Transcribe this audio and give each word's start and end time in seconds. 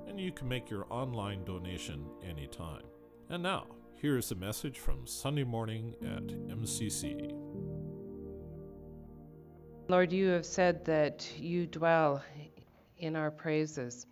and 0.09 0.21
you 0.21 0.32
can 0.32 0.48
make 0.48 0.71
your 0.71 0.87
online 0.91 1.45
donation 1.45 2.05
anytime. 2.29 2.82
And 3.30 3.41
now, 3.41 3.69
here 4.05 4.18
is 4.18 4.32
a 4.32 4.34
message 4.34 4.80
from 4.80 5.07
Sunday 5.07 5.45
morning 5.45 5.95
at 6.02 6.27
MCC. 6.27 7.33
Lord, 9.88 10.12
you 10.12 10.28
have 10.28 10.45
said 10.45 10.84
that 10.84 11.27
you 11.38 11.66
dwell 11.66 12.23
in 12.98 13.16
our 13.16 13.30
praises. 13.30 14.05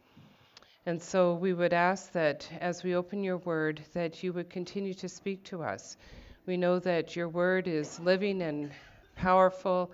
And 0.87 0.99
so 0.99 1.35
we 1.35 1.52
would 1.52 1.75
ask 1.75 2.11
that 2.13 2.49
as 2.59 2.83
we 2.83 2.95
open 2.95 3.23
your 3.23 3.37
word, 3.37 3.83
that 3.93 4.23
you 4.23 4.33
would 4.33 4.49
continue 4.49 4.95
to 4.95 5.11
speak 5.11 5.45
to 5.45 5.63
us. 5.63 5.99
We 6.47 6.57
know 6.57 6.79
that 6.79 7.15
your 7.15 7.29
word 7.29 7.69
is 7.69 8.01
living 8.01 8.41
and 8.41 8.73
powerful 9.15 9.93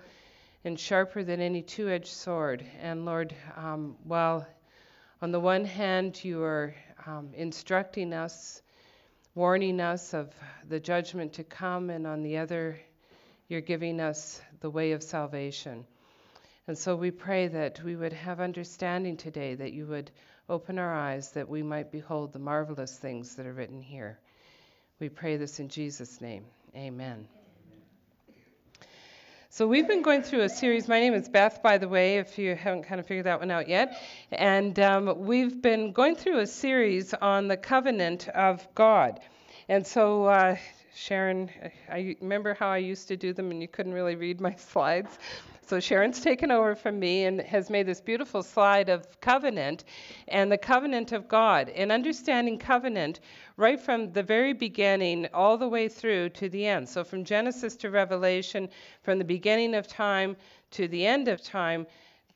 and 0.63 0.79
sharper 0.79 1.25
than 1.25 1.41
any 1.41 1.61
two 1.61 1.89
edged 1.89 2.07
sword. 2.07 2.63
And 2.79 3.03
Lord, 3.03 3.35
um, 3.57 3.97
while 4.05 4.47
on 5.21 5.33
the 5.33 5.41
one 5.41 5.65
hand 5.65 6.23
you 6.23 6.41
are 6.41 6.73
um, 7.05 7.31
instructing 7.33 8.13
us 8.13 8.61
warning 9.35 9.79
us 9.79 10.13
of 10.13 10.33
the 10.67 10.79
judgment 10.79 11.33
to 11.33 11.43
come, 11.43 11.89
and 11.89 12.05
on 12.05 12.23
the 12.23 12.37
other, 12.37 12.79
you're 13.47 13.61
giving 13.61 13.99
us 13.99 14.41
the 14.59 14.69
way 14.69 14.91
of 14.91 15.03
salvation. 15.03 15.85
And 16.67 16.77
so 16.77 16.95
we 16.95 17.11
pray 17.11 17.47
that 17.47 17.83
we 17.83 17.95
would 17.95 18.13
have 18.13 18.39
understanding 18.39 19.17
today, 19.17 19.55
that 19.55 19.73
you 19.73 19.85
would 19.87 20.11
open 20.47 20.77
our 20.77 20.93
eyes, 20.93 21.31
that 21.31 21.49
we 21.49 21.63
might 21.63 21.91
behold 21.91 22.33
the 22.33 22.39
marvelous 22.39 22.95
things 22.95 23.35
that 23.35 23.45
are 23.45 23.53
written 23.53 23.81
here. 23.81 24.19
We 24.99 25.09
pray 25.09 25.37
this 25.37 25.59
in 25.59 25.69
Jesus' 25.69 26.21
name. 26.21 26.45
Amen. 26.75 27.38
So 29.51 29.65
we've 29.65 29.87
been 29.87 30.03
going 30.03 30.21
through 30.21 30.41
a 30.41 30.49
series. 30.49 30.87
My 30.87 30.99
name 30.99 31.15
is 31.15 31.27
Beth, 31.27 31.63
by 31.63 31.79
the 31.79 31.87
way, 31.87 32.19
if 32.19 32.37
you 32.37 32.53
haven't 32.53 32.83
kind 32.83 32.99
of 32.99 33.07
figured 33.07 33.25
that 33.25 33.39
one 33.39 33.49
out 33.49 33.67
yet. 33.67 33.99
And 34.31 34.79
um, 34.79 35.25
we've 35.25 35.59
been 35.59 35.91
going 35.91 36.15
through 36.15 36.37
a 36.37 36.45
series 36.45 37.15
on 37.15 37.47
the 37.47 37.57
covenant 37.57 38.27
of 38.27 38.67
God. 38.75 39.19
And 39.67 39.85
so, 39.87 40.25
uh, 40.25 40.55
Sharon, 40.93 41.49
I 41.89 42.15
remember 42.21 42.53
how 42.53 42.67
I 42.67 42.77
used 42.77 43.07
to 43.07 43.17
do 43.17 43.33
them, 43.33 43.49
and 43.49 43.59
you 43.59 43.67
couldn't 43.67 43.93
really 43.93 44.15
read 44.15 44.39
my 44.39 44.53
slides. 44.71 45.17
So 45.69 45.79
Sharon's 45.79 46.19
taken 46.19 46.49
over 46.49 46.73
from 46.73 46.97
me 46.97 47.25
and 47.25 47.41
has 47.41 47.69
made 47.69 47.85
this 47.85 48.01
beautiful 48.01 48.41
slide 48.41 48.89
of 48.89 49.21
covenant 49.21 49.83
and 50.27 50.51
the 50.51 50.57
covenant 50.57 51.11
of 51.11 51.27
God. 51.27 51.69
And 51.69 51.91
understanding 51.91 52.57
covenant 52.57 53.19
right 53.55 53.79
from 53.79 54.11
the 54.11 54.23
very 54.23 54.53
beginning 54.53 55.27
all 55.31 55.59
the 55.59 55.69
way 55.69 55.87
through 55.87 56.29
to 56.29 56.49
the 56.49 56.65
end. 56.65 56.89
So 56.89 57.03
from 57.03 57.23
Genesis 57.23 57.75
to 57.75 57.91
Revelation, 57.91 58.67
from 59.03 59.19
the 59.19 59.23
beginning 59.23 59.75
of 59.75 59.85
time 59.87 60.35
to 60.71 60.87
the 60.87 61.05
end 61.05 61.27
of 61.27 61.43
time, 61.43 61.85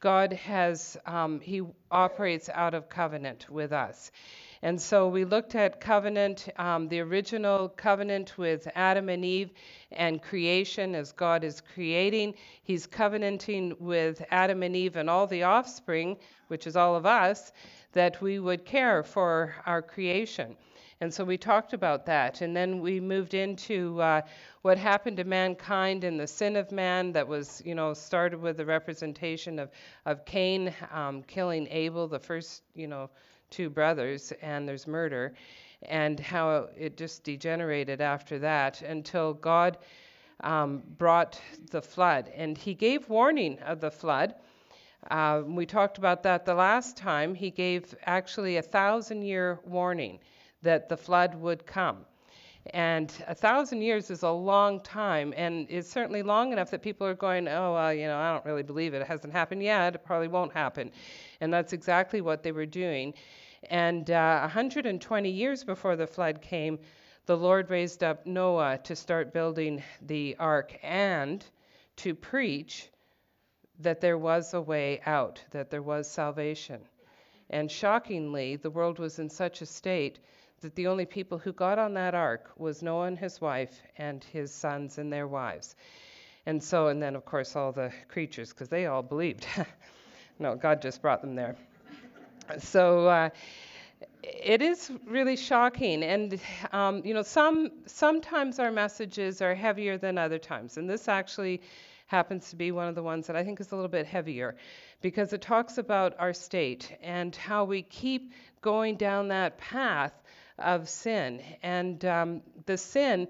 God 0.03 0.33
has, 0.33 0.97
um, 1.05 1.39
He 1.39 1.61
operates 1.89 2.49
out 2.49 2.73
of 2.73 2.89
covenant 2.89 3.49
with 3.49 3.71
us. 3.71 4.11
And 4.61 4.79
so 4.79 5.07
we 5.07 5.23
looked 5.23 5.55
at 5.55 5.79
covenant, 5.79 6.49
um, 6.57 6.89
the 6.89 6.99
original 6.99 7.69
covenant 7.69 8.37
with 8.37 8.67
Adam 8.75 9.07
and 9.07 9.23
Eve 9.23 9.51
and 9.93 10.21
creation 10.21 10.93
as 10.93 11.13
God 11.13 11.45
is 11.45 11.61
creating. 11.73 12.33
He's 12.63 12.85
covenanting 12.85 13.77
with 13.79 14.21
Adam 14.29 14.61
and 14.63 14.75
Eve 14.75 14.97
and 14.97 15.09
all 15.09 15.25
the 15.25 15.43
offspring, 15.43 16.17
which 16.49 16.67
is 16.67 16.75
all 16.75 16.97
of 16.97 17.05
us, 17.05 17.53
that 17.93 18.21
we 18.21 18.39
would 18.39 18.65
care 18.65 19.03
for 19.03 19.55
our 19.65 19.81
creation. 19.81 20.57
And 21.03 21.13
so 21.13 21.25
we 21.25 21.37
talked 21.37 21.73
about 21.73 22.05
that. 22.05 22.39
And 22.39 22.55
then 22.55 22.79
we 22.79 23.01
moved 23.01 23.33
into 23.33 24.01
uh, 24.01 24.21
what 24.61 24.77
happened 24.77 25.17
to 25.17 25.25
mankind 25.25 26.05
and 26.05 26.17
the 26.17 26.25
sin 26.25 26.55
of 26.55 26.71
man 26.71 27.11
that 27.11 27.27
was, 27.27 27.61
you 27.65 27.75
know, 27.75 27.93
started 27.93 28.39
with 28.39 28.55
the 28.55 28.65
representation 28.65 29.59
of, 29.59 29.69
of 30.05 30.23
Cain 30.23 30.73
um, 30.93 31.21
killing 31.23 31.67
Abel, 31.69 32.07
the 32.07 32.19
first, 32.19 32.63
you 32.73 32.87
know, 32.87 33.09
two 33.49 33.69
brothers, 33.69 34.31
and 34.41 34.65
there's 34.65 34.87
murder, 34.87 35.33
and 35.89 36.21
how 36.21 36.69
it 36.77 36.95
just 36.95 37.25
degenerated 37.25 37.99
after 37.99 38.39
that 38.39 38.81
until 38.81 39.33
God 39.33 39.79
um, 40.39 40.83
brought 40.97 41.37
the 41.71 41.81
flood. 41.81 42.31
And 42.33 42.57
He 42.57 42.73
gave 42.73 43.09
warning 43.09 43.59
of 43.59 43.81
the 43.81 43.91
flood. 43.91 44.35
Uh, 45.11 45.41
we 45.45 45.65
talked 45.65 45.97
about 45.97 46.23
that 46.23 46.45
the 46.45 46.55
last 46.55 46.95
time. 46.95 47.35
He 47.35 47.51
gave 47.51 47.93
actually 48.05 48.55
a 48.55 48.61
thousand 48.61 49.23
year 49.23 49.59
warning 49.65 50.19
that 50.63 50.89
the 50.89 50.97
flood 50.97 51.35
would 51.35 51.65
come. 51.65 52.05
And 52.67 53.13
a 53.27 53.35
thousand 53.35 53.81
years 53.81 54.09
is 54.09 54.23
a 54.23 54.29
long 54.29 54.79
time, 54.79 55.33
and 55.35 55.67
it's 55.69 55.89
certainly 55.89 56.23
long 56.23 56.53
enough 56.53 56.71
that 56.71 56.81
people 56.81 57.05
are 57.05 57.13
going, 57.13 57.47
oh, 57.49 57.73
well, 57.73 57.93
you 57.93 58.07
know, 58.07 58.17
I 58.17 58.31
don't 58.31 58.45
really 58.45 58.63
believe 58.63 58.93
it. 58.93 59.01
It 59.01 59.07
hasn't 59.07 59.33
happened 59.33 59.61
yet. 59.61 59.95
It 59.95 60.05
probably 60.05 60.29
won't 60.29 60.53
happen. 60.53 60.91
And 61.41 61.53
that's 61.53 61.73
exactly 61.73 62.21
what 62.21 62.41
they 62.41 62.53
were 62.53 62.65
doing. 62.65 63.13
And 63.69 64.09
uh, 64.09 64.39
120 64.41 65.29
years 65.29 65.65
before 65.65 65.97
the 65.97 66.07
flood 66.07 66.41
came, 66.41 66.79
the 67.25 67.35
Lord 67.35 67.69
raised 67.69 68.01
up 68.01 68.25
Noah 68.25 68.79
to 68.83 68.95
start 68.95 69.33
building 69.33 69.83
the 70.01 70.35
ark 70.39 70.77
and 70.83 71.45
to 71.97 72.15
preach 72.15 72.89
that 73.79 73.99
there 73.99 74.17
was 74.17 74.53
a 74.53 74.61
way 74.61 75.01
out, 75.05 75.43
that 75.51 75.69
there 75.69 75.81
was 75.81 76.09
salvation. 76.09 76.81
And 77.49 77.69
shockingly, 77.69 78.55
the 78.55 78.69
world 78.69 78.99
was 78.99 79.19
in 79.19 79.29
such 79.29 79.61
a 79.61 79.65
state 79.65 80.19
that 80.63 80.75
the 80.75 80.87
only 80.87 81.05
people 81.05 81.37
who 81.37 81.53
got 81.53 81.79
on 81.79 81.93
that 81.93 82.15
ark 82.15 82.51
was 82.57 82.81
Noah 82.81 83.05
and 83.05 83.17
his 83.17 83.39
wife 83.39 83.81
and 83.97 84.23
his 84.23 84.53
sons 84.53 84.97
and 84.97 85.13
their 85.13 85.27
wives. 85.27 85.75
And 86.45 86.61
so, 86.61 86.87
and 86.87 87.01
then 87.01 87.15
of 87.15 87.23
course 87.23 87.55
all 87.55 87.71
the 87.71 87.91
creatures, 88.09 88.49
because 88.49 88.67
they 88.67 88.87
all 88.87 89.03
believed. 89.03 89.45
no, 90.39 90.55
God 90.55 90.81
just 90.81 91.01
brought 91.01 91.21
them 91.21 91.35
there. 91.35 91.55
So 92.59 93.07
uh, 93.07 93.29
it 94.23 94.61
is 94.61 94.91
really 95.05 95.37
shocking, 95.37 96.03
and 96.03 96.39
um, 96.71 97.01
you 97.05 97.13
know, 97.13 97.21
some 97.21 97.71
sometimes 97.85 98.59
our 98.59 98.71
messages 98.71 99.41
are 99.41 99.55
heavier 99.55 99.97
than 99.97 100.17
other 100.17 100.39
times, 100.39 100.77
and 100.77 100.89
this 100.89 101.07
actually 101.07 101.61
happens 102.07 102.49
to 102.49 102.55
be 102.55 102.71
one 102.71 102.87
of 102.87 102.95
the 102.95 103.03
ones 103.03 103.27
that 103.27 103.35
I 103.35 103.43
think 103.43 103.59
is 103.61 103.71
a 103.71 103.75
little 103.75 103.89
bit 103.89 104.05
heavier 104.05 104.55
because 105.01 105.33
it 105.33 105.41
talks 105.41 105.77
about 105.77 106.13
our 106.19 106.33
state 106.33 106.95
and 107.01 107.35
how 107.35 107.63
we 107.63 107.81
keep 107.81 108.33
going 108.61 108.97
down 108.97 109.29
that 109.29 109.57
path 109.57 110.13
of 110.59 110.87
sin. 110.89 111.41
And 111.61 112.03
um, 112.05 112.41
the 112.65 112.77
sin 112.77 113.27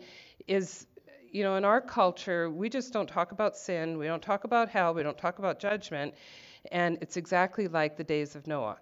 is, 0.47 0.85
you 1.31 1.43
know, 1.43 1.55
in 1.55 1.65
our 1.65 1.81
culture, 1.81 2.49
we 2.49 2.69
just 2.69 2.93
don't 2.93 3.07
talk 3.07 3.31
about 3.31 3.57
sin, 3.57 3.97
we 3.97 4.05
don't 4.05 4.21
talk 4.21 4.43
about 4.43 4.69
hell, 4.69 4.93
we 4.93 5.03
don't 5.03 5.17
talk 5.17 5.39
about 5.39 5.59
judgment, 5.59 6.13
and 6.71 6.97
it's 7.01 7.17
exactly 7.17 7.67
like 7.67 7.97
the 7.97 8.03
days 8.03 8.35
of 8.35 8.47
Noah. 8.47 8.77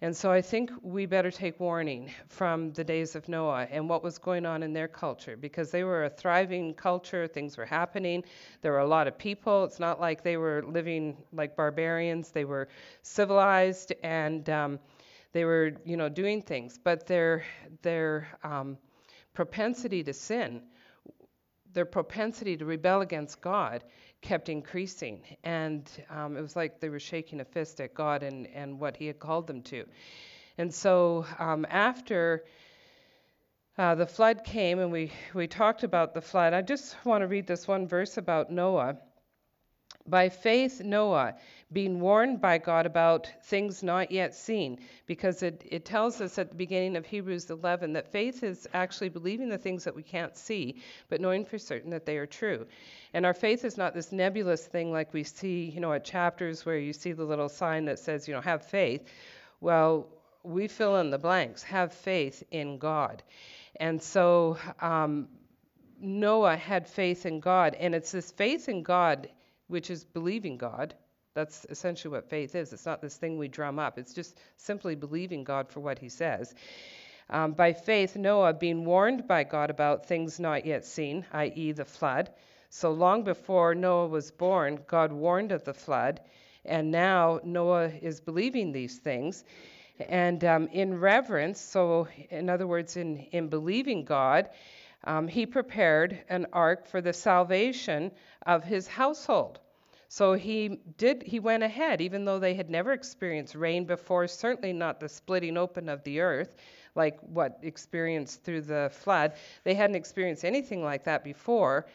And 0.00 0.16
so 0.16 0.30
I 0.30 0.42
think 0.42 0.70
we 0.80 1.06
better 1.06 1.32
take 1.32 1.58
warning 1.58 2.12
from 2.28 2.72
the 2.72 2.84
days 2.84 3.16
of 3.16 3.28
Noah 3.28 3.66
and 3.68 3.88
what 3.88 4.04
was 4.04 4.16
going 4.16 4.46
on 4.46 4.62
in 4.62 4.72
their 4.72 4.86
culture 4.86 5.36
because 5.36 5.72
they 5.72 5.82
were 5.82 6.04
a 6.04 6.10
thriving 6.10 6.72
culture, 6.74 7.26
things 7.26 7.56
were 7.56 7.66
happening. 7.66 8.22
There 8.62 8.70
were 8.70 8.78
a 8.78 8.86
lot 8.86 9.08
of 9.08 9.18
people. 9.18 9.64
It's 9.64 9.80
not 9.80 10.00
like 10.00 10.22
they 10.22 10.36
were 10.36 10.62
living 10.64 11.16
like 11.32 11.56
barbarians, 11.56 12.30
they 12.30 12.44
were 12.44 12.68
civilized 13.02 13.92
and 14.04 14.48
um, 14.48 14.78
they 15.32 15.44
were, 15.44 15.72
you 15.84 15.96
know, 15.96 16.08
doing 16.08 16.42
things. 16.42 16.78
But 16.82 17.06
their, 17.06 17.44
their 17.82 18.28
um, 18.42 18.78
propensity 19.34 20.02
to 20.04 20.12
sin, 20.12 20.62
their 21.72 21.84
propensity 21.84 22.56
to 22.56 22.64
rebel 22.64 23.00
against 23.00 23.40
God, 23.40 23.84
kept 24.20 24.48
increasing. 24.48 25.22
And 25.44 25.88
um, 26.10 26.36
it 26.36 26.40
was 26.40 26.56
like 26.56 26.80
they 26.80 26.88
were 26.88 27.00
shaking 27.00 27.40
a 27.40 27.44
fist 27.44 27.80
at 27.80 27.94
God 27.94 28.22
and, 28.22 28.46
and 28.48 28.80
what 28.80 28.96
He 28.96 29.06
had 29.06 29.18
called 29.18 29.46
them 29.46 29.62
to. 29.62 29.84
And 30.56 30.74
so 30.74 31.24
um, 31.38 31.66
after 31.70 32.44
uh, 33.76 33.94
the 33.94 34.06
flood 34.06 34.42
came, 34.42 34.80
and 34.80 34.90
we, 34.90 35.12
we 35.34 35.46
talked 35.46 35.84
about 35.84 36.14
the 36.14 36.20
flood, 36.20 36.52
I 36.52 36.62
just 36.62 36.96
want 37.04 37.22
to 37.22 37.28
read 37.28 37.46
this 37.46 37.68
one 37.68 37.86
verse 37.86 38.16
about 38.16 38.50
Noah. 38.50 38.96
By 40.08 40.30
faith, 40.30 40.80
Noah, 40.80 41.34
being 41.70 42.00
warned 42.00 42.40
by 42.40 42.56
God 42.56 42.86
about 42.86 43.30
things 43.44 43.82
not 43.82 44.10
yet 44.10 44.34
seen, 44.34 44.78
because 45.06 45.42
it, 45.42 45.62
it 45.70 45.84
tells 45.84 46.20
us 46.22 46.38
at 46.38 46.48
the 46.48 46.56
beginning 46.56 46.96
of 46.96 47.04
Hebrews 47.04 47.50
11 47.50 47.92
that 47.92 48.10
faith 48.10 48.42
is 48.42 48.66
actually 48.72 49.10
believing 49.10 49.50
the 49.50 49.58
things 49.58 49.84
that 49.84 49.94
we 49.94 50.02
can't 50.02 50.34
see, 50.34 50.80
but 51.10 51.20
knowing 51.20 51.44
for 51.44 51.58
certain 51.58 51.90
that 51.90 52.06
they 52.06 52.16
are 52.16 52.26
true. 52.26 52.66
And 53.12 53.26
our 53.26 53.34
faith 53.34 53.64
is 53.66 53.76
not 53.76 53.92
this 53.92 54.10
nebulous 54.10 54.66
thing 54.66 54.92
like 54.92 55.12
we 55.12 55.24
see, 55.24 55.64
you 55.66 55.80
know, 55.80 55.92
at 55.92 56.04
chapters 56.04 56.64
where 56.64 56.78
you 56.78 56.94
see 56.94 57.12
the 57.12 57.24
little 57.24 57.50
sign 57.50 57.84
that 57.84 57.98
says, 57.98 58.26
you 58.26 58.34
know, 58.34 58.40
have 58.40 58.64
faith. 58.64 59.04
Well, 59.60 60.08
we 60.42 60.68
fill 60.68 60.96
in 60.96 61.10
the 61.10 61.18
blanks, 61.18 61.62
have 61.64 61.92
faith 61.92 62.42
in 62.50 62.78
God. 62.78 63.22
And 63.76 64.02
so 64.02 64.56
um, 64.80 65.28
Noah 66.00 66.56
had 66.56 66.88
faith 66.88 67.26
in 67.26 67.40
God. 67.40 67.74
And 67.74 67.94
it's 67.94 68.12
this 68.12 68.30
faith 68.30 68.68
in 68.68 68.82
God, 68.82 69.28
which 69.68 69.90
is 69.90 70.04
believing 70.04 70.56
God. 70.56 70.94
That's 71.34 71.66
essentially 71.70 72.12
what 72.12 72.28
faith 72.28 72.54
is. 72.54 72.72
It's 72.72 72.86
not 72.86 73.00
this 73.00 73.16
thing 73.16 73.38
we 73.38 73.48
drum 73.48 73.78
up, 73.78 73.98
it's 73.98 74.12
just 74.12 74.38
simply 74.56 74.94
believing 74.94 75.44
God 75.44 75.68
for 75.68 75.80
what 75.80 75.98
he 75.98 76.08
says. 76.08 76.54
Um, 77.30 77.52
by 77.52 77.74
faith, 77.74 78.16
Noah, 78.16 78.54
being 78.54 78.84
warned 78.84 79.28
by 79.28 79.44
God 79.44 79.68
about 79.68 80.06
things 80.06 80.40
not 80.40 80.64
yet 80.64 80.84
seen, 80.86 81.26
i.e., 81.32 81.72
the 81.72 81.84
flood. 81.84 82.30
So 82.70 82.90
long 82.90 83.22
before 83.22 83.74
Noah 83.74 84.08
was 84.08 84.30
born, 84.30 84.80
God 84.86 85.12
warned 85.12 85.52
of 85.52 85.64
the 85.64 85.74
flood, 85.74 86.20
and 86.64 86.90
now 86.90 87.40
Noah 87.44 87.88
is 87.88 88.20
believing 88.20 88.72
these 88.72 88.98
things. 88.98 89.44
And 90.00 90.44
um, 90.44 90.68
in 90.68 90.98
reverence, 91.00 91.60
so 91.60 92.08
in 92.30 92.48
other 92.48 92.66
words, 92.66 92.96
in, 92.96 93.18
in 93.32 93.48
believing 93.48 94.04
God, 94.04 94.48
um, 95.04 95.28
he 95.28 95.46
prepared 95.46 96.24
an 96.28 96.46
ark 96.52 96.86
for 96.86 97.00
the 97.00 97.12
salvation 97.12 98.10
of 98.46 98.64
his 98.64 98.86
household. 98.86 99.60
So 100.08 100.32
he 100.32 100.80
did 100.96 101.22
he 101.22 101.38
went 101.38 101.62
ahead 101.62 102.00
even 102.00 102.24
though 102.24 102.38
they 102.38 102.54
had 102.54 102.70
never 102.70 102.92
experienced 102.92 103.54
rain 103.54 103.84
before 103.84 104.26
certainly 104.26 104.72
not 104.72 105.00
the 105.00 105.08
splitting 105.08 105.58
open 105.58 105.88
of 105.88 106.02
the 106.02 106.20
earth 106.20 106.56
like 106.94 107.18
what 107.20 107.58
experienced 107.62 108.42
through 108.42 108.62
the 108.62 108.90
flood. 108.92 109.32
They 109.64 109.74
hadn't 109.74 109.96
experienced 109.96 110.44
anything 110.44 110.82
like 110.82 111.04
that 111.04 111.24
before, 111.24 111.86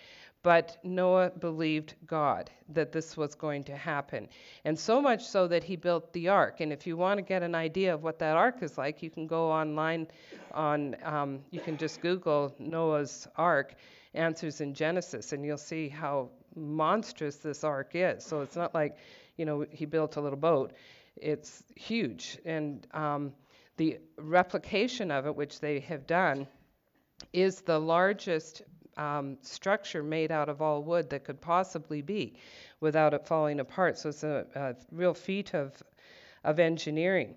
but 0.44 0.78
Noah 0.84 1.30
believed 1.30 1.96
God 2.06 2.52
that 2.70 2.92
this 2.92 3.16
was 3.16 3.34
going 3.34 3.64
to 3.64 3.76
happen. 3.76 4.28
And 4.66 4.78
so 4.78 5.02
much 5.02 5.26
so 5.26 5.48
that 5.48 5.64
he 5.64 5.78
built 5.78 6.12
the 6.12 6.28
ark. 6.28 6.60
And 6.60 6.74
if 6.74 6.86
you 6.86 6.98
want 6.98 7.18
to 7.18 7.22
get 7.22 7.44
an 7.44 7.56
idea 7.56 7.94
of 7.94 8.04
what 8.04 8.20
that 8.20 8.36
ark 8.36 8.58
is 8.62 8.78
like, 8.78 9.02
you 9.02 9.10
can 9.10 9.26
go 9.26 9.50
online 9.50 10.08
on, 10.54 10.98
um, 11.04 11.40
you 11.50 11.62
can 11.62 11.78
just 11.78 12.02
Google 12.02 12.54
Noah's 12.60 13.26
ark 13.38 13.76
answers 14.14 14.60
in 14.60 14.74
Genesis, 14.74 15.32
and 15.32 15.46
you'll 15.46 15.58
see 15.58 15.88
how 15.88 16.30
monstrous 16.56 17.38
this 17.38 17.64
ark 17.64 17.92
is. 17.94 18.24
So 18.24 18.42
it's 18.42 18.58
not 18.58 18.74
like, 18.76 18.98
you 19.38 19.46
know, 19.46 19.66
he 19.72 19.86
built 19.86 20.18
a 20.18 20.22
little 20.22 20.38
boat. 20.38 20.74
It's 21.16 21.64
huge. 21.76 22.38
And 22.46 22.86
um, 22.92 23.34
the 23.78 24.00
replication 24.18 25.10
of 25.10 25.26
it, 25.26 25.36
which 25.36 25.62
they 25.62 25.80
have 25.82 26.06
done, 26.06 26.48
is 27.32 27.62
the 27.62 27.80
largest 27.80 28.64
um, 28.98 29.38
structure 29.42 30.04
made 30.04 30.32
out 30.32 30.50
of 30.50 30.62
all 30.62 30.84
wood 30.84 31.10
that 31.10 31.24
could 31.24 31.42
possibly 31.42 32.02
be 32.02 32.36
without 32.80 33.14
it 33.14 33.26
falling 33.26 33.60
apart. 33.60 33.98
So 33.98 34.10
it's 34.10 34.24
a, 34.24 34.46
a 34.56 34.76
real 34.92 35.14
feat 35.14 35.54
of, 35.54 35.82
of 36.44 36.60
engineering. 36.60 37.36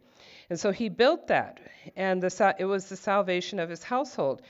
And 0.50 0.58
so 0.58 0.70
he 0.70 0.88
built 0.88 1.28
that, 1.28 1.60
and 1.96 2.22
the, 2.22 2.54
it 2.58 2.64
was 2.64 2.88
the 2.88 2.96
salvation 2.96 3.58
of 3.58 3.68
his 3.68 3.82
household. 3.82 4.42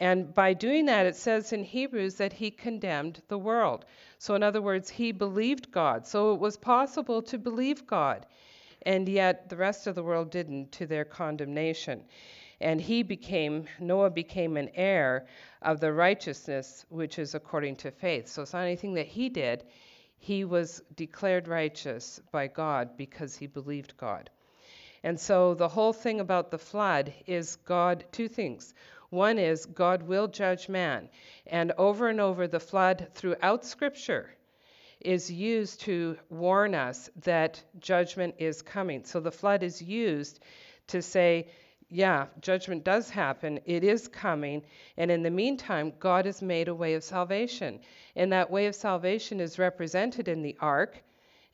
And 0.00 0.34
by 0.34 0.52
doing 0.52 0.86
that, 0.86 1.06
it 1.06 1.16
says 1.16 1.52
in 1.52 1.64
Hebrews 1.64 2.16
that 2.16 2.32
he 2.32 2.50
condemned 2.50 3.22
the 3.28 3.38
world. 3.38 3.86
So, 4.18 4.34
in 4.34 4.42
other 4.42 4.60
words, 4.60 4.90
he 4.90 5.12
believed 5.12 5.72
God. 5.72 6.06
So 6.06 6.34
it 6.34 6.40
was 6.40 6.58
possible 6.58 7.22
to 7.22 7.38
believe 7.38 7.86
God 7.86 8.26
and 8.82 9.08
yet 9.08 9.48
the 9.48 9.56
rest 9.56 9.86
of 9.86 9.94
the 9.94 10.02
world 10.02 10.30
didn't 10.30 10.72
to 10.72 10.86
their 10.86 11.04
condemnation. 11.04 12.02
And 12.60 12.80
he 12.80 13.02
became, 13.02 13.66
Noah 13.78 14.10
became 14.10 14.56
an 14.56 14.70
heir 14.74 15.26
of 15.62 15.80
the 15.80 15.92
righteousness 15.92 16.84
which 16.88 17.18
is 17.18 17.34
according 17.34 17.76
to 17.76 17.90
faith. 17.90 18.28
So 18.28 18.42
it's 18.42 18.52
not 18.52 18.64
anything 18.64 18.94
that 18.94 19.06
he 19.06 19.28
did. 19.28 19.64
He 20.18 20.44
was 20.44 20.82
declared 20.96 21.46
righteous 21.46 22.20
by 22.32 22.48
God 22.48 22.96
because 22.96 23.36
he 23.36 23.46
believed 23.46 23.96
God. 23.96 24.30
And 25.04 25.18
so 25.18 25.54
the 25.54 25.68
whole 25.68 25.92
thing 25.92 26.18
about 26.18 26.50
the 26.50 26.58
flood 26.58 27.14
is 27.26 27.56
God, 27.56 28.04
two 28.10 28.28
things. 28.28 28.74
One 29.10 29.38
is 29.38 29.64
God 29.64 30.02
will 30.02 30.26
judge 30.26 30.68
man. 30.68 31.08
And 31.46 31.72
over 31.78 32.08
and 32.08 32.20
over, 32.20 32.48
the 32.48 32.60
flood 32.60 33.08
throughout 33.14 33.64
Scripture 33.64 34.34
is 35.00 35.30
used 35.30 35.80
to 35.82 36.18
warn 36.28 36.74
us 36.74 37.08
that 37.22 37.62
judgment 37.78 38.34
is 38.38 38.60
coming. 38.62 39.04
So 39.04 39.20
the 39.20 39.30
flood 39.30 39.62
is 39.62 39.80
used 39.80 40.40
to 40.88 41.00
say, 41.00 41.46
yeah, 41.90 42.26
judgment 42.40 42.84
does 42.84 43.08
happen. 43.08 43.60
It 43.64 43.82
is 43.82 44.08
coming. 44.08 44.62
And 44.96 45.10
in 45.10 45.22
the 45.22 45.30
meantime, 45.30 45.92
God 45.98 46.26
has 46.26 46.42
made 46.42 46.68
a 46.68 46.74
way 46.74 46.94
of 46.94 47.02
salvation. 47.02 47.80
And 48.14 48.32
that 48.32 48.50
way 48.50 48.66
of 48.66 48.74
salvation 48.74 49.40
is 49.40 49.58
represented 49.58 50.28
in 50.28 50.42
the 50.42 50.56
ark. 50.60 51.02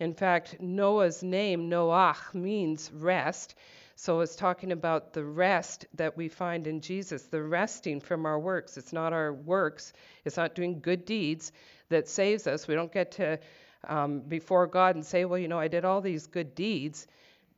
In 0.01 0.13
fact, 0.13 0.61
Noah's 0.61 1.23
name, 1.23 1.71
Noach, 1.71 2.35
means 2.35 2.91
rest. 2.93 3.55
So 3.97 4.21
it's 4.21 4.35
talking 4.35 4.73
about 4.73 5.13
the 5.13 5.25
rest 5.25 5.87
that 5.95 6.17
we 6.17 6.29
find 6.29 6.67
in 6.67 6.81
Jesus, 6.81 7.23
the 7.25 7.43
resting 7.43 8.01
from 8.01 8.27
our 8.27 8.39
works. 8.39 8.77
It's 8.77 8.93
not 8.93 9.13
our 9.13 9.33
works, 9.33 9.93
it's 10.25 10.37
not 10.37 10.57
doing 10.57 10.81
good 10.81 11.05
deeds, 11.05 11.53
that 11.91 12.09
saves 12.09 12.49
us. 12.49 12.67
We 12.67 12.75
don't 12.75 12.93
get 12.93 13.13
to 13.13 13.39
um, 13.87 14.21
before 14.21 14.67
God 14.67 14.97
and 14.97 15.07
say, 15.07 15.25
well, 15.25 15.39
you 15.39 15.47
know, 15.47 15.61
I 15.61 15.69
did 15.69 15.85
all 15.85 16.01
these 16.01 16.27
good 16.27 16.57
deeds. 16.57 17.07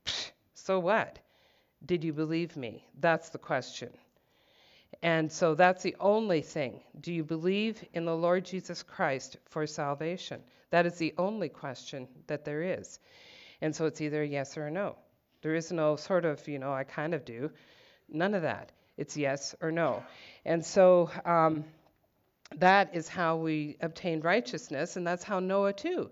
Psh, 0.04 0.30
so 0.54 0.78
what? 0.78 1.18
Did 1.86 2.02
you 2.02 2.12
believe 2.12 2.56
me? 2.56 2.84
That's 2.98 3.28
the 3.28 3.38
question. 3.38 3.90
And 5.02 5.30
so 5.30 5.54
that's 5.54 5.82
the 5.82 5.94
only 6.00 6.40
thing. 6.40 6.80
Do 7.00 7.12
you 7.12 7.22
believe 7.22 7.82
in 7.92 8.04
the 8.04 8.16
Lord 8.16 8.44
Jesus 8.44 8.82
Christ 8.82 9.36
for 9.46 9.66
salvation? 9.66 10.42
That 10.70 10.86
is 10.86 10.96
the 10.96 11.14
only 11.16 11.48
question 11.48 12.08
that 12.26 12.44
there 12.44 12.62
is. 12.62 12.98
And 13.60 13.74
so 13.74 13.86
it's 13.86 14.00
either 14.00 14.24
yes 14.24 14.58
or 14.58 14.70
no. 14.70 14.96
There 15.42 15.54
is 15.54 15.70
no 15.70 15.96
sort 15.96 16.24
of, 16.24 16.46
you 16.48 16.58
know, 16.58 16.72
I 16.72 16.84
kind 16.84 17.14
of 17.14 17.24
do. 17.24 17.50
None 18.08 18.34
of 18.34 18.42
that. 18.42 18.72
It's 18.96 19.16
yes 19.16 19.54
or 19.60 19.70
no. 19.70 20.02
And 20.44 20.64
so 20.64 21.10
um, 21.24 21.64
that 22.56 22.94
is 22.94 23.08
how 23.08 23.36
we 23.36 23.76
obtained 23.80 24.24
righteousness, 24.24 24.96
and 24.96 25.06
that's 25.06 25.22
how 25.22 25.40
Noah 25.40 25.72
too 25.72 26.10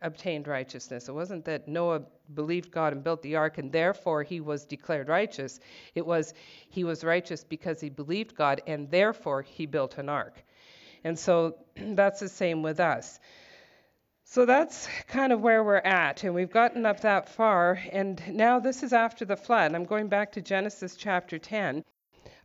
obtained 0.00 0.48
righteousness. 0.48 1.08
It 1.08 1.12
wasn't 1.12 1.44
that 1.44 1.68
Noah 1.68 2.02
believed 2.34 2.70
God 2.70 2.92
and 2.92 3.04
built 3.04 3.22
the 3.22 3.36
ark 3.36 3.58
and 3.58 3.70
therefore 3.70 4.22
he 4.22 4.40
was 4.40 4.64
declared 4.64 5.08
righteous. 5.08 5.60
It 5.94 6.06
was 6.06 6.34
he 6.68 6.84
was 6.84 7.04
righteous 7.04 7.44
because 7.44 7.80
he 7.80 7.90
believed 7.90 8.34
God 8.34 8.62
and 8.66 8.90
therefore 8.90 9.42
he 9.42 9.66
built 9.66 9.98
an 9.98 10.08
ark. 10.08 10.42
And 11.04 11.18
so 11.18 11.56
that's 11.76 12.20
the 12.20 12.28
same 12.28 12.62
with 12.62 12.80
us. 12.80 13.18
So 14.24 14.46
that's 14.46 14.88
kind 15.08 15.30
of 15.32 15.42
where 15.42 15.62
we're 15.62 15.76
at, 15.76 16.24
and 16.24 16.34
we've 16.34 16.50
gotten 16.50 16.86
up 16.86 17.00
that 17.00 17.28
far. 17.28 17.78
And 17.92 18.22
now 18.28 18.60
this 18.60 18.82
is 18.82 18.94
after 18.94 19.26
the 19.26 19.36
flood. 19.36 19.74
I'm 19.74 19.84
going 19.84 20.08
back 20.08 20.32
to 20.32 20.40
Genesis 20.40 20.96
chapter 20.96 21.38
10. 21.38 21.84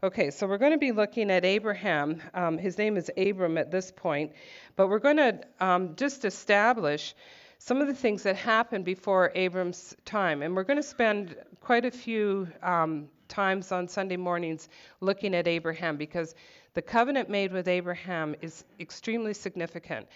Okay, 0.04 0.30
so 0.32 0.48
we're 0.48 0.58
going 0.58 0.74
to 0.74 0.78
be 0.78 0.92
looking 0.92 1.32
at 1.32 1.46
Abraham. 1.46 2.22
Um, 2.34 2.58
his 2.58 2.78
name 2.78 2.98
is 2.98 3.10
Abram 3.18 3.58
at 3.58 3.72
this 3.72 3.92
point, 3.92 4.34
but 4.76 4.90
we're 4.90 5.00
going 5.00 5.18
to 5.18 5.40
um, 5.60 5.96
just 5.96 6.26
establish 6.26 7.16
some 7.60 7.82
of 7.82 7.88
the 7.88 7.94
things 7.94 8.24
that 8.24 8.36
happened 8.36 8.86
before 8.86 9.32
Abram's 9.36 9.96
time. 10.06 10.42
And 10.42 10.56
we're 10.56 10.64
going 10.64 10.78
to 10.78 10.84
spend 10.84 11.36
quite 11.60 11.86
a 11.86 11.92
few 11.92 12.48
um, 12.62 13.10
times 13.28 13.72
on 13.72 13.88
Sunday 13.88 14.18
mornings 14.18 14.70
looking 15.02 15.36
at 15.36 15.48
Abraham 15.48 15.98
because 15.98 16.36
the 16.74 16.82
covenant 16.82 17.28
made 17.30 17.52
with 17.52 17.68
Abraham 17.68 18.36
is 18.42 18.64
extremely 18.80 19.34
significant 19.34 20.08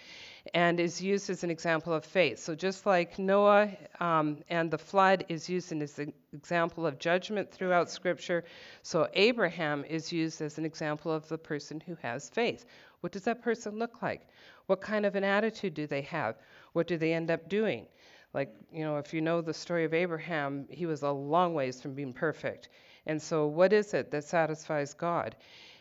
and 0.54 0.78
is 0.78 1.02
used 1.02 1.28
as 1.28 1.42
an 1.42 1.50
example 1.50 1.92
of 1.92 2.04
faith. 2.04 2.38
So, 2.38 2.54
just 2.54 2.86
like 2.86 3.18
Noah 3.18 3.70
um, 3.98 4.38
and 4.48 4.70
the 4.70 4.78
flood 4.78 5.24
is 5.28 5.48
used 5.48 5.72
as 5.72 5.98
an 5.98 6.12
example 6.32 6.86
of 6.86 6.98
judgment 6.98 7.50
throughout 7.50 7.90
Scripture, 7.90 8.44
so 8.82 9.08
Abraham 9.14 9.84
is 9.84 10.12
used 10.12 10.40
as 10.40 10.58
an 10.58 10.64
example 10.64 11.12
of 11.12 11.28
the 11.28 11.38
person 11.38 11.80
who 11.80 11.96
has 12.02 12.28
faith. 12.28 12.64
What 13.00 13.12
does 13.12 13.22
that 13.22 13.42
person 13.42 13.78
look 13.78 14.00
like? 14.00 14.28
What 14.66 14.80
kind 14.80 15.04
of 15.04 15.16
an 15.16 15.24
attitude 15.24 15.74
do 15.74 15.88
they 15.88 16.02
have? 16.02 16.36
What 16.72 16.86
do 16.86 16.96
they 16.96 17.12
end 17.12 17.30
up 17.30 17.48
doing? 17.48 17.86
Like, 18.34 18.54
you 18.72 18.84
know, 18.84 18.96
if 18.96 19.12
you 19.12 19.20
know 19.20 19.40
the 19.40 19.52
story 19.52 19.84
of 19.84 19.92
Abraham, 19.92 20.66
he 20.70 20.86
was 20.86 21.02
a 21.02 21.10
long 21.10 21.54
ways 21.54 21.80
from 21.82 21.94
being 21.94 22.12
perfect. 22.12 22.68
And 23.06 23.20
so, 23.20 23.46
what 23.46 23.72
is 23.72 23.94
it 23.94 24.10
that 24.10 24.24
satisfies 24.24 24.94
God? 24.94 25.36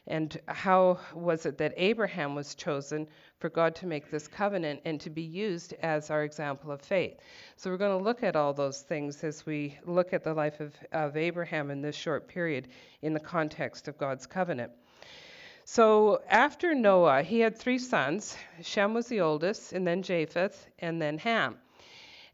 And 0.08 0.40
how 0.48 1.00
was 1.14 1.46
it 1.46 1.60
that 1.60 1.74
Abraham 1.78 2.34
was 2.34 2.56
chosen 2.56 3.08
for 3.38 3.50
God 3.50 3.76
to 3.76 3.86
make 3.86 4.10
this 4.10 4.28
covenant 4.28 4.82
and 4.84 5.00
to 5.00 5.12
be 5.12 5.22
used 5.22 5.74
as 5.82 6.10
our 6.10 6.24
example 6.24 6.72
of 6.72 6.82
faith? 6.82 7.20
So 7.56 7.70
we're 7.70 7.78
going 7.78 7.98
to 7.98 8.04
look 8.04 8.24
at 8.24 8.36
all 8.36 8.52
those 8.52 8.82
things 8.82 9.24
as 9.24 9.46
we 9.46 9.78
look 9.86 10.12
at 10.12 10.24
the 10.24 10.34
life 10.34 10.60
of, 10.60 10.76
of 10.92 11.16
Abraham 11.16 11.70
in 11.70 11.82
this 11.82 11.96
short 11.96 12.28
period 12.28 12.70
in 13.04 13.14
the 13.14 13.20
context 13.20 13.88
of 13.88 13.98
God's 14.00 14.26
covenant. 14.26 14.72
So 15.66 16.22
after 16.30 16.74
Noah, 16.74 17.24
he 17.24 17.40
had 17.40 17.58
three 17.58 17.80
sons. 17.80 18.36
Shem 18.62 18.94
was 18.94 19.08
the 19.08 19.22
oldest, 19.22 19.74
and 19.74 19.86
then 19.88 20.02
Japheth, 20.02 20.68
and 20.80 21.02
then 21.02 21.18
Ham. 21.20 21.58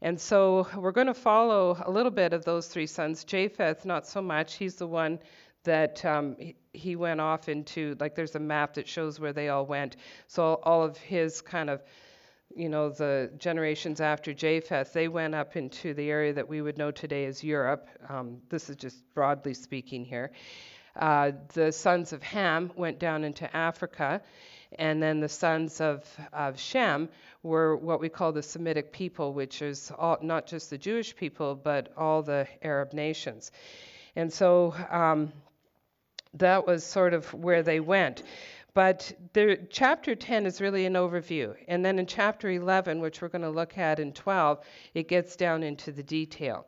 And 0.00 0.20
so 0.20 0.66
we're 0.76 0.92
going 0.92 1.08
to 1.08 1.14
follow 1.14 1.76
a 1.84 1.90
little 1.90 2.12
bit 2.12 2.32
of 2.32 2.44
those 2.44 2.68
three 2.68 2.86
sons. 2.86 3.24
Japheth, 3.24 3.84
not 3.84 4.06
so 4.06 4.22
much. 4.22 4.54
He's 4.54 4.76
the 4.76 4.86
one 4.86 5.18
that 5.64 6.04
um, 6.04 6.36
he 6.72 6.96
went 6.96 7.20
off 7.20 7.48
into, 7.48 7.96
like, 7.98 8.14
there's 8.14 8.36
a 8.36 8.40
map 8.40 8.74
that 8.74 8.88
shows 8.88 9.18
where 9.18 9.32
they 9.32 9.48
all 9.48 9.66
went. 9.66 9.96
So 10.28 10.60
all 10.62 10.82
of 10.84 10.96
his 10.96 11.40
kind 11.40 11.68
of, 11.68 11.82
you 12.54 12.68
know, 12.68 12.90
the 12.90 13.30
generations 13.38 14.00
after 14.00 14.32
Japheth, 14.32 14.92
they 14.92 15.08
went 15.08 15.34
up 15.34 15.56
into 15.56 15.94
the 15.94 16.10
area 16.10 16.32
that 16.32 16.48
we 16.48 16.62
would 16.62 16.78
know 16.78 16.90
today 16.90 17.26
as 17.26 17.42
Europe. 17.44 17.88
Um, 18.08 18.38
this 18.48 18.70
is 18.70 18.76
just 18.76 19.02
broadly 19.14 19.52
speaking 19.52 20.04
here. 20.04 20.30
Uh, 20.98 21.32
the 21.54 21.72
sons 21.72 22.12
of 22.12 22.22
Ham 22.22 22.72
went 22.76 22.98
down 22.98 23.24
into 23.24 23.54
Africa, 23.56 24.20
and 24.78 25.02
then 25.02 25.20
the 25.20 25.28
sons 25.28 25.80
of, 25.80 26.04
of 26.32 26.58
Shem 26.58 27.08
were 27.42 27.76
what 27.76 28.00
we 28.00 28.08
call 28.08 28.32
the 28.32 28.42
Semitic 28.42 28.92
people, 28.92 29.32
which 29.32 29.62
is 29.62 29.90
all, 29.96 30.18
not 30.20 30.46
just 30.46 30.70
the 30.70 30.78
Jewish 30.78 31.16
people, 31.16 31.54
but 31.54 31.92
all 31.96 32.22
the 32.22 32.46
Arab 32.62 32.92
nations. 32.92 33.50
And 34.16 34.32
so 34.32 34.74
um, 34.90 35.32
that 36.34 36.66
was 36.66 36.84
sort 36.84 37.14
of 37.14 37.32
where 37.32 37.62
they 37.62 37.80
went. 37.80 38.22
But 38.74 39.12
the, 39.32 39.58
chapter 39.70 40.14
10 40.14 40.46
is 40.46 40.60
really 40.60 40.86
an 40.86 40.94
overview. 40.94 41.56
And 41.66 41.84
then 41.84 41.98
in 41.98 42.06
chapter 42.06 42.50
11, 42.50 43.00
which 43.00 43.22
we're 43.22 43.28
going 43.28 43.42
to 43.42 43.50
look 43.50 43.78
at 43.78 43.98
in 43.98 44.12
12, 44.12 44.60
it 44.94 45.08
gets 45.08 45.36
down 45.36 45.62
into 45.62 45.90
the 45.90 46.02
detail. 46.02 46.66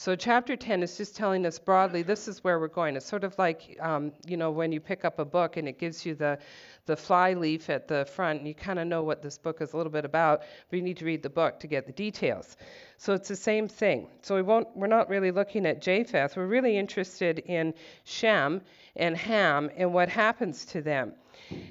So, 0.00 0.14
chapter 0.14 0.54
10 0.54 0.84
is 0.84 0.96
just 0.96 1.16
telling 1.16 1.44
us 1.44 1.58
broadly 1.58 2.02
this 2.02 2.28
is 2.28 2.44
where 2.44 2.60
we're 2.60 2.68
going. 2.68 2.94
It's 2.94 3.04
sort 3.04 3.24
of 3.24 3.36
like, 3.36 3.76
um, 3.80 4.12
you 4.28 4.36
know, 4.36 4.52
when 4.52 4.70
you 4.70 4.78
pick 4.78 5.04
up 5.04 5.18
a 5.18 5.24
book 5.24 5.56
and 5.56 5.66
it 5.66 5.76
gives 5.76 6.06
you 6.06 6.14
the, 6.14 6.38
the 6.86 6.96
fly 6.96 7.32
leaf 7.32 7.68
at 7.68 7.88
the 7.88 8.04
front, 8.04 8.38
and 8.38 8.46
you 8.46 8.54
kind 8.54 8.78
of 8.78 8.86
know 8.86 9.02
what 9.02 9.22
this 9.22 9.38
book 9.38 9.60
is 9.60 9.72
a 9.72 9.76
little 9.76 9.90
bit 9.90 10.04
about, 10.04 10.42
but 10.70 10.76
you 10.76 10.82
need 10.82 10.98
to 10.98 11.04
read 11.04 11.20
the 11.20 11.28
book 11.28 11.58
to 11.58 11.66
get 11.66 11.84
the 11.84 11.92
details. 11.92 12.56
So, 12.96 13.12
it's 13.12 13.26
the 13.26 13.34
same 13.34 13.66
thing. 13.66 14.06
So, 14.22 14.36
we 14.36 14.42
won't, 14.42 14.68
we're 14.76 14.86
not 14.86 15.08
really 15.08 15.32
looking 15.32 15.66
at 15.66 15.82
Japheth. 15.82 16.36
We're 16.36 16.46
really 16.46 16.78
interested 16.78 17.40
in 17.40 17.74
Shem 18.04 18.60
and 18.94 19.16
Ham 19.16 19.68
and 19.76 19.92
what 19.92 20.08
happens 20.08 20.64
to 20.66 20.80
them. 20.80 21.14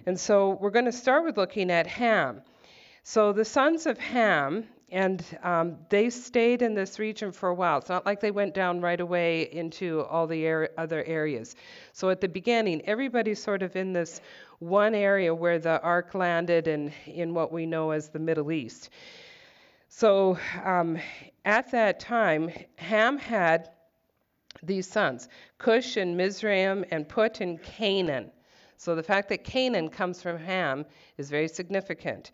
And 0.05 0.19
so, 0.19 0.57
we're 0.59 0.71
going 0.71 0.83
to 0.83 0.91
start 0.91 1.23
with 1.23 1.37
looking 1.37 1.71
at 1.71 1.87
Ham. 1.87 2.41
So, 3.03 3.31
the 3.31 3.45
sons 3.45 3.85
of 3.85 3.97
Ham, 3.97 4.65
and 4.89 5.23
um, 5.43 5.77
they 5.89 6.09
stayed 6.09 6.61
in 6.61 6.73
this 6.73 6.97
region 6.97 7.31
for 7.31 7.49
a 7.49 7.53
while. 7.53 7.79
It's 7.79 7.89
not 7.89 8.05
like 8.05 8.21
they 8.21 8.31
went 8.31 8.53
down 8.53 8.79
right 8.79 8.99
away 8.99 9.49
into 9.51 10.01
all 10.03 10.27
the 10.27 10.47
er- 10.47 10.69
other 10.77 11.03
areas. 11.03 11.55
So 11.91 12.09
at 12.09 12.21
the 12.21 12.29
beginning, 12.29 12.81
everybody's 12.85 13.41
sort 13.41 13.63
of 13.63 13.75
in 13.75 13.91
this 13.91 14.21
one 14.59 14.95
area 14.95 15.35
where 15.35 15.59
the 15.59 15.81
ark 15.81 16.15
landed 16.15 16.67
and 16.67 16.93
in 17.05 17.33
what 17.33 17.51
we 17.51 17.65
know 17.65 17.91
as 17.91 18.09
the 18.09 18.19
Middle 18.19 18.51
East. 18.51 18.89
So 19.89 20.37
um, 20.63 20.97
at 21.43 21.69
that 21.71 21.99
time, 21.99 22.49
Ham 22.77 23.17
had 23.17 23.69
these 24.63 24.87
sons 24.87 25.27
Cush 25.57 25.97
and 25.97 26.15
Mizraim 26.15 26.85
and 26.91 27.07
Put 27.07 27.41
and 27.41 27.61
Canaan. 27.61 28.31
So 28.77 28.95
the 28.95 29.03
fact 29.03 29.29
that 29.29 29.43
Canaan 29.43 29.89
comes 29.89 30.21
from 30.21 30.37
Ham 30.37 30.85
is 31.17 31.29
very 31.29 31.47
significant. 31.47 32.31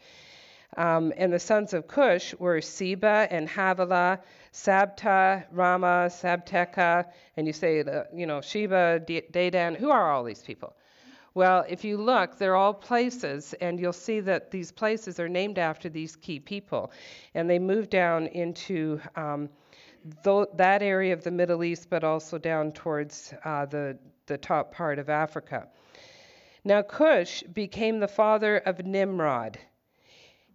Um, 0.78 1.14
and 1.18 1.32
the 1.32 1.40
sons 1.40 1.74
of 1.74 1.88
Cush 1.88 2.34
were 2.40 2.62
Seba 2.62 3.28
and 3.30 3.48
Havilah, 3.48 4.20
Sabta, 4.52 5.46
Raamah, 5.54 6.10
Sabteca, 6.10 7.06
and 7.38 7.48
you 7.48 7.54
say, 7.54 7.82
uh, 7.82 8.04
you 8.14 8.26
know, 8.26 8.42
Sheba, 8.42 9.02
Dedan. 9.08 9.76
Who 9.76 9.90
are 9.90 10.12
all 10.12 10.24
these 10.24 10.42
people? 10.42 10.76
Well, 11.36 11.66
if 11.68 11.84
you 11.84 11.98
look, 11.98 12.38
they're 12.38 12.56
all 12.56 12.74
places, 12.74 13.56
and 13.60 13.80
you'll 13.80 13.92
see 13.92 14.20
that 14.20 14.52
these 14.52 14.72
places 14.72 15.20
are 15.20 15.30
named 15.30 15.58
after 15.58 15.90
these 15.90 16.16
key 16.16 16.40
people. 16.40 16.92
And 17.34 17.50
they 17.50 17.58
moved 17.58 17.90
down 17.90 18.28
into 18.28 19.02
um, 19.16 19.50
th- 20.24 20.50
that 20.56 20.84
area 20.84 21.14
of 21.14 21.24
the 21.24 21.32
Middle 21.32 21.64
East, 21.64 21.90
but 21.90 22.04
also 22.04 22.38
down 22.38 22.72
towards 22.72 23.34
uh, 23.46 23.66
the, 23.66 23.98
the 24.28 24.38
top 24.38 24.72
part 24.72 25.00
of 25.00 25.10
Africa. 25.10 25.68
Now, 26.64 26.84
Cush 26.84 27.42
became 27.44 28.00
the 28.00 28.08
father 28.08 28.58
of 28.58 28.86
Nimrod. 28.86 29.58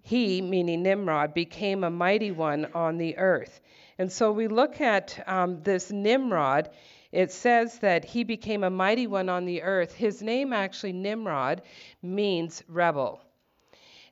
He, 0.02 0.40
meaning 0.40 0.83
Nimrod, 0.83 1.35
became 1.35 1.85
a 1.85 1.90
mighty 1.90 2.31
one 2.31 2.67
on 2.75 2.99
the 2.99 3.17
earth. 3.19 3.61
And 3.99 4.11
so 4.11 4.33
we 4.33 4.49
look 4.49 4.81
at 4.81 5.23
um, 5.26 5.62
this 5.62 5.90
Nimrod. 5.90 6.71
It 7.11 7.33
says 7.33 7.78
that 7.81 8.05
he 8.05 8.25
became 8.25 8.64
a 8.64 8.71
mighty 8.71 9.07
one 9.07 9.28
on 9.28 9.45
the 9.45 9.62
earth. 9.62 9.95
His 9.95 10.23
name, 10.23 10.52
actually, 10.52 10.93
Nimrod, 10.93 11.62
means 12.02 12.62
rebel. 12.69 13.21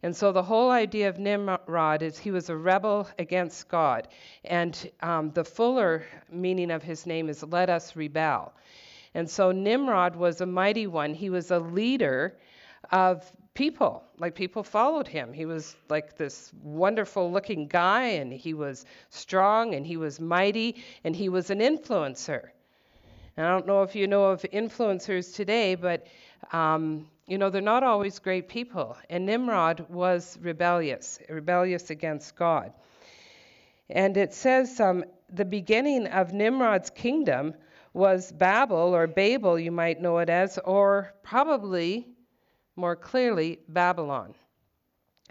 And 0.03 0.15
so 0.15 0.33
the 0.33 0.43
whole 0.43 0.71
idea 0.71 1.09
of 1.09 1.19
Nimrod 1.19 2.03
is 2.03 2.19
he 2.19 2.31
was 2.31 2.49
a 2.51 2.57
rebel 2.57 3.09
against 3.19 3.69
God. 3.69 4.09
And 4.45 4.91
um, 5.01 5.31
the 5.33 5.45
fuller 5.45 6.05
meaning 6.31 6.71
of 6.71 6.83
his 6.83 7.07
name 7.07 7.29
is 7.29 7.43
let 7.43 7.71
us 7.71 7.97
rebel. 7.97 8.53
And 9.15 9.29
so 9.29 9.51
Nimrod 9.51 10.15
was 10.15 10.41
a 10.41 10.47
mighty 10.47 10.87
one. 10.87 11.15
He 11.15 11.31
was 11.31 11.51
a 11.51 11.59
leader 11.59 12.37
of 12.93 13.25
people. 13.57 14.05
Like 14.19 14.37
people 14.37 14.63
followed 14.63 15.09
him. 15.09 15.33
He 15.33 15.47
was 15.47 15.75
like 15.89 16.17
this 16.17 16.53
wonderful 16.63 17.33
looking 17.33 17.67
guy, 17.67 18.05
and 18.05 18.33
he 18.33 18.55
was 18.55 18.85
strong, 19.11 19.75
and 19.75 19.85
he 19.85 19.97
was 19.97 20.21
mighty, 20.21 20.77
and 21.03 21.17
he 21.17 21.29
was 21.29 21.51
an 21.51 21.59
influencer. 21.59 22.51
And 23.37 23.47
I 23.47 23.51
don't 23.51 23.67
know 23.67 23.83
if 23.83 23.97
you 23.97 24.07
know 24.07 24.27
of 24.27 24.43
influencers 24.43 25.35
today, 25.35 25.75
but 25.75 26.07
um, 26.53 27.09
you 27.27 27.39
know 27.39 27.51
they're 27.51 27.61
not 27.61 27.83
always 27.83 28.19
great 28.19 28.49
people. 28.49 28.97
And 29.11 29.27
Nimrod 29.27 29.87
was 29.89 30.39
rebellious, 30.41 31.19
rebellious 31.29 31.91
against 31.91 32.37
God. 32.37 32.73
And 33.91 34.17
it 34.17 34.35
says 34.35 34.81
um, 34.81 35.05
the 35.33 35.45
beginning 35.45 36.07
of 36.09 36.33
Nimrod's 36.33 36.91
kingdom 36.91 37.55
was 37.93 38.31
Babel, 38.33 38.95
or 38.95 39.07
Babel, 39.07 39.59
you 39.59 39.73
might 39.73 40.03
know 40.03 40.19
it 40.19 40.29
as, 40.29 40.59
or 40.59 41.15
probably 41.23 42.07
more 42.77 42.95
clearly, 42.95 43.59
Babylon. 43.69 44.35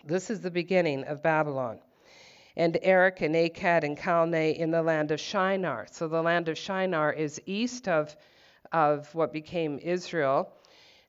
This 0.03 0.29
is 0.29 0.41
the 0.41 0.51
beginning 0.51 1.03
of 1.05 1.21
Babylon. 1.21 1.79
And 2.57 2.77
Erech 2.81 3.21
and 3.21 3.35
Akkad 3.35 3.83
and 3.83 3.97
Calneh 3.97 4.55
in 4.55 4.71
the 4.71 4.81
land 4.81 5.11
of 5.11 5.19
Shinar. 5.19 5.87
So 5.91 6.07
the 6.07 6.21
land 6.21 6.49
of 6.49 6.57
Shinar 6.57 7.13
is 7.13 7.41
east 7.45 7.87
of, 7.87 8.15
of 8.71 9.13
what 9.13 9.31
became 9.31 9.77
Israel. 9.79 10.51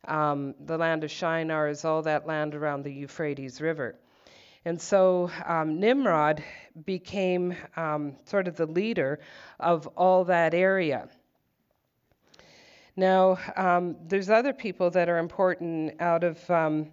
Um, 0.06 0.54
the 0.60 0.76
land 0.76 1.04
of 1.04 1.10
Shinar 1.10 1.68
is 1.68 1.84
all 1.84 2.02
that 2.02 2.26
land 2.26 2.54
around 2.54 2.84
the 2.84 2.92
Euphrates 2.92 3.60
River. 3.60 3.96
And 4.64 4.80
so 4.80 5.30
um, 5.44 5.78
Nimrod 5.78 6.42
became 6.84 7.54
um, 7.76 8.16
sort 8.24 8.48
of 8.48 8.56
the 8.56 8.66
leader 8.66 9.20
of 9.60 9.86
all 9.96 10.24
that 10.24 10.54
area. 10.54 11.08
Now, 12.96 13.38
um, 13.56 13.96
there's 14.06 14.30
other 14.30 14.54
people 14.54 14.90
that 14.90 15.10
are 15.10 15.18
important 15.18 16.00
out 16.00 16.24
of 16.24 16.50
um, 16.50 16.92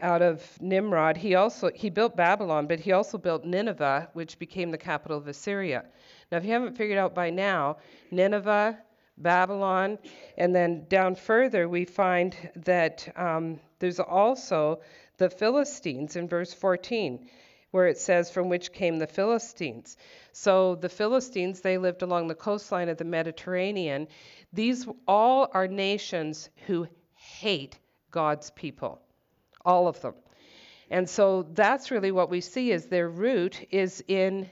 out 0.00 0.22
of 0.22 0.40
Nimrod. 0.60 1.16
He 1.16 1.34
also 1.34 1.70
he 1.74 1.90
built 1.90 2.16
Babylon, 2.16 2.68
but 2.68 2.78
he 2.78 2.92
also 2.92 3.18
built 3.18 3.44
Nineveh, 3.44 4.08
which 4.12 4.38
became 4.38 4.70
the 4.70 4.78
capital 4.78 5.18
of 5.18 5.26
Assyria. 5.26 5.84
Now, 6.30 6.38
if 6.38 6.44
you 6.44 6.52
haven't 6.52 6.76
figured 6.76 6.98
out 6.98 7.12
by 7.12 7.30
now, 7.30 7.78
Nineveh, 8.12 8.78
Babylon, 9.16 9.98
and 10.36 10.54
then 10.54 10.86
down 10.88 11.16
further 11.16 11.68
we 11.68 11.84
find 11.84 12.36
that 12.54 13.12
um, 13.16 13.58
there's 13.80 13.98
also 13.98 14.80
the 15.16 15.28
Philistines 15.28 16.14
in 16.14 16.28
verse 16.28 16.54
14 16.54 17.28
where 17.70 17.86
it 17.86 17.98
says, 17.98 18.30
From 18.30 18.48
which 18.48 18.72
came 18.72 18.98
the 18.98 19.06
Philistines. 19.06 19.96
So 20.32 20.76
the 20.76 20.88
Philistines, 20.88 21.60
they 21.60 21.76
lived 21.78 22.02
along 22.02 22.28
the 22.28 22.34
coastline 22.34 22.88
of 22.88 22.96
the 22.96 23.04
Mediterranean. 23.04 24.08
These 24.52 24.86
all 25.06 25.48
are 25.52 25.68
nations 25.68 26.48
who 26.66 26.88
hate 27.14 27.78
God's 28.10 28.50
people, 28.50 29.00
all 29.64 29.88
of 29.88 30.00
them. 30.00 30.14
And 30.90 31.08
so 31.08 31.46
that's 31.52 31.90
really 31.90 32.12
what 32.12 32.30
we 32.30 32.40
see 32.40 32.72
is 32.72 32.86
their 32.86 33.08
root 33.08 33.66
is 33.70 34.02
in 34.08 34.48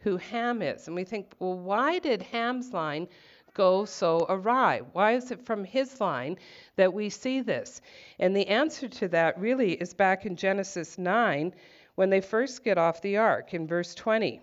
who 0.00 0.18
Ham 0.18 0.60
is. 0.60 0.86
And 0.86 0.94
we 0.94 1.04
think, 1.04 1.32
well, 1.38 1.58
why 1.58 1.98
did 1.98 2.20
Ham's 2.22 2.72
line 2.72 3.08
go 3.54 3.86
so 3.86 4.26
awry? 4.28 4.82
Why 4.92 5.12
is 5.12 5.30
it 5.30 5.46
from 5.46 5.64
his 5.64 6.00
line 6.00 6.36
that 6.76 6.92
we 6.92 7.08
see 7.08 7.40
this? 7.40 7.80
And 8.18 8.36
the 8.36 8.46
answer 8.48 8.88
to 8.88 9.08
that 9.08 9.40
really 9.40 9.72
is 9.72 9.94
back 9.94 10.26
in 10.26 10.36
Genesis 10.36 10.98
9, 10.98 11.54
when 11.94 12.10
they 12.10 12.20
first 12.20 12.64
get 12.64 12.76
off 12.76 13.00
the 13.00 13.16
ark 13.16 13.54
in 13.54 13.66
verse 13.66 13.94
20. 13.94 14.42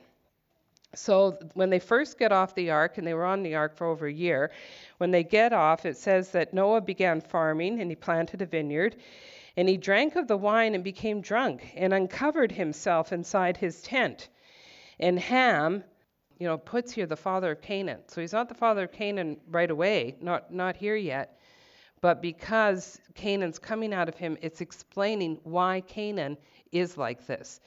So 0.93 1.38
when 1.53 1.69
they 1.69 1.79
first 1.79 2.19
get 2.19 2.31
off 2.31 2.53
the 2.53 2.71
ark, 2.71 2.98
and 2.98 3.07
they 3.07 3.13
were 3.13 3.25
on 3.25 3.43
the 3.43 3.55
ark 3.55 3.75
for 3.75 3.88
over 3.88 4.07
a 4.07 4.13
year, 4.13 4.51
when 4.98 5.12
they 5.12 5.24
get 5.24 5.53
off, 5.53 5.86
it 5.86 5.98
says 5.98 6.31
that 6.31 6.53
Noah 6.53 6.81
began 6.81 7.21
farming 7.21 7.79
and 7.79 7.89
he 7.89 7.95
planted 7.95 8.41
a 8.41 8.45
vineyard. 8.45 8.98
And 9.57 9.67
he 9.67 9.77
drank 9.77 10.15
of 10.15 10.27
the 10.27 10.38
wine 10.38 10.75
and 10.75 10.83
became 10.83 11.21
drunk 11.21 11.71
and 11.75 11.93
uncovered 11.93 12.51
himself 12.51 13.12
inside 13.12 13.57
his 13.57 13.81
tent. 13.81 14.29
And 15.00 15.19
Ham, 15.19 15.83
you 16.39 16.48
know, 16.48 16.57
puts 16.57 16.93
here 16.93 17.05
the 17.05 17.17
father 17.17 17.51
of 17.51 17.62
Canaan. 17.62 18.00
So 18.07 18.21
he's 18.21 18.33
not 18.33 18.50
the 18.50 18.55
father 18.55 18.83
of 18.83 18.91
Canaan 18.91 19.38
right 19.50 19.69
away, 19.69 20.15
not, 20.21 20.53
not 20.53 20.75
here 20.75 20.95
yet. 20.95 21.38
But 22.01 22.21
because 22.21 23.00
Canaan's 23.13 23.60
coming 23.60 23.93
out 23.93 24.10
of 24.10 24.15
him, 24.15 24.38
it's 24.41 24.62
explaining 24.62 25.39
why 25.43 25.81
Canaan 25.81 26.38
is 26.71 26.98
like 26.98 27.27
this. 27.27 27.60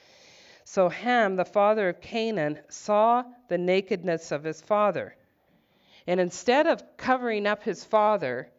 So 0.65 0.89
Ham, 0.89 1.35
the 1.35 1.45
father 1.45 1.89
of 1.89 2.01
Canaan, 2.01 2.59
saw 2.69 3.23
the 3.47 3.57
nakedness 3.57 4.31
of 4.31 4.43
his 4.43 4.61
father. 4.61 5.15
And 6.07 6.19
instead 6.19 6.65
of 6.65 6.83
covering 6.97 7.45
up 7.45 7.63
his 7.63 7.83
father, 7.83 8.49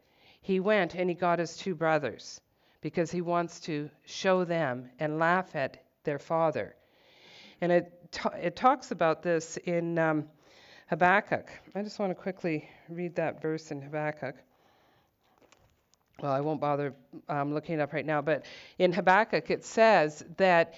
he 0.41 0.61
went 0.61 0.95
and 0.95 1.11
he 1.11 1.15
got 1.15 1.41
his 1.41 1.57
two 1.57 1.75
brothers 1.75 2.41
because 2.81 3.11
he 3.11 3.21
wants 3.21 3.59
to 3.61 3.91
show 4.05 4.45
them 4.45 4.89
and 5.01 5.19
laugh 5.19 5.55
at 5.57 5.83
their 6.05 6.21
father. 6.21 6.77
And 7.61 7.73
it, 7.73 7.93
it 8.41 8.55
talks 8.55 8.93
about 8.93 9.23
this 9.23 9.57
in 9.57 9.99
um, 9.99 10.29
Habakkuk. 10.89 11.51
I 11.75 11.83
just 11.83 11.99
want 11.99 12.11
to 12.11 12.15
quickly 12.15 12.69
read 12.89 13.17
that 13.17 13.43
verse 13.43 13.73
in 13.73 13.83
Habakkuk. 13.83 14.37
Well, 16.21 16.33
I 16.33 16.41
won't 16.41 16.61
bother 16.61 16.95
um, 17.29 17.53
looking 17.53 17.75
it 17.75 17.81
up 17.81 17.93
right 17.93 18.07
now, 18.07 18.23
but 18.23 18.47
in 18.79 18.93
Habakkuk 18.93 19.51
it 19.51 19.65
says 19.65 20.25
that 20.37 20.75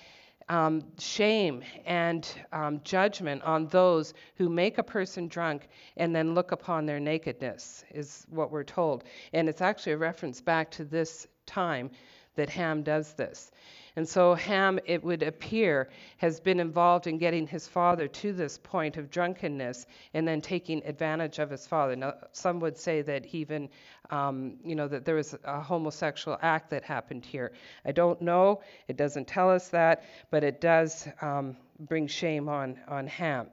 um, 0.48 0.82
shame 0.98 1.62
and 1.84 2.28
um, 2.52 2.80
judgment 2.84 3.42
on 3.42 3.66
those 3.68 4.14
who 4.36 4.48
make 4.48 4.78
a 4.78 4.82
person 4.82 5.28
drunk 5.28 5.68
and 5.96 6.14
then 6.14 6.34
look 6.34 6.52
upon 6.52 6.86
their 6.86 7.00
nakedness, 7.00 7.84
is 7.92 8.26
what 8.30 8.50
we're 8.50 8.64
told. 8.64 9.04
And 9.32 9.48
it's 9.48 9.60
actually 9.60 9.92
a 9.92 9.98
reference 9.98 10.40
back 10.40 10.70
to 10.72 10.84
this 10.84 11.26
time 11.46 11.90
that 12.36 12.48
Ham 12.48 12.82
does 12.82 13.12
this. 13.14 13.50
And 13.98 14.08
so 14.08 14.34
Ham, 14.34 14.78
it 14.86 15.02
would 15.02 15.24
appear, 15.24 15.88
has 16.18 16.38
been 16.38 16.60
involved 16.60 17.08
in 17.08 17.18
getting 17.18 17.48
his 17.48 17.66
father 17.66 18.06
to 18.06 18.32
this 18.32 18.56
point 18.56 18.96
of 18.96 19.10
drunkenness 19.10 19.86
and 20.14 20.26
then 20.26 20.40
taking 20.40 20.86
advantage 20.86 21.40
of 21.40 21.50
his 21.50 21.66
father. 21.66 21.96
Now, 21.96 22.14
some 22.30 22.60
would 22.60 22.78
say 22.78 23.02
that 23.02 23.26
even, 23.34 23.68
um, 24.10 24.54
you 24.64 24.76
know, 24.76 24.86
that 24.86 25.04
there 25.04 25.16
was 25.16 25.34
a 25.42 25.60
homosexual 25.60 26.38
act 26.42 26.70
that 26.70 26.84
happened 26.84 27.24
here. 27.24 27.50
I 27.84 27.90
don't 27.90 28.22
know. 28.22 28.60
It 28.86 28.96
doesn't 28.96 29.26
tell 29.26 29.50
us 29.50 29.66
that, 29.70 30.04
but 30.30 30.44
it 30.44 30.60
does 30.60 31.08
um, 31.20 31.56
bring 31.80 32.06
shame 32.06 32.48
on, 32.48 32.78
on 32.86 33.08
Ham. 33.08 33.48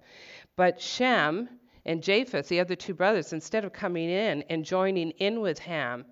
But 0.55 0.79
Shem 0.79 1.49
and 1.85 2.03
Japheth, 2.03 2.49
the 2.49 2.59
other 2.59 2.75
two 2.75 2.93
brothers, 2.93 3.33
instead 3.33 3.65
of 3.65 3.73
coming 3.73 4.11
in 4.11 4.43
and 4.43 4.63
joining 4.63 5.09
in 5.09 5.41
with 5.41 5.57
Ham, 5.57 6.05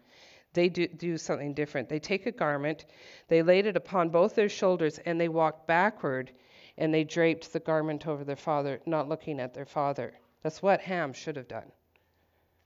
they 0.53 0.69
do, 0.69 0.87
do 0.87 1.17
something 1.17 1.53
different. 1.53 1.89
They 1.89 1.99
take 1.99 2.25
a 2.25 2.31
garment, 2.31 2.85
they 3.27 3.43
laid 3.43 3.65
it 3.65 3.75
upon 3.75 4.09
both 4.09 4.35
their 4.35 4.49
shoulders, 4.49 4.99
and 4.99 5.19
they 5.19 5.27
walked 5.27 5.67
backward 5.67 6.31
and 6.77 6.93
they 6.93 7.03
draped 7.03 7.53
the 7.53 7.59
garment 7.59 8.07
over 8.07 8.23
their 8.23 8.35
father, 8.35 8.79
not 8.85 9.07
looking 9.07 9.39
at 9.39 9.53
their 9.53 9.65
father. 9.65 10.13
That's 10.41 10.61
what 10.61 10.81
Ham 10.81 11.13
should 11.13 11.35
have 11.35 11.47
done. 11.47 11.71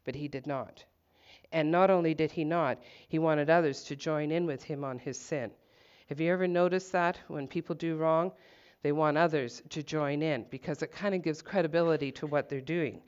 But 0.06 0.16
he 0.16 0.28
did 0.28 0.48
not. 0.48 0.84
And 1.52 1.72
not 1.72 1.90
only 1.90 2.14
did 2.14 2.32
he 2.32 2.44
not, 2.44 2.82
he 3.08 3.20
wanted 3.20 3.50
others 3.50 3.84
to 3.86 3.96
join 3.96 4.32
in 4.32 4.46
with 4.46 4.64
him 4.64 4.84
on 4.84 5.00
his 5.00 5.20
sin. 5.20 5.52
Have 6.08 6.22
you 6.22 6.32
ever 6.32 6.48
noticed 6.48 6.94
that 6.94 7.20
when 7.28 7.48
people 7.48 7.76
do 7.76 7.98
wrong? 7.98 8.32
They 8.82 8.92
want 8.92 9.18
others 9.18 9.62
to 9.70 9.84
join 9.84 10.22
in 10.22 10.46
because 10.50 10.82
it 10.82 10.92
kind 10.92 11.14
of 11.14 11.22
gives 11.22 11.42
credibility 11.42 12.12
to 12.14 12.28
what 12.28 12.48
they're 12.48 12.62
doing. 12.62 13.02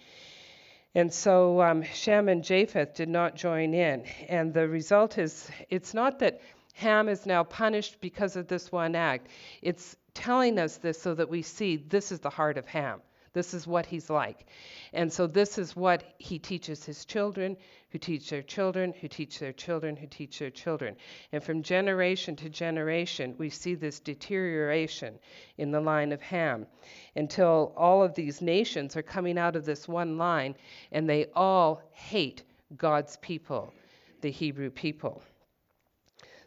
And 0.96 1.13
so 1.13 1.62
um, 1.62 1.84
Shem 1.84 2.29
and 2.29 2.43
Japheth 2.43 2.96
did 2.96 3.10
not 3.10 3.36
join 3.36 3.74
in. 3.74 4.05
And 4.27 4.53
the 4.53 4.67
result 4.67 5.17
is 5.17 5.50
it's 5.69 5.93
not 5.93 6.19
that 6.19 6.41
Ham 6.74 7.10
is 7.10 7.25
now 7.25 7.43
punished 7.43 8.00
because 8.00 8.36
of 8.36 8.48
this 8.48 8.72
one 8.72 8.96
act, 8.96 9.27
it's 9.62 9.96
telling 10.13 10.58
us 10.58 10.77
this 10.77 11.01
so 11.01 11.13
that 11.13 11.29
we 11.29 11.41
see 11.41 11.75
this 11.75 12.12
is 12.12 12.19
the 12.19 12.29
heart 12.29 12.58
of 12.58 12.65
Ham. 12.67 13.01
This 13.33 13.53
is 13.53 13.67
what 13.67 13.86
he's 13.86 14.09
like. 14.09 14.45
And 14.93 15.12
so 15.12 15.27
this 15.27 15.57
is 15.57 15.75
what 15.75 16.03
he 16.17 16.39
teaches 16.39 16.83
his 16.83 17.05
children, 17.05 17.57
who 17.91 17.98
teach 17.98 18.29
their 18.29 18.41
children, 18.41 18.93
who 19.00 19.07
teach 19.07 19.39
their 19.39 19.53
children, 19.53 19.95
who 19.95 20.07
teach 20.07 20.39
their 20.39 20.50
children. 20.50 20.95
And 21.31 21.43
from 21.43 21.63
generation 21.63 22.36
to 22.38 22.50
generation, 22.50 23.36
we 23.38 23.50
see 23.50 23.75
this 23.75 24.00
deterioration 24.00 25.19
in 25.57 25.71
the 25.71 25.81
line 25.81 26.12
of 26.12 26.21
Ham 26.21 26.67
until 27.15 27.74
all 27.75 28.03
of 28.03 28.15
these 28.15 28.41
nations 28.41 28.95
are 28.95 29.03
coming 29.03 29.38
out 29.38 29.55
of 29.55 29.65
this 29.65 29.88
one 29.88 30.17
line 30.17 30.55
and 30.91 31.09
they 31.09 31.27
all 31.36 31.81
hate 31.91 32.43
God's 32.77 33.17
people, 33.17 33.74
the 34.21 34.31
Hebrew 34.31 34.69
people. 34.69 35.24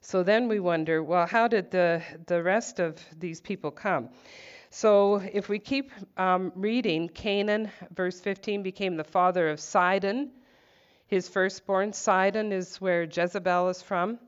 So 0.00 0.24
then 0.24 0.48
we 0.48 0.58
wonder, 0.58 1.02
well, 1.02 1.26
how 1.26 1.46
did 1.46 1.70
the, 1.70 2.02
the 2.26 2.42
rest 2.42 2.80
of 2.80 2.98
these 3.18 3.40
people 3.40 3.70
come? 3.70 4.08
So 4.74 5.16
if 5.16 5.50
we 5.50 5.58
keep 5.58 5.92
um, 6.16 6.50
reading, 6.56 7.10
Canaan, 7.10 7.70
verse 7.94 8.18
15, 8.20 8.62
became 8.62 8.96
the 8.96 9.04
father 9.04 9.50
of 9.50 9.60
Sidon, 9.60 10.30
his 11.06 11.28
firstborn. 11.28 11.92
Sidon 11.92 12.52
is 12.52 12.80
where 12.80 13.02
Jezebel 13.02 13.68
is 13.68 13.82
from. 13.82 14.18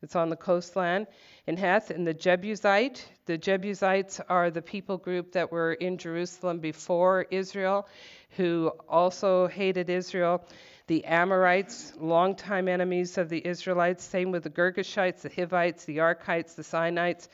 It's 0.00 0.14
on 0.14 0.28
the 0.28 0.36
coastland. 0.36 1.08
And 1.48 1.58
Heth 1.58 1.90
and 1.90 2.06
the 2.06 2.14
Jebusite. 2.14 3.08
The 3.26 3.36
Jebusites 3.36 4.20
are 4.28 4.52
the 4.52 4.62
people 4.62 4.98
group 4.98 5.32
that 5.32 5.50
were 5.50 5.72
in 5.72 5.98
Jerusalem 5.98 6.60
before 6.60 7.26
Israel, 7.32 7.88
who 8.36 8.70
also 8.88 9.48
hated 9.48 9.90
Israel. 9.90 10.46
The 10.86 11.04
Amorites, 11.06 11.92
longtime 11.98 12.68
enemies 12.68 13.18
of 13.18 13.28
the 13.28 13.44
Israelites. 13.44 14.04
Same 14.04 14.30
with 14.30 14.44
the 14.44 14.50
Girgashites, 14.50 15.22
the 15.22 15.32
Hivites, 15.34 15.86
the 15.86 15.96
Arkites, 15.96 16.54
the 16.54 16.62
Sinites, 16.62 17.26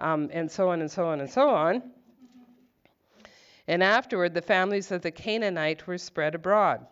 um, 0.00 0.28
and 0.32 0.50
so 0.50 0.70
on 0.70 0.80
and 0.80 0.90
so 0.90 1.06
on 1.06 1.20
and 1.20 1.30
so 1.30 1.50
on. 1.50 1.82
And 3.68 3.82
afterward, 3.82 4.34
the 4.34 4.42
families 4.42 4.90
of 4.90 5.02
the 5.02 5.10
Canaanite 5.10 5.86
were 5.86 5.98
spread 5.98 6.34
abroad. 6.34 6.86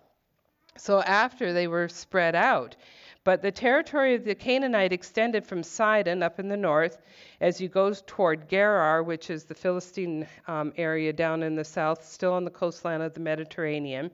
So 0.76 1.00
after 1.02 1.52
they 1.52 1.66
were 1.66 1.88
spread 1.88 2.35
out, 2.35 2.76
but 3.24 3.42
the 3.42 3.50
territory 3.50 4.14
of 4.14 4.24
the 4.24 4.35
Canaanite 4.35 4.92
extended 4.92 5.44
from 5.44 5.62
Sidon 5.62 6.22
up 6.22 6.38
in 6.38 6.48
the 6.48 6.57
north 6.57 6.98
as 7.40 7.61
you 7.61 7.68
go 7.68 7.92
toward 7.92 8.48
Gerar, 8.48 9.02
which 9.02 9.28
is 9.28 9.44
the 9.44 9.54
Philistine 9.54 10.26
um, 10.46 10.72
area 10.76 11.12
down 11.12 11.42
in 11.42 11.57
the 11.57 11.64
south, 11.64 12.07
still 12.07 12.33
on 12.33 12.44
the 12.44 12.50
coastline 12.50 13.00
of 13.00 13.12
the 13.12 13.20
Mediterranean, 13.20 14.11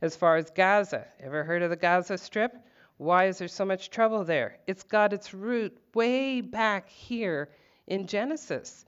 as 0.00 0.16
far 0.16 0.36
as 0.36 0.50
Gaza. 0.50 1.06
Ever 1.20 1.44
heard 1.44 1.62
of 1.62 1.70
the 1.70 1.76
Gaza 1.76 2.18
Strip? 2.18 2.56
Why 2.96 3.26
is 3.26 3.38
there 3.38 3.46
so 3.46 3.64
much 3.64 3.90
trouble 3.90 4.24
there? 4.24 4.58
It's 4.66 4.82
got 4.82 5.12
its 5.12 5.34
root 5.34 5.76
way 5.94 6.40
back 6.40 6.88
here 6.88 7.50
in 7.86 8.06
Genesis 8.06 8.86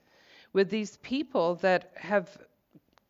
with 0.55 0.71
these 0.71 0.97
people 0.99 1.57
that 1.57 1.93
have 1.95 2.39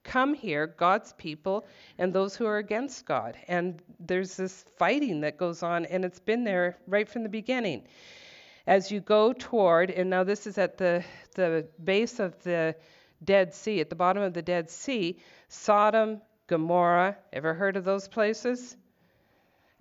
come 0.09 0.33
here, 0.33 0.66
God's 0.66 1.12
people, 1.12 1.66
and 1.99 2.12
those 2.12 2.35
who 2.35 2.47
are 2.47 2.57
against 2.57 3.05
God. 3.05 3.37
And 3.47 3.83
there's 4.01 4.37
this 4.37 4.64
fighting 4.79 5.21
that 5.21 5.37
goes 5.37 5.62
on, 5.62 5.85
and 5.85 6.05
it's 6.05 6.18
been 6.18 6.44
there 6.44 6.79
right 6.87 7.07
from 7.07 7.23
the 7.23 7.29
beginning. 7.29 7.85
As 8.66 8.90
you 8.90 9.01
go 9.01 9.35
toward, 9.35 9.90
and 9.90 10.09
now 10.09 10.25
this 10.25 10.47
is 10.47 10.57
at 10.57 10.79
the, 10.79 11.05
the 11.35 11.66
base 11.85 12.21
of 12.21 12.42
the 12.42 12.75
Dead 13.23 13.53
Sea, 13.53 13.81
at 13.81 13.90
the 13.90 13.97
bottom 13.97 14.23
of 14.23 14.33
the 14.33 14.42
Dead 14.42 14.71
Sea, 14.71 15.18
Sodom, 15.49 16.23
Gomorrah, 16.47 17.16
ever 17.33 17.53
heard 17.53 17.77
of 17.77 17.85
those 17.85 18.09
places? 18.09 18.77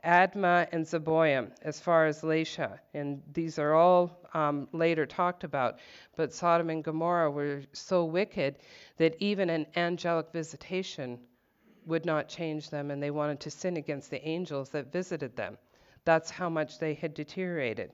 Admah 0.03 0.67
and 0.71 0.85
Zeboim, 0.85 1.51
as 1.61 1.79
far 1.79 2.05
as 2.05 2.21
Lasha. 2.21 2.79
And 2.93 3.21
these 3.33 3.57
are 3.57 3.73
all 3.73 4.19
um, 4.33 4.67
later 4.71 5.05
talked 5.05 5.43
about. 5.43 5.79
But 6.15 6.33
Sodom 6.33 6.69
and 6.69 6.83
Gomorrah 6.83 7.31
were 7.31 7.63
so 7.73 8.05
wicked 8.05 8.59
that 8.97 9.15
even 9.19 9.49
an 9.49 9.65
angelic 9.75 10.31
visitation 10.31 11.19
would 11.85 12.05
not 12.05 12.27
change 12.27 12.69
them, 12.69 12.91
and 12.91 13.01
they 13.01 13.11
wanted 13.11 13.39
to 13.39 13.51
sin 13.51 13.77
against 13.77 14.11
the 14.11 14.25
angels 14.27 14.69
that 14.69 14.91
visited 14.91 15.35
them. 15.35 15.57
That's 16.05 16.29
how 16.29 16.49
much 16.49 16.79
they 16.79 16.93
had 16.93 17.13
deteriorated. 17.13 17.91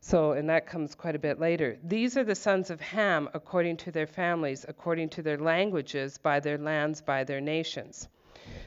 So, 0.00 0.32
and 0.32 0.48
that 0.48 0.66
comes 0.66 0.94
quite 0.94 1.16
a 1.16 1.18
bit 1.18 1.40
later. 1.40 1.76
These 1.82 2.16
are 2.16 2.24
the 2.24 2.34
sons 2.34 2.70
of 2.70 2.80
Ham 2.80 3.28
according 3.34 3.78
to 3.78 3.90
their 3.90 4.06
families, 4.06 4.64
according 4.66 5.10
to 5.10 5.22
their 5.22 5.38
languages, 5.38 6.18
by 6.18 6.40
their 6.40 6.58
lands, 6.58 7.00
by 7.00 7.24
their 7.24 7.40
nations. 7.40 8.08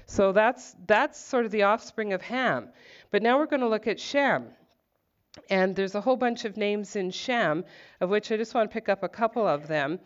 So 0.05 0.31
that's 0.31 0.75
that's 0.87 1.19
sort 1.19 1.45
of 1.45 1.51
the 1.51 1.63
offspring 1.63 2.13
of 2.13 2.21
Ham. 2.21 2.69
But 3.11 3.21
now 3.21 3.37
we're 3.37 3.45
going 3.45 3.61
to 3.61 3.69
look 3.69 3.87
at 3.87 3.99
Shem. 3.99 4.47
And 5.49 5.75
there's 5.75 5.95
a 5.95 6.01
whole 6.01 6.17
bunch 6.17 6.43
of 6.43 6.57
names 6.57 6.95
in 6.95 7.09
Shem, 7.11 7.63
of 8.01 8.09
which 8.09 8.31
I 8.31 8.37
just 8.37 8.53
want 8.53 8.69
to 8.69 8.73
pick 8.73 8.89
up 8.89 9.03
a 9.03 9.09
couple 9.09 9.47
of 9.47 9.67
them. 9.67 9.99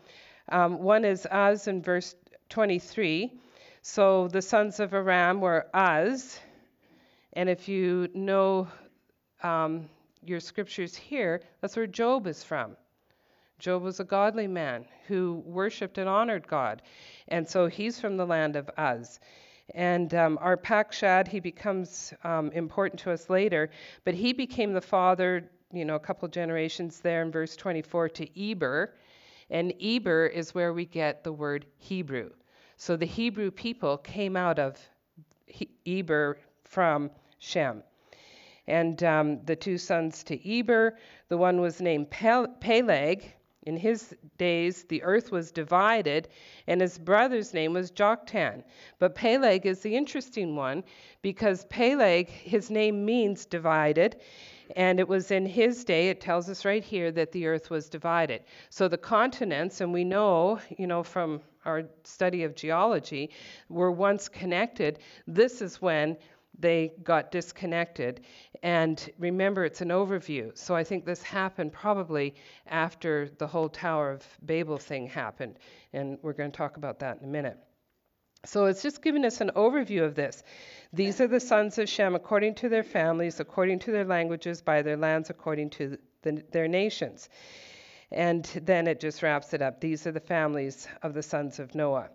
Um, 0.48 0.78
one 0.78 1.04
is 1.04 1.26
Uz 1.32 1.66
in 1.66 1.82
verse 1.82 2.14
23. 2.48 3.32
So 3.82 4.28
the 4.28 4.42
sons 4.42 4.78
of 4.78 4.94
Aram 4.94 5.40
were 5.40 5.66
Uz. 5.74 6.38
And 7.32 7.48
if 7.48 7.68
you 7.68 8.08
know 8.14 8.68
um, 9.42 9.88
your 10.24 10.40
scriptures 10.40 10.94
here, 10.96 11.42
that's 11.60 11.76
where 11.76 11.86
Job 11.86 12.26
is 12.26 12.44
from. 12.44 12.76
Job 13.58 13.82
was 13.82 14.00
a 14.00 14.04
godly 14.04 14.46
man 14.46 14.84
who 15.06 15.42
worshiped 15.46 15.98
and 15.98 16.08
honored 16.08 16.46
God. 16.46 16.82
And 17.28 17.48
so 17.48 17.66
he's 17.66 18.00
from 18.00 18.16
the 18.16 18.26
land 18.26 18.54
of 18.54 18.70
Uz. 18.78 19.18
And 19.74 20.14
um, 20.14 20.38
Arpachshad, 20.38 21.26
he 21.28 21.40
becomes 21.40 22.14
um, 22.24 22.50
important 22.52 23.00
to 23.00 23.10
us 23.10 23.28
later, 23.28 23.70
but 24.04 24.14
he 24.14 24.32
became 24.32 24.72
the 24.72 24.80
father, 24.80 25.50
you 25.72 25.84
know, 25.84 25.96
a 25.96 26.00
couple 26.00 26.28
generations 26.28 27.00
there 27.00 27.22
in 27.22 27.32
verse 27.32 27.56
24 27.56 28.08
to 28.10 28.50
Eber. 28.50 28.94
And 29.50 29.72
Eber 29.80 30.26
is 30.26 30.54
where 30.54 30.72
we 30.72 30.84
get 30.84 31.24
the 31.24 31.32
word 31.32 31.66
Hebrew. 31.78 32.30
So 32.76 32.96
the 32.96 33.06
Hebrew 33.06 33.50
people 33.50 33.98
came 33.98 34.36
out 34.36 34.58
of 34.58 34.78
he- 35.46 35.70
Eber 35.86 36.38
from 36.64 37.10
Shem. 37.38 37.82
And 38.66 39.02
um, 39.04 39.44
the 39.44 39.56
two 39.56 39.78
sons 39.78 40.24
to 40.24 40.58
Eber, 40.58 40.98
the 41.28 41.36
one 41.36 41.60
was 41.60 41.80
named 41.80 42.10
Pel- 42.10 42.48
Peleg, 42.60 43.32
in 43.66 43.76
his 43.76 44.14
days, 44.38 44.84
the 44.84 45.02
earth 45.02 45.32
was 45.32 45.50
divided, 45.50 46.28
and 46.68 46.80
his 46.80 46.98
brother's 46.98 47.52
name 47.52 47.72
was 47.72 47.90
Joktan. 47.90 48.62
But 49.00 49.16
Peleg 49.16 49.66
is 49.66 49.80
the 49.80 49.96
interesting 49.96 50.54
one 50.54 50.84
because 51.20 51.66
Peleg, 51.66 52.28
his 52.28 52.70
name 52.70 53.04
means 53.04 53.44
divided, 53.44 54.20
and 54.76 55.00
it 55.00 55.08
was 55.08 55.32
in 55.32 55.44
his 55.44 55.84
day, 55.84 56.08
it 56.08 56.20
tells 56.20 56.48
us 56.48 56.64
right 56.64 56.82
here, 56.82 57.10
that 57.12 57.32
the 57.32 57.46
earth 57.46 57.68
was 57.68 57.88
divided. 57.88 58.44
So 58.70 58.88
the 58.88 58.98
continents, 58.98 59.80
and 59.80 59.92
we 59.92 60.04
know, 60.04 60.60
you 60.78 60.86
know, 60.86 61.02
from 61.02 61.40
our 61.64 61.82
study 62.04 62.44
of 62.44 62.54
geology, 62.54 63.30
were 63.68 63.90
once 63.90 64.28
connected. 64.28 65.00
This 65.26 65.60
is 65.60 65.82
when 65.82 66.16
they 66.58 66.92
got 67.02 67.30
disconnected. 67.30 68.20
And 68.62 69.08
remember, 69.18 69.64
it's 69.64 69.80
an 69.80 69.88
overview. 69.88 70.56
So 70.56 70.74
I 70.74 70.84
think 70.84 71.04
this 71.04 71.22
happened 71.22 71.72
probably 71.72 72.34
after 72.66 73.28
the 73.38 73.46
whole 73.46 73.68
Tower 73.68 74.12
of 74.12 74.26
Babel 74.44 74.78
thing 74.78 75.06
happened. 75.06 75.58
And 75.92 76.18
we're 76.22 76.32
going 76.32 76.50
to 76.50 76.56
talk 76.56 76.76
about 76.76 77.00
that 77.00 77.18
in 77.18 77.24
a 77.24 77.30
minute. 77.30 77.58
So 78.44 78.66
it's 78.66 78.82
just 78.82 79.02
giving 79.02 79.24
us 79.24 79.40
an 79.40 79.50
overview 79.56 80.04
of 80.04 80.14
this. 80.14 80.42
These 80.92 81.20
are 81.20 81.26
the 81.26 81.40
sons 81.40 81.78
of 81.78 81.88
Shem 81.88 82.14
according 82.14 82.54
to 82.56 82.68
their 82.68 82.84
families, 82.84 83.40
according 83.40 83.80
to 83.80 83.92
their 83.92 84.04
languages, 84.04 84.62
by 84.62 84.82
their 84.82 84.96
lands, 84.96 85.30
according 85.30 85.70
to 85.70 85.98
the, 86.22 86.44
their 86.52 86.68
nations. 86.68 87.28
And 88.12 88.44
then 88.62 88.86
it 88.86 89.00
just 89.00 89.22
wraps 89.22 89.52
it 89.52 89.62
up. 89.62 89.80
These 89.80 90.06
are 90.06 90.12
the 90.12 90.20
families 90.20 90.86
of 91.02 91.12
the 91.12 91.22
sons 91.22 91.58
of 91.58 91.74
Noah. 91.74 92.10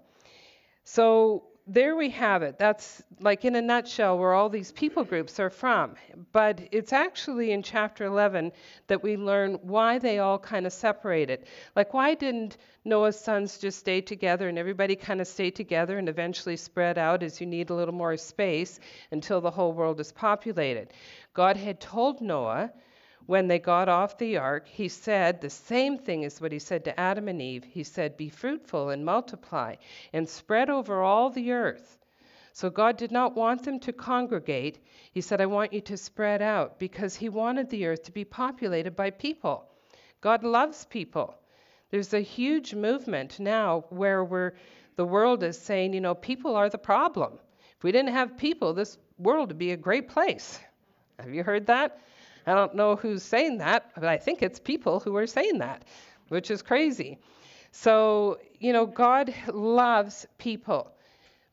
So 0.85 1.43
there 1.67 1.95
we 1.95 2.09
have 2.09 2.43
it. 2.43 2.57
That's 2.57 3.03
like 3.19 3.45
in 3.45 3.55
a 3.55 3.61
nutshell 3.61 4.17
where 4.17 4.33
all 4.33 4.49
these 4.49 4.71
people 4.71 5.03
groups 5.03 5.39
are 5.39 5.49
from. 5.49 5.95
But 6.31 6.61
it's 6.71 6.93
actually 6.93 7.51
in 7.51 7.63
chapter 7.63 8.05
11 8.05 8.51
that 8.87 9.03
we 9.03 9.15
learn 9.15 9.55
why 9.61 9.99
they 9.99 10.19
all 10.19 10.39
kind 10.39 10.65
of 10.65 10.73
separated. 10.73 11.45
Like, 11.75 11.93
why 11.93 12.15
didn't 12.15 12.57
Noah's 12.83 13.19
sons 13.19 13.57
just 13.57 13.79
stay 13.79 14.01
together 14.01 14.49
and 14.49 14.57
everybody 14.57 14.95
kind 14.95 15.21
of 15.21 15.27
stay 15.27 15.51
together 15.51 15.97
and 15.97 16.09
eventually 16.09 16.57
spread 16.57 16.97
out 16.97 17.23
as 17.23 17.39
you 17.39 17.47
need 17.47 17.69
a 17.69 17.75
little 17.75 17.93
more 17.93 18.17
space 18.17 18.79
until 19.11 19.39
the 19.39 19.51
whole 19.51 19.73
world 19.73 19.99
is 19.99 20.11
populated? 20.11 20.93
God 21.33 21.57
had 21.57 21.79
told 21.79 22.21
Noah 22.21 22.71
when 23.25 23.47
they 23.47 23.59
got 23.59 23.87
off 23.87 24.17
the 24.17 24.37
ark, 24.37 24.67
he 24.67 24.87
said 24.87 25.39
the 25.39 25.49
same 25.49 25.97
thing 25.97 26.25
as 26.25 26.41
what 26.41 26.51
he 26.51 26.59
said 26.59 26.83
to 26.85 26.99
Adam 26.99 27.27
and 27.27 27.41
Eve. 27.41 27.63
He 27.63 27.83
said, 27.83 28.17
Be 28.17 28.29
fruitful 28.29 28.89
and 28.89 29.05
multiply 29.05 29.75
and 30.13 30.27
spread 30.27 30.69
over 30.69 31.01
all 31.01 31.29
the 31.29 31.51
earth. 31.51 31.97
So 32.53 32.69
God 32.69 32.97
did 32.97 33.11
not 33.11 33.35
want 33.35 33.63
them 33.63 33.79
to 33.81 33.93
congregate. 33.93 34.79
He 35.13 35.21
said, 35.21 35.39
I 35.39 35.45
want 35.45 35.71
you 35.71 35.81
to 35.81 35.97
spread 35.97 36.41
out 36.41 36.79
because 36.79 37.15
he 37.15 37.29
wanted 37.29 37.69
the 37.69 37.85
earth 37.85 38.03
to 38.03 38.11
be 38.11 38.25
populated 38.25 38.95
by 38.95 39.11
people. 39.11 39.65
God 40.19 40.43
loves 40.43 40.85
people. 40.85 41.35
There's 41.91 42.13
a 42.13 42.19
huge 42.19 42.73
movement 42.73 43.39
now 43.39 43.85
where 43.89 44.23
we're, 44.23 44.53
the 44.95 45.05
world 45.05 45.43
is 45.43 45.59
saying, 45.59 45.93
you 45.93 46.01
know, 46.01 46.15
people 46.15 46.55
are 46.55 46.69
the 46.69 46.77
problem. 46.77 47.39
If 47.77 47.83
we 47.83 47.91
didn't 47.91 48.13
have 48.13 48.37
people, 48.37 48.73
this 48.73 48.97
world 49.17 49.49
would 49.49 49.57
be 49.57 49.71
a 49.71 49.77
great 49.77 50.07
place. 50.07 50.59
Have 51.19 51.33
you 51.33 51.43
heard 51.43 51.67
that? 51.67 51.99
I 52.45 52.53
don't 52.53 52.75
know 52.75 52.95
who's 52.95 53.23
saying 53.23 53.59
that, 53.59 53.91
but 53.95 54.05
I 54.05 54.17
think 54.17 54.41
it's 54.41 54.59
people 54.59 54.99
who 54.99 55.15
are 55.15 55.27
saying 55.27 55.59
that, 55.59 55.83
which 56.29 56.51
is 56.51 56.61
crazy. 56.61 57.19
So, 57.71 58.39
you 58.59 58.73
know, 58.73 58.85
God 58.85 59.33
loves 59.47 60.27
people, 60.37 60.91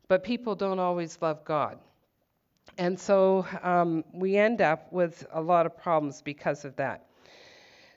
but 0.07 0.23
people 0.23 0.55
don't 0.55 0.79
always 0.79 1.17
love 1.21 1.45
God. 1.45 1.79
And 2.77 2.99
so 2.99 3.45
um, 3.61 4.03
we 4.13 4.37
end 4.37 4.61
up 4.61 4.91
with 4.91 5.25
a 5.31 5.41
lot 5.41 5.65
of 5.65 5.77
problems 5.77 6.21
because 6.21 6.65
of 6.65 6.75
that. 6.77 7.05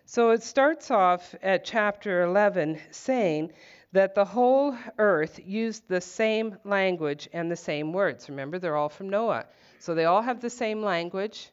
So 0.06 0.30
it 0.30 0.42
starts 0.42 0.90
off 0.90 1.34
at 1.42 1.64
chapter 1.64 2.22
11 2.22 2.80
saying 2.90 3.52
that 3.92 4.14
the 4.14 4.24
whole 4.24 4.76
earth 4.98 5.38
used 5.44 5.86
the 5.88 6.00
same 6.00 6.58
language 6.64 7.28
and 7.32 7.50
the 7.50 7.56
same 7.56 7.92
words. 7.92 8.28
Remember, 8.28 8.58
they're 8.58 8.76
all 8.76 8.88
from 8.88 9.08
Noah. 9.08 9.46
So 9.78 9.94
they 9.94 10.04
all 10.04 10.22
have 10.22 10.40
the 10.40 10.50
same 10.50 10.82
language, 10.82 11.50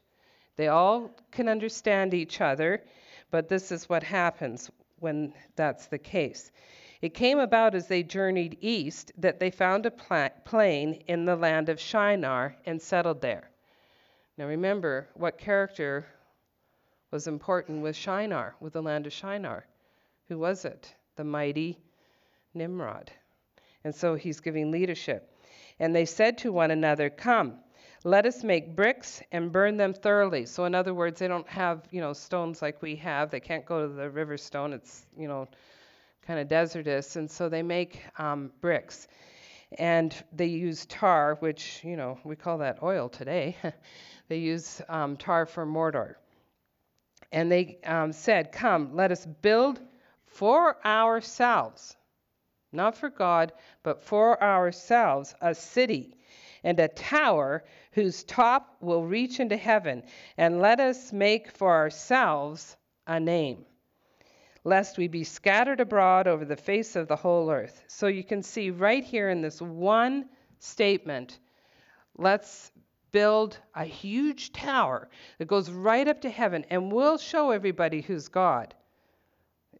they 0.60 0.68
all 0.68 1.10
can 1.30 1.48
understand 1.48 2.12
each 2.12 2.42
other, 2.42 2.84
but 3.30 3.48
this 3.48 3.72
is 3.72 3.88
what 3.88 4.02
happens 4.02 4.70
when 4.98 5.32
that's 5.56 5.86
the 5.86 5.96
case. 5.96 6.52
It 7.00 7.14
came 7.14 7.38
about 7.38 7.74
as 7.74 7.86
they 7.86 8.02
journeyed 8.02 8.58
east 8.60 9.10
that 9.16 9.40
they 9.40 9.50
found 9.50 9.86
a 9.86 10.30
plain 10.44 11.02
in 11.06 11.24
the 11.24 11.34
land 11.34 11.70
of 11.70 11.80
Shinar 11.80 12.56
and 12.66 12.82
settled 12.82 13.22
there. 13.22 13.48
Now 14.36 14.48
remember, 14.48 15.08
what 15.14 15.38
character 15.38 16.04
was 17.10 17.26
important 17.26 17.80
with 17.80 17.96
Shinar, 17.96 18.54
with 18.60 18.74
the 18.74 18.82
land 18.82 19.06
of 19.06 19.14
Shinar? 19.14 19.64
Who 20.28 20.38
was 20.38 20.66
it? 20.66 20.94
The 21.16 21.24
mighty 21.24 21.78
Nimrod. 22.52 23.10
And 23.82 23.94
so 23.94 24.14
he's 24.14 24.40
giving 24.40 24.70
leadership. 24.70 25.34
And 25.78 25.96
they 25.96 26.04
said 26.04 26.36
to 26.38 26.52
one 26.52 26.70
another, 26.70 27.08
Come, 27.08 27.60
let 28.04 28.24
us 28.24 28.42
make 28.42 28.74
bricks 28.74 29.22
and 29.30 29.52
burn 29.52 29.76
them 29.76 29.92
thoroughly. 29.92 30.46
So, 30.46 30.64
in 30.64 30.74
other 30.74 30.94
words, 30.94 31.20
they 31.20 31.28
don't 31.28 31.48
have, 31.48 31.82
you 31.90 32.00
know, 32.00 32.14
stones 32.14 32.62
like 32.62 32.80
we 32.80 32.96
have. 32.96 33.30
They 33.30 33.40
can't 33.40 33.66
go 33.66 33.86
to 33.86 33.92
the 33.92 34.08
river 34.08 34.38
stone. 34.38 34.72
It's, 34.72 35.04
you 35.16 35.28
know, 35.28 35.48
kind 36.26 36.40
of 36.40 36.48
desertous. 36.48 37.16
And 37.16 37.30
so 37.30 37.48
they 37.48 37.62
make 37.62 38.02
um, 38.18 38.52
bricks. 38.60 39.08
And 39.78 40.14
they 40.32 40.46
use 40.46 40.86
tar, 40.86 41.36
which, 41.40 41.80
you 41.84 41.96
know, 41.96 42.18
we 42.24 42.36
call 42.36 42.58
that 42.58 42.82
oil 42.82 43.08
today. 43.08 43.56
they 44.28 44.38
use 44.38 44.80
um, 44.88 45.16
tar 45.16 45.44
for 45.44 45.66
mortar. 45.66 46.18
And 47.32 47.52
they 47.52 47.78
um, 47.84 48.12
said, 48.12 48.50
Come, 48.50 48.96
let 48.96 49.12
us 49.12 49.26
build 49.26 49.80
for 50.24 50.84
ourselves, 50.86 51.96
not 52.72 52.96
for 52.96 53.10
God, 53.10 53.52
but 53.82 54.02
for 54.02 54.42
ourselves, 54.42 55.34
a 55.40 55.54
city 55.54 56.16
and 56.64 56.78
a 56.80 56.88
tower 56.88 57.64
whose 57.92 58.24
top 58.24 58.76
will 58.80 59.04
reach 59.04 59.40
into 59.40 59.56
heaven, 59.56 60.02
and 60.36 60.60
let 60.60 60.80
us 60.80 61.12
make 61.12 61.50
for 61.50 61.74
ourselves 61.74 62.76
a 63.06 63.18
name, 63.18 63.64
lest 64.62 64.96
we 64.96 65.08
be 65.08 65.24
scattered 65.24 65.80
abroad 65.80 66.28
over 66.28 66.44
the 66.44 66.56
face 66.56 66.94
of 66.94 67.08
the 67.08 67.16
whole 67.16 67.50
earth. 67.50 67.82
So 67.88 68.06
you 68.06 68.22
can 68.22 68.42
see 68.42 68.70
right 68.70 69.02
here 69.02 69.28
in 69.28 69.40
this 69.42 69.60
one 69.60 70.28
statement, 70.58 71.38
let's 72.16 72.70
build 73.12 73.58
a 73.74 73.84
huge 73.84 74.52
tower 74.52 75.08
that 75.38 75.48
goes 75.48 75.70
right 75.70 76.06
up 76.06 76.20
to 76.20 76.30
heaven, 76.30 76.64
and 76.70 76.92
we'll 76.92 77.18
show 77.18 77.50
everybody 77.50 78.02
who's 78.02 78.28
God. 78.28 78.74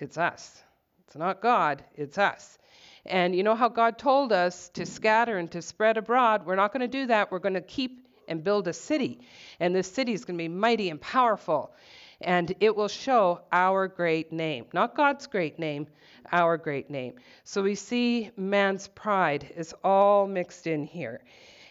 It's 0.01 0.19
us. 0.19 0.63
It's 1.07 1.17
not 1.17 1.41
God, 1.41 1.85
it's 1.95 2.19
us. 2.19 2.59
And 3.07 3.35
you 3.35 3.43
know 3.43 3.55
how 3.55 3.69
God 3.69 3.99
told 3.99 4.33
us 4.33 4.69
to 4.71 4.85
scatter 4.85 5.39
and 5.39 5.51
to 5.53 5.63
spread 5.63 5.97
abroad? 5.97 6.45
We're 6.45 6.57
not 6.57 6.73
going 6.73 6.83
to 6.83 6.89
do 6.89 7.07
that. 7.07 7.33
We're 7.33 7.39
going 7.39 7.55
to 7.55 7.61
keep 7.61 8.07
and 8.29 8.45
build 8.45 8.69
a 8.69 8.73
city. 8.73 9.21
And 9.59 9.75
this 9.75 9.91
city 9.91 10.13
is 10.13 10.25
going 10.25 10.39
to 10.39 10.43
be 10.43 10.49
mighty 10.49 10.89
and 10.89 11.01
powerful. 11.01 11.75
And 12.23 12.55
it 12.61 12.75
will 12.75 12.89
show 12.89 13.41
our 13.53 13.89
great 13.89 14.33
name. 14.33 14.67
Not 14.73 14.95
God's 14.95 15.27
great 15.27 15.59
name, 15.59 15.87
our 16.33 16.57
great 16.57 16.91
name. 16.91 17.15
So 17.45 17.63
we 17.63 17.75
see 17.75 18.31
man's 18.37 18.89
pride 18.89 19.53
is 19.57 19.75
all 19.83 20.27
mixed 20.27 20.67
in 20.67 20.85
here. 20.85 21.23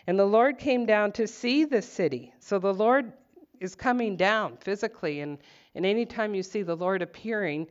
And 0.08 0.18
the 0.18 0.26
Lord 0.26 0.58
came 0.58 0.86
down 0.86 1.12
to 1.14 1.28
see 1.28 1.66
the 1.66 1.82
city. 1.82 2.34
So 2.40 2.58
the 2.60 2.74
Lord 2.74 3.14
is 3.60 3.76
coming 3.76 4.16
down 4.16 4.58
physically. 4.58 5.22
And, 5.22 5.38
and 5.76 5.86
anytime 5.86 6.34
you 6.34 6.44
see 6.44 6.64
the 6.64 6.76
Lord 6.76 7.02
appearing, 7.02 7.68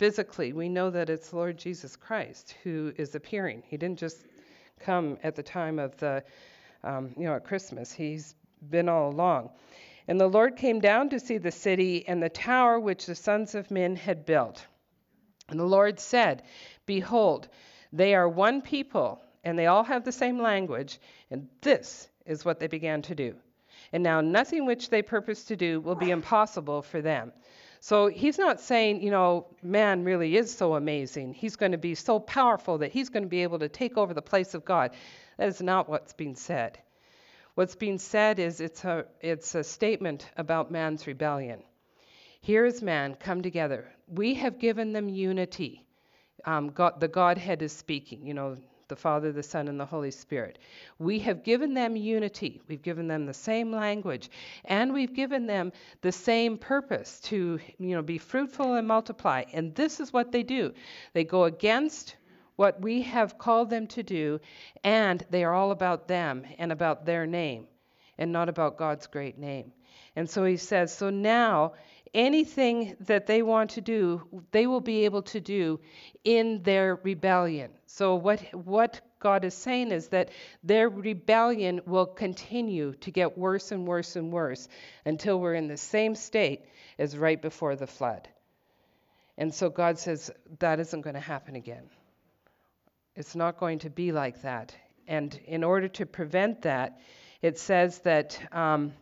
physically, 0.00 0.54
we 0.54 0.66
know 0.66 0.88
that 0.88 1.10
it's 1.10 1.30
Lord 1.30 1.58
Jesus 1.58 1.94
Christ 1.94 2.54
who 2.62 2.90
is 2.96 3.14
appearing. 3.14 3.62
He 3.66 3.76
didn't 3.76 3.98
just 3.98 4.16
come 4.80 5.18
at 5.22 5.36
the 5.36 5.42
time 5.42 5.78
of 5.78 5.94
the, 5.98 6.24
um, 6.82 7.10
you 7.18 7.24
know, 7.24 7.34
at 7.34 7.44
Christmas. 7.44 7.92
He's 7.92 8.34
been 8.70 8.88
all 8.88 9.10
along. 9.10 9.50
And 10.08 10.18
the 10.18 10.26
Lord 10.26 10.56
came 10.56 10.80
down 10.80 11.10
to 11.10 11.20
see 11.20 11.36
the 11.36 11.50
city 11.50 12.08
and 12.08 12.22
the 12.22 12.30
tower 12.30 12.80
which 12.80 13.04
the 13.04 13.14
sons 13.14 13.54
of 13.54 13.70
men 13.70 13.94
had 13.94 14.24
built. 14.24 14.66
And 15.50 15.60
the 15.60 15.66
Lord 15.66 16.00
said, 16.00 16.44
Behold, 16.86 17.50
they 17.92 18.14
are 18.14 18.26
one 18.26 18.62
people, 18.62 19.20
and 19.44 19.58
they 19.58 19.66
all 19.66 19.84
have 19.84 20.04
the 20.04 20.12
same 20.12 20.40
language, 20.40 20.98
and 21.30 21.46
this 21.60 22.08
is 22.24 22.42
what 22.42 22.58
they 22.58 22.68
began 22.68 23.02
to 23.02 23.14
do. 23.14 23.34
And 23.92 24.02
now 24.02 24.22
nothing 24.22 24.64
which 24.64 24.88
they 24.88 25.02
purpose 25.02 25.44
to 25.44 25.56
do 25.56 25.78
will 25.78 25.94
be 25.94 26.10
impossible 26.10 26.80
for 26.80 27.02
them. 27.02 27.32
So 27.80 28.08
he's 28.08 28.38
not 28.38 28.60
saying, 28.60 29.02
you 29.02 29.10
know, 29.10 29.46
man 29.62 30.04
really 30.04 30.36
is 30.36 30.54
so 30.54 30.74
amazing. 30.74 31.32
He's 31.32 31.56
going 31.56 31.72
to 31.72 31.78
be 31.78 31.94
so 31.94 32.20
powerful 32.20 32.78
that 32.78 32.92
he's 32.92 33.08
going 33.08 33.22
to 33.22 33.28
be 33.28 33.42
able 33.42 33.58
to 33.60 33.70
take 33.70 33.96
over 33.96 34.12
the 34.12 34.20
place 34.22 34.52
of 34.52 34.66
God. 34.66 34.90
That 35.38 35.48
is 35.48 35.62
not 35.62 35.88
what's 35.88 36.12
being 36.12 36.36
said. 36.36 36.78
What's 37.54 37.74
being 37.74 37.98
said 37.98 38.38
is 38.38 38.60
it's 38.60 38.84
a, 38.84 39.06
it's 39.22 39.54
a 39.54 39.64
statement 39.64 40.28
about 40.36 40.70
man's 40.70 41.06
rebellion. 41.06 41.62
Here 42.42 42.66
is 42.66 42.82
man 42.82 43.14
come 43.14 43.40
together. 43.40 43.90
We 44.06 44.34
have 44.34 44.58
given 44.58 44.92
them 44.92 45.08
unity. 45.08 45.86
Um, 46.44 46.68
God, 46.70 47.00
the 47.00 47.08
Godhead 47.08 47.62
is 47.62 47.72
speaking. 47.72 48.26
You 48.26 48.34
know, 48.34 48.56
the 48.90 48.96
Father, 48.96 49.32
the 49.32 49.42
Son, 49.42 49.68
and 49.68 49.80
the 49.80 49.86
Holy 49.86 50.10
Spirit. 50.10 50.58
We 50.98 51.20
have 51.20 51.42
given 51.42 51.72
them 51.72 51.96
unity. 51.96 52.60
We've 52.68 52.82
given 52.82 53.08
them 53.08 53.24
the 53.24 53.32
same 53.32 53.72
language, 53.72 54.28
and 54.66 54.92
we've 54.92 55.14
given 55.14 55.46
them 55.46 55.72
the 56.02 56.12
same 56.12 56.58
purpose 56.58 57.20
to, 57.20 57.58
you 57.78 57.96
know, 57.96 58.02
be 58.02 58.18
fruitful 58.18 58.74
and 58.74 58.86
multiply. 58.86 59.44
And 59.54 59.74
this 59.74 60.00
is 60.00 60.12
what 60.12 60.32
they 60.32 60.42
do. 60.42 60.74
They 61.14 61.24
go 61.24 61.44
against 61.44 62.16
what 62.56 62.82
we 62.82 63.00
have 63.00 63.38
called 63.38 63.70
them 63.70 63.86
to 63.86 64.02
do, 64.02 64.38
and 64.84 65.24
they 65.30 65.44
are 65.44 65.54
all 65.54 65.70
about 65.70 66.06
them 66.06 66.44
and 66.58 66.70
about 66.70 67.06
their 67.06 67.24
name, 67.26 67.66
and 68.18 68.32
not 68.32 68.50
about 68.50 68.76
God's 68.76 69.06
great 69.06 69.38
name. 69.38 69.72
And 70.14 70.28
so 70.28 70.44
he 70.44 70.58
says, 70.58 70.92
so 70.92 71.08
now 71.08 71.72
anything 72.14 72.96
that 73.00 73.26
they 73.26 73.42
want 73.42 73.70
to 73.70 73.80
do, 73.80 74.22
they 74.50 74.66
will 74.66 74.80
be 74.80 75.04
able 75.04 75.22
to 75.22 75.40
do 75.40 75.80
in 76.24 76.62
their 76.62 76.96
rebellion. 77.02 77.70
So 77.86 78.14
what 78.14 78.40
what 78.54 79.00
God 79.20 79.44
is 79.44 79.54
saying 79.54 79.92
is 79.92 80.08
that 80.08 80.30
their 80.64 80.88
rebellion 80.88 81.82
will 81.86 82.06
continue 82.06 82.94
to 83.00 83.10
get 83.10 83.36
worse 83.36 83.70
and 83.70 83.86
worse 83.86 84.16
and 84.16 84.32
worse 84.32 84.68
until 85.04 85.38
we're 85.38 85.54
in 85.54 85.68
the 85.68 85.76
same 85.76 86.14
state 86.14 86.62
as 86.98 87.16
right 87.16 87.40
before 87.40 87.76
the 87.76 87.86
flood. 87.86 88.28
And 89.36 89.54
so 89.54 89.70
God 89.70 89.98
says 89.98 90.30
that 90.58 90.80
isn't 90.80 91.00
going 91.02 91.14
to 91.14 91.20
happen 91.20 91.54
again. 91.54 91.88
It's 93.14 93.34
not 93.34 93.58
going 93.58 93.80
to 93.80 93.90
be 93.90 94.12
like 94.12 94.42
that. 94.42 94.74
And 95.06 95.38
in 95.44 95.64
order 95.64 95.88
to 95.88 96.06
prevent 96.06 96.62
that, 96.62 97.00
it 97.42 97.58
says 97.58 97.98
that, 98.00 98.38
um, 98.52 98.92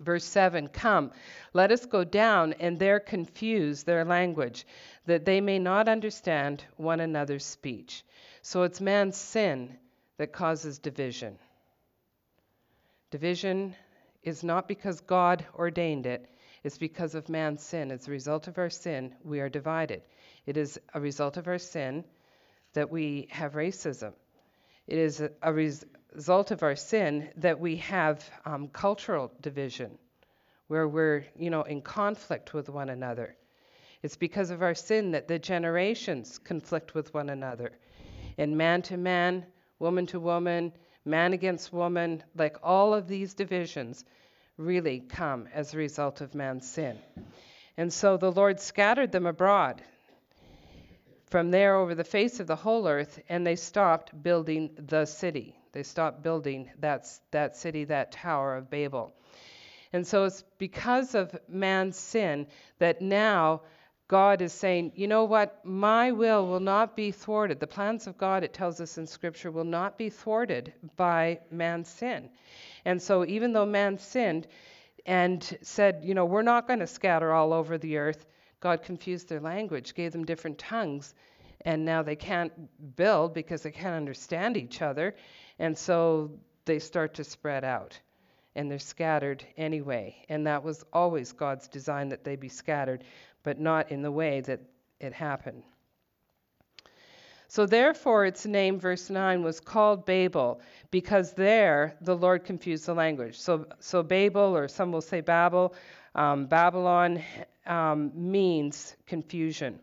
verse 0.00 0.24
7 0.24 0.68
Come, 0.68 1.12
let 1.52 1.72
us 1.72 1.86
go 1.86 2.04
down 2.04 2.54
and 2.54 2.78
there 2.78 3.00
confuse 3.00 3.82
their 3.82 4.04
language, 4.04 4.66
that 5.06 5.24
they 5.24 5.40
may 5.40 5.58
not 5.58 5.88
understand 5.88 6.64
one 6.76 7.00
another's 7.00 7.44
speech. 7.44 8.04
So 8.42 8.62
it's 8.62 8.80
man's 8.80 9.16
sin 9.16 9.76
that 10.18 10.32
causes 10.32 10.78
division. 10.78 11.38
Division 13.10 13.74
is 14.22 14.42
not 14.42 14.68
because 14.68 15.00
God 15.00 15.44
ordained 15.54 16.06
it, 16.06 16.28
it's 16.64 16.78
because 16.78 17.14
of 17.14 17.28
man's 17.28 17.62
sin. 17.62 17.90
As 17.90 18.06
a 18.06 18.12
result 18.12 18.46
of 18.46 18.58
our 18.58 18.70
sin, 18.70 19.14
we 19.24 19.40
are 19.40 19.48
divided. 19.48 20.02
It 20.46 20.56
is 20.56 20.78
a 20.94 21.00
result 21.00 21.36
of 21.36 21.48
our 21.48 21.58
sin 21.58 22.04
that 22.74 22.90
we 22.90 23.28
have 23.30 23.54
racism. 23.54 24.12
It 24.86 24.98
is 24.98 25.20
a, 25.20 25.30
a 25.42 25.52
result 26.14 26.50
of 26.50 26.62
our 26.62 26.76
sin 26.76 27.30
that 27.36 27.58
we 27.60 27.76
have 27.76 28.28
um, 28.44 28.68
cultural 28.68 29.32
division, 29.40 29.98
where 30.68 30.86
we're, 30.86 31.24
you 31.36 31.50
know, 31.50 31.62
in 31.62 31.82
conflict 31.82 32.54
with 32.54 32.68
one 32.68 32.88
another. 32.88 33.36
It's 34.02 34.16
because 34.16 34.50
of 34.50 34.62
our 34.62 34.74
sin 34.74 35.12
that 35.12 35.28
the 35.28 35.38
generations 35.38 36.38
conflict 36.38 36.94
with 36.94 37.14
one 37.14 37.30
another 37.30 37.72
and 38.38 38.56
man 38.56 38.82
to 38.82 38.96
man, 38.96 39.46
woman 39.78 40.06
to 40.06 40.18
woman, 40.18 40.72
man 41.04 41.32
against 41.32 41.72
woman, 41.72 42.22
like 42.36 42.56
all 42.62 42.94
of 42.94 43.06
these 43.06 43.34
divisions 43.34 44.04
really 44.56 45.00
come 45.00 45.48
as 45.52 45.72
a 45.72 45.78
result 45.78 46.20
of 46.20 46.34
man's 46.34 46.68
sin. 46.68 46.98
And 47.76 47.92
so 47.92 48.16
the 48.16 48.32
Lord 48.32 48.60
scattered 48.60 49.12
them 49.12 49.26
abroad 49.26 49.82
from 51.30 51.50
there 51.50 51.76
over 51.76 51.94
the 51.94 52.04
face 52.04 52.40
of 52.40 52.46
the 52.46 52.56
whole 52.56 52.86
earth, 52.86 53.18
and 53.28 53.46
they 53.46 53.56
stopped 53.56 54.22
building 54.22 54.70
the 54.76 55.06
city. 55.06 55.56
They 55.72 55.82
stopped 55.82 56.22
building 56.22 56.70
that, 56.80 57.06
that 57.30 57.56
city, 57.56 57.84
that 57.84 58.12
Tower 58.12 58.56
of 58.56 58.70
Babel. 58.70 59.12
And 59.92 60.06
so 60.06 60.24
it's 60.24 60.44
because 60.58 61.14
of 61.14 61.34
man's 61.48 61.98
sin 61.98 62.46
that 62.78 63.02
now 63.02 63.62
God 64.08 64.42
is 64.42 64.52
saying, 64.52 64.92
you 64.94 65.06
know 65.06 65.24
what? 65.24 65.64
My 65.64 66.12
will 66.12 66.46
will 66.46 66.60
not 66.60 66.96
be 66.96 67.10
thwarted. 67.10 67.60
The 67.60 67.66
plans 67.66 68.06
of 68.06 68.18
God, 68.18 68.44
it 68.44 68.52
tells 68.52 68.80
us 68.80 68.98
in 68.98 69.06
Scripture, 69.06 69.50
will 69.50 69.64
not 69.64 69.96
be 69.96 70.10
thwarted 70.10 70.72
by 70.96 71.40
man's 71.50 71.88
sin. 71.88 72.28
And 72.84 73.00
so, 73.00 73.24
even 73.24 73.54
though 73.54 73.64
man 73.64 73.98
sinned 73.98 74.48
and 75.06 75.58
said, 75.62 76.02
you 76.04 76.14
know, 76.14 76.26
we're 76.26 76.42
not 76.42 76.66
going 76.66 76.80
to 76.80 76.86
scatter 76.86 77.32
all 77.32 77.54
over 77.54 77.78
the 77.78 77.96
earth, 77.96 78.26
God 78.60 78.82
confused 78.82 79.28
their 79.28 79.40
language, 79.40 79.94
gave 79.94 80.12
them 80.12 80.24
different 80.24 80.58
tongues, 80.58 81.14
and 81.62 81.84
now 81.84 82.02
they 82.02 82.16
can't 82.16 82.52
build 82.96 83.32
because 83.34 83.62
they 83.62 83.70
can't 83.70 83.96
understand 83.96 84.56
each 84.56 84.82
other. 84.82 85.14
And 85.62 85.78
so 85.78 86.32
they 86.64 86.80
start 86.80 87.14
to 87.14 87.24
spread 87.24 87.64
out 87.64 87.96
and 88.56 88.68
they're 88.68 88.80
scattered 88.80 89.46
anyway. 89.56 90.16
And 90.28 90.48
that 90.48 90.64
was 90.64 90.84
always 90.92 91.30
God's 91.30 91.68
design 91.68 92.08
that 92.08 92.24
they 92.24 92.34
be 92.34 92.48
scattered 92.48 93.04
but 93.44 93.60
not 93.60 93.92
in 93.92 94.02
the 94.02 94.10
way 94.10 94.40
that 94.40 94.60
it 94.98 95.12
happened. 95.12 95.62
So 97.46 97.66
therefore, 97.66 98.24
its 98.24 98.44
name, 98.44 98.80
verse 98.80 99.08
9, 99.08 99.44
was 99.44 99.60
called 99.60 100.04
Babel, 100.04 100.60
because 100.90 101.32
there 101.34 101.96
the 102.00 102.16
Lord 102.16 102.44
confused 102.44 102.86
the 102.86 102.94
language. 102.94 103.38
So, 103.38 103.66
so 103.78 104.02
Babel, 104.02 104.56
or 104.56 104.66
some 104.66 104.90
will 104.90 105.00
say 105.00 105.20
Babel, 105.20 105.74
um, 106.16 106.46
Babylon 106.46 107.22
um, 107.66 108.10
means 108.14 108.96
confusion. 109.06 109.78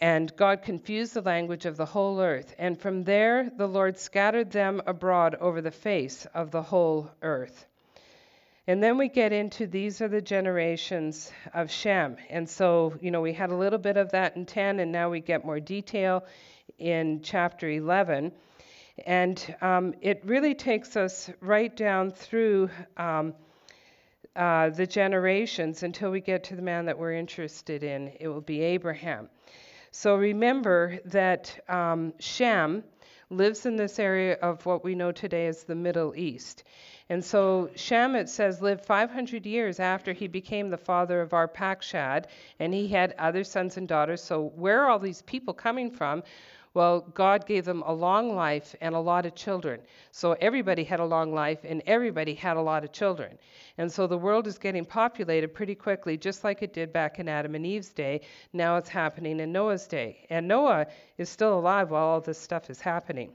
And 0.00 0.34
God 0.36 0.62
confused 0.62 1.14
the 1.14 1.22
language 1.22 1.66
of 1.66 1.76
the 1.76 1.86
whole 1.86 2.20
earth. 2.20 2.54
And 2.58 2.80
from 2.80 3.04
there 3.04 3.50
the 3.56 3.68
Lord 3.68 3.98
scattered 3.98 4.50
them 4.50 4.82
abroad 4.86 5.36
over 5.36 5.60
the 5.60 5.70
face 5.70 6.26
of 6.34 6.50
the 6.50 6.62
whole 6.62 7.10
earth. 7.22 7.66
And 8.66 8.82
then 8.82 8.96
we 8.96 9.08
get 9.08 9.32
into 9.32 9.66
these 9.66 10.00
are 10.00 10.08
the 10.08 10.22
generations 10.22 11.30
of 11.52 11.70
Shem. 11.70 12.16
And 12.30 12.48
so, 12.48 12.94
you 13.00 13.10
know, 13.10 13.20
we 13.20 13.34
had 13.34 13.50
a 13.50 13.56
little 13.56 13.78
bit 13.78 13.98
of 13.98 14.12
that 14.12 14.36
in 14.36 14.46
10, 14.46 14.80
and 14.80 14.90
now 14.90 15.10
we 15.10 15.20
get 15.20 15.44
more 15.44 15.60
detail 15.60 16.24
in 16.78 17.20
chapter 17.22 17.68
11. 17.68 18.32
And 19.06 19.56
um, 19.60 19.94
it 20.00 20.22
really 20.24 20.54
takes 20.54 20.96
us 20.96 21.28
right 21.40 21.76
down 21.76 22.10
through 22.10 22.70
um, 22.96 23.34
uh, 24.34 24.70
the 24.70 24.86
generations 24.86 25.82
until 25.82 26.10
we 26.10 26.20
get 26.20 26.44
to 26.44 26.56
the 26.56 26.62
man 26.62 26.86
that 26.86 26.98
we're 26.98 27.12
interested 27.12 27.82
in. 27.82 28.12
It 28.18 28.28
will 28.28 28.40
be 28.40 28.62
Abraham. 28.62 29.28
So 29.96 30.16
remember 30.16 30.98
that 31.04 31.56
um, 31.68 32.14
Shem 32.18 32.82
lives 33.30 33.64
in 33.64 33.76
this 33.76 34.00
area 34.00 34.34
of 34.42 34.66
what 34.66 34.82
we 34.82 34.96
know 34.96 35.12
today 35.12 35.46
as 35.46 35.62
the 35.62 35.76
Middle 35.76 36.16
East. 36.16 36.64
And 37.08 37.24
so 37.24 37.70
Shem, 37.76 38.16
it 38.16 38.28
says, 38.28 38.60
lived 38.60 38.84
500 38.84 39.46
years 39.46 39.78
after 39.78 40.12
he 40.12 40.26
became 40.26 40.68
the 40.68 40.76
father 40.76 41.20
of 41.20 41.30
Arpachshad, 41.30 42.24
and 42.58 42.74
he 42.74 42.88
had 42.88 43.14
other 43.20 43.44
sons 43.44 43.76
and 43.76 43.86
daughters. 43.86 44.20
So 44.20 44.52
where 44.56 44.82
are 44.82 44.90
all 44.90 44.98
these 44.98 45.22
people 45.22 45.54
coming 45.54 45.92
from? 45.92 46.24
Well, 46.74 47.02
God 47.14 47.46
gave 47.46 47.64
them 47.64 47.82
a 47.86 47.92
long 47.92 48.34
life 48.34 48.74
and 48.80 48.96
a 48.96 49.00
lot 49.00 49.26
of 49.26 49.36
children. 49.36 49.80
So 50.10 50.32
everybody 50.40 50.82
had 50.82 50.98
a 50.98 51.04
long 51.04 51.32
life 51.32 51.60
and 51.62 51.80
everybody 51.86 52.34
had 52.34 52.56
a 52.56 52.60
lot 52.60 52.82
of 52.82 52.90
children. 52.90 53.38
And 53.78 53.90
so 53.90 54.08
the 54.08 54.18
world 54.18 54.48
is 54.48 54.58
getting 54.58 54.84
populated 54.84 55.54
pretty 55.54 55.76
quickly, 55.76 56.16
just 56.16 56.42
like 56.42 56.62
it 56.62 56.72
did 56.72 56.92
back 56.92 57.20
in 57.20 57.28
Adam 57.28 57.54
and 57.54 57.64
Eve's 57.64 57.92
day. 57.92 58.22
Now 58.52 58.76
it's 58.76 58.88
happening 58.88 59.38
in 59.38 59.52
Noah's 59.52 59.86
day. 59.86 60.26
And 60.30 60.48
Noah 60.48 60.88
is 61.16 61.28
still 61.28 61.56
alive 61.56 61.92
while 61.92 62.06
all 62.06 62.20
this 62.20 62.38
stuff 62.38 62.68
is 62.68 62.80
happening. 62.80 63.30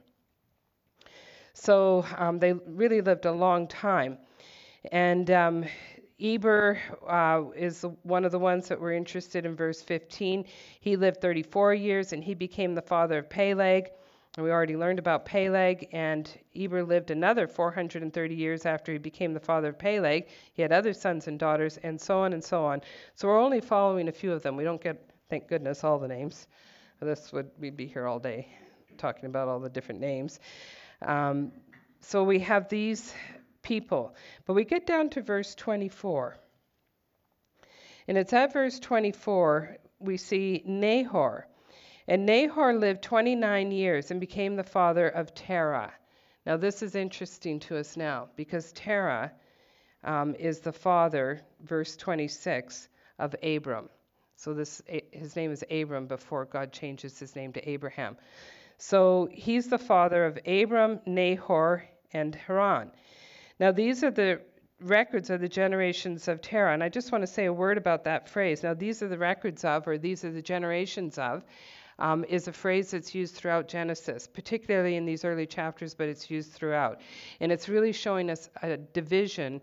So 1.53 2.05
um, 2.17 2.39
they 2.39 2.51
really 2.53 2.99
lived 2.99 3.25
a 3.25 3.31
long 3.31 3.67
time. 3.67 4.17
And 4.91 5.31
um, 5.31 5.65
Eber 6.21 6.79
uh, 7.07 7.43
is 7.55 7.85
one 8.03 8.25
of 8.25 8.31
the 8.31 8.39
ones 8.39 8.67
that 8.67 8.79
we're 8.79 8.93
interested 8.93 9.45
in 9.45 9.55
verse 9.55 9.81
15. 9.81 10.45
He 10.81 10.95
lived 10.95 11.21
34 11.21 11.73
years 11.73 12.13
and 12.13 12.23
he 12.23 12.33
became 12.33 12.75
the 12.75 12.81
father 12.81 13.19
of 13.19 13.29
Peleg. 13.29 13.89
And 14.35 14.43
we 14.43 14.51
already 14.51 14.77
learned 14.77 14.99
about 14.99 15.25
Peleg, 15.25 15.89
and 15.91 16.29
Eber 16.55 16.83
lived 16.83 17.09
another 17.09 17.47
430 17.47 18.35
years 18.35 18.65
after 18.65 18.91
he 18.91 18.99
became 18.99 19.33
the 19.33 19.39
father 19.39 19.69
of 19.69 19.79
Peleg. 19.79 20.27
He 20.53 20.61
had 20.61 20.71
other 20.71 20.93
sons 20.93 21.27
and 21.27 21.39
daughters, 21.39 21.77
and 21.81 21.99
so 21.99 22.19
on 22.19 22.33
and 22.33 22.43
so 22.43 22.63
on. 22.63 22.81
So 23.15 23.27
we're 23.27 23.41
only 23.41 23.59
following 23.59 24.07
a 24.07 24.11
few 24.11 24.31
of 24.31 24.43
them. 24.43 24.55
We 24.55 24.63
don't 24.63 24.81
get, 24.81 25.09
thank 25.31 25.47
goodness, 25.47 25.83
all 25.83 25.97
the 25.97 26.07
names. 26.07 26.47
This 27.01 27.33
would 27.33 27.49
we'd 27.57 27.75
be 27.75 27.87
here 27.87 28.05
all 28.05 28.19
day 28.19 28.47
talking 28.97 29.25
about 29.25 29.47
all 29.47 29.59
the 29.59 29.69
different 29.69 29.99
names. 29.99 30.39
Um, 31.01 31.51
so 32.01 32.23
we 32.23 32.39
have 32.39 32.69
these 32.69 33.13
people. 33.69 34.15
But 34.45 34.55
we 34.55 34.65
get 34.65 34.87
down 34.87 35.11
to 35.11 35.21
verse 35.21 35.53
24. 35.53 36.35
And 38.07 38.17
it's 38.17 38.33
at 38.33 38.51
verse 38.51 38.79
24 38.79 39.77
we 39.99 40.17
see 40.17 40.63
Nahor. 40.65 41.47
And 42.07 42.25
Nahor 42.25 42.73
lived 42.73 43.03
29 43.03 43.69
years 43.71 44.09
and 44.09 44.19
became 44.19 44.55
the 44.55 44.63
father 44.63 45.07
of 45.07 45.35
Terah. 45.35 45.93
Now, 46.47 46.57
this 46.57 46.81
is 46.81 46.95
interesting 46.95 47.59
to 47.61 47.77
us 47.77 47.95
now 47.95 48.29
because 48.35 48.71
Terah 48.71 49.31
um, 50.03 50.33
is 50.33 50.61
the 50.61 50.71
father, 50.71 51.41
verse 51.61 51.95
26, 51.95 52.89
of 53.19 53.35
Abram. 53.43 53.89
So 54.35 54.53
this 54.53 54.81
his 55.11 55.35
name 55.35 55.51
is 55.51 55.63
Abram 55.69 56.07
before 56.07 56.45
God 56.45 56.71
changes 56.71 57.19
his 57.19 57.35
name 57.35 57.53
to 57.53 57.69
Abraham. 57.69 58.17
So 58.77 59.27
he's 59.31 59.67
the 59.67 59.77
father 59.77 60.25
of 60.25 60.39
Abram, 60.47 61.01
Nahor, 61.05 61.83
and 62.13 62.33
Haran. 62.33 62.91
Now, 63.59 63.71
these 63.71 64.03
are 64.03 64.11
the 64.11 64.41
records 64.81 65.29
of 65.29 65.41
the 65.41 65.49
generations 65.49 66.27
of 66.27 66.41
Terah. 66.41 66.73
And 66.73 66.83
I 66.83 66.89
just 66.89 67.11
want 67.11 67.21
to 67.21 67.27
say 67.27 67.45
a 67.45 67.53
word 67.53 67.77
about 67.77 68.05
that 68.05 68.29
phrase. 68.29 68.63
Now, 68.63 68.73
these 68.73 69.03
are 69.03 69.07
the 69.07 69.17
records 69.17 69.65
of, 69.65 69.87
or 69.87 69.97
these 69.97 70.23
are 70.23 70.31
the 70.31 70.41
generations 70.41 71.17
of, 71.17 71.43
um, 71.99 72.23
is 72.29 72.47
a 72.47 72.53
phrase 72.53 72.91
that's 72.91 73.13
used 73.13 73.35
throughout 73.35 73.67
Genesis, 73.67 74.25
particularly 74.27 74.95
in 74.95 75.05
these 75.05 75.25
early 75.25 75.45
chapters, 75.45 75.93
but 75.93 76.07
it's 76.07 76.31
used 76.31 76.53
throughout. 76.53 77.01
And 77.41 77.51
it's 77.51 77.67
really 77.67 77.91
showing 77.91 78.29
us 78.29 78.49
a 78.61 78.77
division 78.77 79.61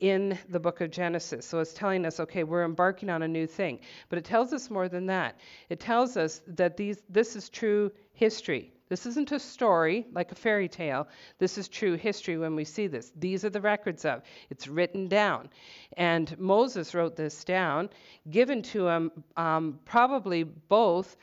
in 0.00 0.38
the 0.48 0.58
book 0.58 0.80
of 0.80 0.90
Genesis. 0.90 1.46
So 1.46 1.58
it's 1.58 1.74
telling 1.74 2.06
us, 2.06 2.20
okay, 2.20 2.42
we're 2.42 2.64
embarking 2.64 3.10
on 3.10 3.22
a 3.22 3.28
new 3.28 3.46
thing. 3.46 3.80
But 4.08 4.18
it 4.18 4.24
tells 4.24 4.52
us 4.54 4.70
more 4.70 4.88
than 4.88 5.06
that. 5.06 5.38
It 5.68 5.78
tells 5.78 6.16
us 6.16 6.40
that 6.46 6.78
these, 6.78 7.02
this 7.10 7.36
is 7.36 7.50
true 7.50 7.92
history. 8.14 8.73
This 8.88 9.06
isn't 9.06 9.32
a 9.32 9.38
story 9.38 10.06
like 10.12 10.30
a 10.30 10.34
fairy 10.34 10.68
tale. 10.68 11.08
This 11.38 11.56
is 11.56 11.68
true 11.68 11.94
history 11.94 12.36
when 12.36 12.54
we 12.54 12.64
see 12.64 12.86
this. 12.86 13.10
These 13.16 13.44
are 13.44 13.50
the 13.50 13.60
records 13.60 14.04
of. 14.04 14.22
It's 14.50 14.68
written 14.68 15.08
down. 15.08 15.48
And 15.96 16.38
Moses 16.38 16.94
wrote 16.94 17.16
this 17.16 17.44
down, 17.44 17.88
given 18.30 18.62
to 18.62 18.88
him 18.88 19.10
um, 19.36 19.80
probably 19.84 20.42
both, 20.42 21.16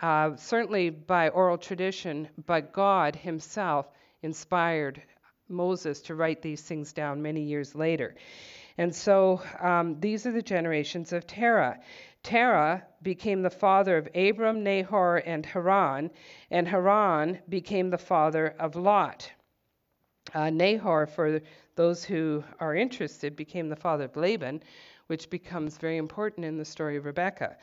uh, 0.00 0.36
certainly 0.36 0.90
by 0.90 1.30
oral 1.30 1.58
tradition, 1.58 2.28
but 2.46 2.72
God 2.72 3.16
Himself 3.16 3.86
inspired 4.22 5.02
Moses 5.48 6.02
to 6.02 6.14
write 6.14 6.42
these 6.42 6.62
things 6.62 6.92
down 6.92 7.22
many 7.22 7.42
years 7.42 7.74
later. 7.74 8.14
And 8.76 8.94
so 8.94 9.42
um, 9.60 9.98
these 9.98 10.24
are 10.26 10.32
the 10.32 10.42
generations 10.42 11.12
of 11.12 11.26
Terah. 11.26 11.80
Terah 12.22 12.84
became 13.02 13.42
the 13.42 13.50
father 13.50 13.96
of 13.96 14.08
Abram, 14.14 14.62
Nahor, 14.62 15.18
and 15.18 15.46
Haran, 15.46 16.10
and 16.50 16.68
Haran 16.68 17.38
became 17.48 17.90
the 17.90 17.98
father 17.98 18.54
of 18.58 18.76
Lot. 18.76 19.30
Uh, 20.34 20.50
Nahor, 20.50 21.06
for 21.06 21.40
those 21.74 22.04
who 22.04 22.44
are 22.60 22.74
interested, 22.74 23.34
became 23.36 23.68
the 23.68 23.76
father 23.76 24.04
of 24.04 24.16
Laban, 24.16 24.62
which 25.06 25.30
becomes 25.30 25.78
very 25.78 25.96
important 25.96 26.44
in 26.44 26.58
the 26.58 26.64
story 26.64 26.96
of 26.96 27.06
Rebekah. 27.06 27.56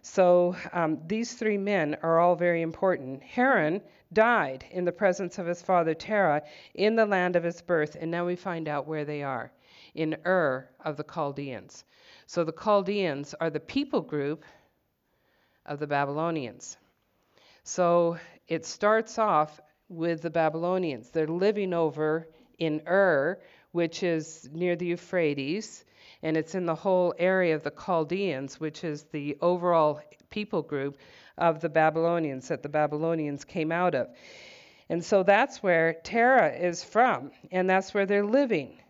So 0.00 0.56
um, 0.72 1.00
these 1.06 1.34
three 1.34 1.58
men 1.58 1.96
are 2.02 2.18
all 2.18 2.34
very 2.34 2.62
important. 2.62 3.22
Haran 3.22 3.82
died 4.12 4.64
in 4.70 4.84
the 4.84 4.92
presence 4.92 5.38
of 5.38 5.46
his 5.46 5.60
father 5.60 5.92
Terah 5.92 6.42
in 6.74 6.96
the 6.96 7.04
land 7.04 7.36
of 7.36 7.44
his 7.44 7.60
birth, 7.60 7.96
and 8.00 8.10
now 8.10 8.24
we 8.24 8.36
find 8.36 8.68
out 8.68 8.86
where 8.86 9.04
they 9.04 9.22
are 9.22 9.52
in 9.94 10.16
Ur 10.24 10.68
of 10.84 10.96
the 10.96 11.04
Chaldeans. 11.04 11.84
So 12.28 12.44
the 12.44 12.52
Chaldeans 12.52 13.34
are 13.40 13.48
the 13.48 13.58
people 13.58 14.02
group 14.02 14.44
of 15.64 15.78
the 15.78 15.86
Babylonians. 15.86 16.76
So 17.62 18.18
it 18.46 18.66
starts 18.66 19.18
off 19.18 19.58
with 19.88 20.20
the 20.20 20.28
Babylonians. 20.28 21.08
They're 21.08 21.26
living 21.26 21.72
over 21.72 22.28
in 22.58 22.82
Ur, 22.86 23.40
which 23.72 24.02
is 24.02 24.46
near 24.52 24.76
the 24.76 24.84
Euphrates, 24.88 25.82
and 26.22 26.36
it's 26.36 26.54
in 26.54 26.66
the 26.66 26.74
whole 26.74 27.14
area 27.18 27.54
of 27.54 27.62
the 27.62 27.70
Chaldeans, 27.70 28.60
which 28.60 28.84
is 28.84 29.04
the 29.04 29.38
overall 29.40 30.02
people 30.28 30.60
group 30.60 30.98
of 31.38 31.62
the 31.62 31.70
Babylonians 31.70 32.48
that 32.48 32.62
the 32.62 32.68
Babylonians 32.68 33.46
came 33.46 33.72
out 33.72 33.94
of. 33.94 34.06
And 34.90 35.02
so 35.02 35.22
that's 35.22 35.62
where 35.62 35.94
Terah 36.04 36.54
is 36.54 36.84
from, 36.84 37.30
and 37.50 37.70
that's 37.70 37.94
where 37.94 38.04
they're 38.04 38.22
living. 38.22 38.82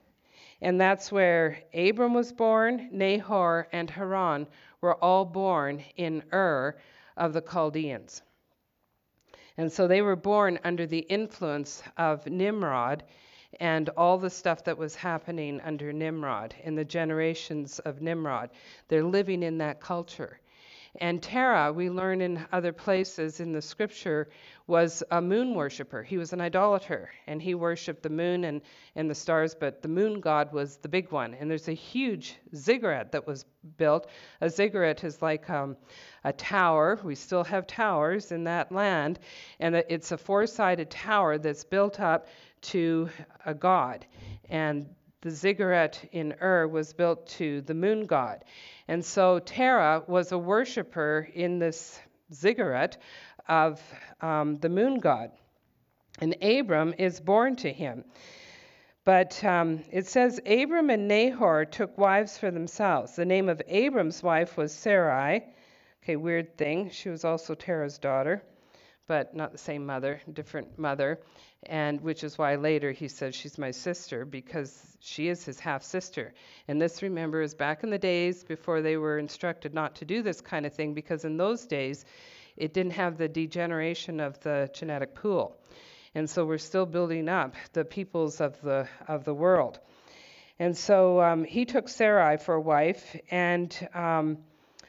And 0.60 0.80
that's 0.80 1.12
where 1.12 1.58
Abram 1.72 2.14
was 2.14 2.32
born, 2.32 2.88
Nahor, 2.90 3.68
and 3.72 3.88
Haran 3.88 4.46
were 4.80 4.96
all 4.96 5.24
born 5.24 5.84
in 5.96 6.24
Ur 6.32 6.76
of 7.16 7.32
the 7.32 7.40
Chaldeans. 7.40 8.22
And 9.56 9.70
so 9.72 9.86
they 9.86 10.02
were 10.02 10.16
born 10.16 10.58
under 10.64 10.86
the 10.86 11.00
influence 11.00 11.82
of 11.96 12.26
Nimrod 12.26 13.04
and 13.60 13.88
all 13.90 14.18
the 14.18 14.30
stuff 14.30 14.64
that 14.64 14.78
was 14.78 14.94
happening 14.94 15.60
under 15.62 15.92
Nimrod 15.92 16.54
in 16.62 16.74
the 16.74 16.84
generations 16.84 17.78
of 17.80 18.00
Nimrod. 18.00 18.50
They're 18.88 19.04
living 19.04 19.42
in 19.42 19.58
that 19.58 19.80
culture. 19.80 20.38
And 20.96 21.22
Terah, 21.22 21.72
we 21.72 21.90
learn 21.90 22.20
in 22.20 22.44
other 22.52 22.72
places 22.72 23.40
in 23.40 23.52
the 23.52 23.62
scripture, 23.62 24.28
was 24.66 25.02
a 25.10 25.20
moon 25.20 25.54
worshiper. 25.54 26.02
He 26.02 26.18
was 26.18 26.32
an 26.32 26.40
idolater, 26.40 27.10
and 27.26 27.40
he 27.40 27.54
worshiped 27.54 28.02
the 28.02 28.10
moon 28.10 28.44
and, 28.44 28.60
and 28.96 29.08
the 29.08 29.14
stars, 29.14 29.54
but 29.54 29.82
the 29.82 29.88
moon 29.88 30.20
god 30.20 30.52
was 30.52 30.76
the 30.76 30.88
big 30.88 31.10
one. 31.10 31.34
And 31.34 31.50
there's 31.50 31.68
a 31.68 31.72
huge 31.72 32.36
ziggurat 32.54 33.12
that 33.12 33.26
was 33.26 33.44
built. 33.76 34.08
A 34.40 34.50
ziggurat 34.50 35.04
is 35.04 35.22
like 35.22 35.48
um, 35.48 35.76
a 36.24 36.32
tower. 36.32 36.98
We 37.02 37.14
still 37.14 37.44
have 37.44 37.66
towers 37.66 38.32
in 38.32 38.44
that 38.44 38.72
land, 38.72 39.18
and 39.60 39.76
it's 39.76 40.12
a 40.12 40.18
four 40.18 40.46
sided 40.46 40.90
tower 40.90 41.38
that's 41.38 41.64
built 41.64 42.00
up 42.00 42.26
to 42.60 43.08
a 43.46 43.54
god. 43.54 44.06
And 44.50 44.86
the 45.20 45.30
ziggurat 45.30 46.04
in 46.12 46.34
Ur 46.40 46.68
was 46.68 46.92
built 46.92 47.26
to 47.26 47.60
the 47.62 47.74
moon 47.74 48.06
god. 48.06 48.44
And 48.86 49.04
so 49.04 49.38
Terah 49.40 50.04
was 50.06 50.32
a 50.32 50.38
worshiper 50.38 51.28
in 51.34 51.58
this 51.58 52.00
ziggurat 52.32 52.98
of 53.48 53.80
um, 54.20 54.58
the 54.58 54.68
moon 54.68 55.00
god. 55.00 55.30
And 56.20 56.36
Abram 56.42 56.94
is 56.98 57.20
born 57.20 57.56
to 57.56 57.72
him. 57.72 58.04
But 59.04 59.42
um, 59.42 59.84
it 59.90 60.06
says 60.06 60.38
Abram 60.44 60.90
and 60.90 61.08
Nahor 61.08 61.64
took 61.64 61.96
wives 61.96 62.36
for 62.36 62.50
themselves. 62.50 63.16
The 63.16 63.24
name 63.24 63.48
of 63.48 63.62
Abram's 63.66 64.22
wife 64.22 64.56
was 64.56 64.72
Sarai. 64.72 65.44
Okay, 66.02 66.16
weird 66.16 66.56
thing. 66.58 66.90
She 66.90 67.08
was 67.08 67.24
also 67.24 67.54
Terah's 67.54 67.98
daughter, 67.98 68.42
but 69.06 69.34
not 69.34 69.52
the 69.52 69.58
same 69.58 69.86
mother, 69.86 70.20
different 70.32 70.78
mother. 70.78 71.20
And 71.64 72.00
which 72.00 72.22
is 72.24 72.38
why 72.38 72.54
later 72.54 72.92
he 72.92 73.08
says 73.08 73.34
she's 73.34 73.58
my 73.58 73.72
sister 73.72 74.24
because 74.24 74.96
she 75.00 75.28
is 75.28 75.44
his 75.44 75.58
half 75.58 75.82
sister. 75.82 76.32
And 76.68 76.80
this, 76.80 77.02
remember, 77.02 77.42
is 77.42 77.54
back 77.54 77.82
in 77.82 77.90
the 77.90 77.98
days 77.98 78.44
before 78.44 78.80
they 78.80 78.96
were 78.96 79.18
instructed 79.18 79.74
not 79.74 79.96
to 79.96 80.04
do 80.04 80.22
this 80.22 80.40
kind 80.40 80.66
of 80.66 80.72
thing 80.72 80.94
because 80.94 81.24
in 81.24 81.36
those 81.36 81.66
days 81.66 82.04
it 82.56 82.72
didn't 82.72 82.92
have 82.92 83.18
the 83.18 83.28
degeneration 83.28 84.20
of 84.20 84.38
the 84.40 84.70
genetic 84.72 85.14
pool. 85.14 85.56
And 86.14 86.28
so 86.28 86.44
we're 86.44 86.58
still 86.58 86.86
building 86.86 87.28
up 87.28 87.54
the 87.72 87.84
peoples 87.84 88.40
of 88.40 88.60
the, 88.62 88.88
of 89.06 89.24
the 89.24 89.34
world. 89.34 89.78
And 90.58 90.76
so 90.76 91.20
um, 91.20 91.44
he 91.44 91.64
took 91.64 91.88
Sarai 91.88 92.36
for 92.36 92.54
a 92.54 92.60
wife, 92.60 93.16
and 93.30 93.88
um, 93.94 94.38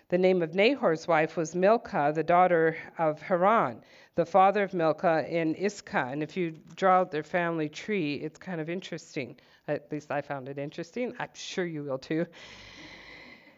the 0.09 0.17
name 0.17 0.41
of 0.41 0.55
Nahor's 0.55 1.07
wife 1.07 1.37
was 1.37 1.53
Milcah, 1.53 2.13
the 2.15 2.23
daughter 2.23 2.75
of 2.97 3.21
Haran, 3.21 3.83
the 4.19 4.25
father 4.25 4.63
of 4.63 4.73
Milcah 4.73 5.25
in 5.29 5.55
Iscah. 5.55 6.09
And 6.11 6.21
if 6.21 6.35
you 6.35 6.53
draw 6.75 6.99
out 6.99 7.09
their 7.09 7.23
family 7.23 7.69
tree, 7.69 8.15
it's 8.15 8.37
kind 8.37 8.59
of 8.59 8.69
interesting. 8.69 9.37
At 9.69 9.89
least 9.93 10.11
I 10.11 10.21
found 10.21 10.49
it 10.49 10.57
interesting. 10.57 11.13
I'm 11.19 11.29
sure 11.33 11.65
you 11.65 11.83
will 11.83 11.97
too. 11.97 12.25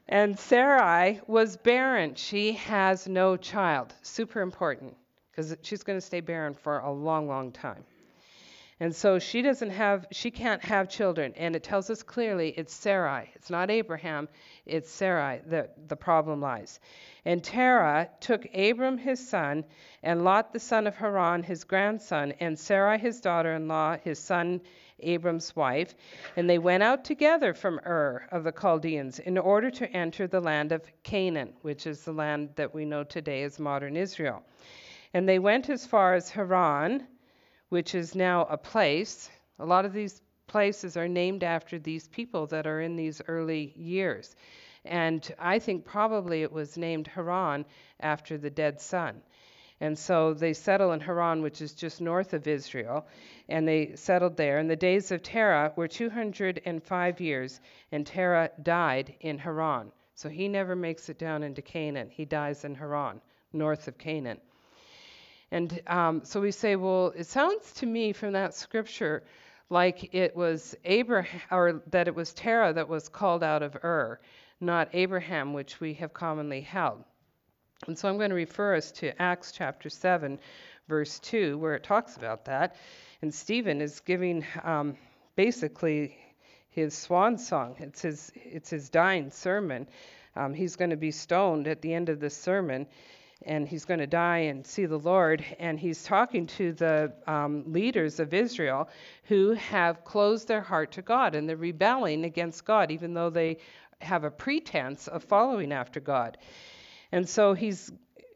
And 0.08 0.38
Sarai 0.38 1.20
was 1.26 1.58
barren. 1.58 2.14
She 2.14 2.52
has 2.52 3.08
no 3.08 3.38
child. 3.38 3.96
Super 4.04 4.42
important 4.42 4.96
because 5.32 5.56
she's 5.64 5.82
going 5.82 5.98
to 5.98 6.06
stay 6.06 6.20
barren 6.20 6.54
for 6.54 6.78
a 6.78 6.92
long, 6.92 7.28
long 7.28 7.52
time. 7.52 7.84
And 8.82 8.96
so 8.96 9.20
she 9.20 9.44
doesn't 9.44 9.70
have, 9.70 10.08
she 10.10 10.32
can't 10.32 10.64
have 10.64 10.90
children. 10.90 11.34
And 11.38 11.56
it 11.56 11.62
tells 11.62 11.92
us 11.92 12.02
clearly 12.02 12.50
it's 12.58 12.74
Sarai. 12.74 13.30
It's 13.36 13.52
not 13.52 13.70
Abraham, 13.70 14.28
it's 14.66 14.90
Sarai 14.90 15.42
that 15.46 15.88
the 15.88 15.96
problem 15.96 16.42
lies. 16.42 16.80
And 17.24 17.44
Terah 17.44 18.10
took 18.22 18.44
Abram 18.56 18.98
his 18.98 19.30
son, 19.30 19.66
and 20.02 20.24
Lot 20.24 20.52
the 20.52 20.60
son 20.60 20.88
of 20.88 20.96
Haran 20.96 21.44
his 21.44 21.64
grandson, 21.64 22.34
and 22.40 22.58
Sarai 22.58 22.98
his 22.98 23.22
daughter 23.22 23.54
in 23.54 23.68
law, 23.68 23.98
his 23.98 24.18
son 24.18 24.60
Abram's 24.98 25.56
wife, 25.56 25.94
and 26.36 26.50
they 26.50 26.58
went 26.58 26.82
out 26.82 27.06
together 27.06 27.54
from 27.54 27.80
Ur 27.86 28.28
of 28.32 28.44
the 28.44 28.52
Chaldeans 28.52 29.20
in 29.20 29.38
order 29.38 29.70
to 29.70 29.92
enter 29.92 30.26
the 30.26 30.42
land 30.42 30.72
of 30.72 30.90
Canaan, 31.04 31.54
which 31.62 31.86
is 31.86 32.04
the 32.04 32.14
land 32.14 32.50
that 32.56 32.74
we 32.74 32.86
know 32.86 33.04
today 33.04 33.44
as 33.44 33.60
modern 33.60 33.96
Israel. 33.96 34.42
And 35.14 35.30
they 35.30 35.38
went 35.38 35.70
as 35.70 35.86
far 35.86 36.16
as 36.16 36.32
Haran, 36.32 37.06
which 37.72 37.96
is 37.96 38.16
now 38.16 38.46
a 38.50 38.58
place. 38.58 39.30
A 39.58 39.66
lot 39.66 39.86
of 39.86 39.94
these 39.94 40.22
places 40.46 40.98
are 40.98 41.08
named 41.08 41.42
after 41.42 41.80
these 41.80 42.06
people 42.10 42.46
that 42.48 42.68
are 42.68 42.82
in 42.82 42.98
these 42.98 43.22
early 43.30 43.72
years. 43.78 44.36
And 44.84 45.34
I 45.40 45.60
think 45.60 45.86
probably 45.86 46.42
it 46.42 46.52
was 46.52 46.76
named 46.76 47.08
Haran 47.08 47.64
after 48.02 48.38
the 48.38 48.50
dead 48.50 48.82
son. 48.82 49.22
And 49.80 49.98
so 49.98 50.34
they 50.34 50.52
settle 50.52 50.92
in 50.92 51.00
Haran, 51.00 51.42
which 51.42 51.62
is 51.62 51.74
just 51.74 52.02
north 52.02 52.34
of 52.34 52.46
Israel, 52.46 53.08
and 53.48 53.66
they 53.66 53.96
settled 53.96 54.36
there. 54.36 54.58
And 54.58 54.70
the 54.70 54.76
days 54.76 55.10
of 55.14 55.24
Terah 55.24 55.72
were 55.78 55.88
205 55.88 57.22
years, 57.22 57.62
and 57.94 58.06
Terah 58.06 58.50
died 58.62 59.16
in 59.22 59.38
Haran. 59.38 59.94
So 60.16 60.28
he 60.28 60.50
never 60.50 60.76
makes 60.76 61.08
it 61.08 61.18
down 61.18 61.42
into 61.42 61.62
Canaan. 61.62 62.10
He 62.10 62.26
dies 62.26 62.66
in 62.66 62.76
Haran, 62.76 63.22
north 63.54 63.88
of 63.88 63.98
Canaan. 63.98 64.42
And 65.52 65.82
um, 65.88 66.22
so 66.24 66.40
we 66.40 66.52
say, 66.52 66.76
well, 66.76 67.14
it 67.16 67.28
sounds 67.28 67.74
to 67.74 67.86
me 67.86 68.14
from 68.14 68.34
that 68.34 68.54
scripture 68.54 69.24
like 69.70 70.14
it 70.14 70.36
was 70.36 70.76
Abraham, 70.84 71.42
or 71.52 71.82
that 71.92 72.08
it 72.08 72.16
was 72.16 72.34
Terah 72.34 72.74
that 72.74 72.90
was 72.90 73.10
called 73.10 73.44
out 73.44 73.64
of 73.64 73.76
Ur, 73.84 74.20
not 74.60 74.90
Abraham, 74.94 75.54
which 75.54 75.80
we 75.80 75.94
have 75.96 76.14
commonly 76.14 76.62
held. 76.62 77.04
And 77.88 77.98
so 77.98 78.08
I'm 78.08 78.18
going 78.18 78.30
to 78.30 78.36
refer 78.36 78.76
us 78.76 78.92
to 78.94 79.20
Acts 79.22 79.52
chapter 79.52 79.90
7, 79.90 80.40
verse 80.88 81.20
2, 81.20 81.58
where 81.58 81.76
it 81.76 81.84
talks 81.84 82.16
about 82.16 82.46
that. 82.46 82.76
And 83.22 83.34
Stephen 83.34 83.82
is 83.82 84.02
giving 84.02 84.46
um, 84.64 84.98
basically 85.36 86.18
his 86.70 86.96
swan 86.96 87.38
song. 87.38 87.76
It's 87.80 88.02
his, 88.02 88.32
it's 88.36 88.70
his 88.70 88.90
dying 88.90 89.32
sermon. 89.32 89.88
Um, 90.36 90.54
he's 90.54 90.76
going 90.76 90.92
to 90.92 90.98
be 90.98 91.12
stoned 91.12 91.68
at 91.68 91.82
the 91.82 91.94
end 91.94 92.10
of 92.10 92.20
this 92.20 92.36
sermon, 92.36 92.88
and 93.44 93.68
he's 93.68 93.86
going 93.86 94.00
to 94.00 94.08
die 94.08 94.40
and 94.40 94.66
see 94.66 94.86
the 94.86 95.00
Lord. 95.00 95.44
And 95.60 95.80
he's 95.80 96.04
talking 96.04 96.48
to 96.48 96.74
the 96.74 97.14
um, 97.28 97.64
leaders 97.72 98.20
of 98.20 98.34
Israel 98.34 98.90
who 99.26 99.52
have 99.54 100.04
closed 100.04 100.48
their 100.48 100.62
heart 100.62 100.92
to 100.94 101.02
God, 101.02 101.36
and 101.36 101.48
they're 101.48 101.58
rebelling 101.58 102.26
against 102.26 102.66
God, 102.66 102.92
even 102.92 103.14
though 103.14 103.30
they 103.30 103.58
have 104.00 104.24
a 104.24 104.32
pretense 104.32 105.08
of 105.08 105.24
following 105.24 105.72
after 105.72 106.00
God. 106.00 106.38
And 107.12 107.28
so 107.28 107.54
he's 107.54 107.92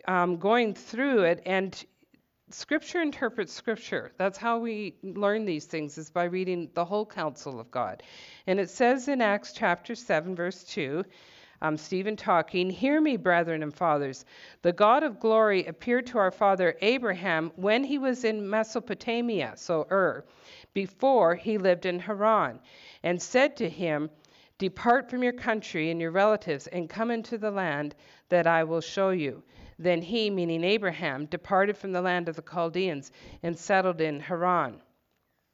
um, 0.08 0.38
going 0.38 0.74
through 0.74 1.24
it, 1.24 1.42
and 1.46 1.86
Scripture 2.52 3.02
interprets 3.02 3.52
Scripture. 3.52 4.12
That's 4.18 4.38
how 4.38 4.60
we 4.60 4.96
learn 5.02 5.46
these 5.46 5.66
things, 5.66 5.98
is 5.98 6.12
by 6.12 6.26
reading 6.26 6.70
the 6.74 6.86
whole 6.86 7.06
counsel 7.06 7.60
of 7.60 7.72
God. 7.72 8.04
And 8.46 8.60
it 8.60 8.70
says 8.70 9.08
in 9.08 9.22
Acts 9.22 9.52
chapter 9.54 9.96
7, 9.96 10.36
verse 10.36 10.64
2, 10.64 11.04
um, 11.62 11.78
Stephen 11.78 12.16
talking, 12.16 12.70
Hear 12.70 13.00
me, 13.02 13.18
brethren 13.18 13.64
and 13.64 13.74
fathers. 13.74 14.26
The 14.62 14.74
God 14.74 15.04
of 15.04 15.20
glory 15.20 15.66
appeared 15.66 16.06
to 16.08 16.18
our 16.18 16.32
father 16.32 16.76
Abraham 16.82 17.52
when 17.56 17.84
he 17.84 17.98
was 17.98 18.24
in 18.24 18.50
Mesopotamia, 18.50 19.54
so 19.56 19.88
Ur, 19.92 20.26
before 20.74 21.36
he 21.36 21.58
lived 21.58 21.86
in 21.86 22.00
Haran, 22.00 22.60
and 23.04 23.22
said 23.22 23.56
to 23.58 23.70
him, 23.70 24.10
Depart 24.58 25.10
from 25.10 25.22
your 25.22 25.34
country 25.34 25.92
and 25.92 26.00
your 26.00 26.12
relatives, 26.12 26.68
and 26.68 26.90
come 26.90 27.12
into 27.12 27.38
the 27.38 27.52
land 27.52 27.96
that 28.30 28.48
I 28.48 28.64
will 28.64 28.82
show 28.82 29.10
you. 29.10 29.44
Then 29.78 30.02
he, 30.02 30.30
meaning 30.30 30.64
Abraham, 30.64 31.26
departed 31.26 31.76
from 31.76 31.92
the 31.92 32.02
land 32.02 32.30
of 32.30 32.36
the 32.38 32.42
Chaldeans 32.42 33.12
and 33.44 33.58
settled 33.58 34.00
in 34.00 34.22
Haran. 34.22 34.82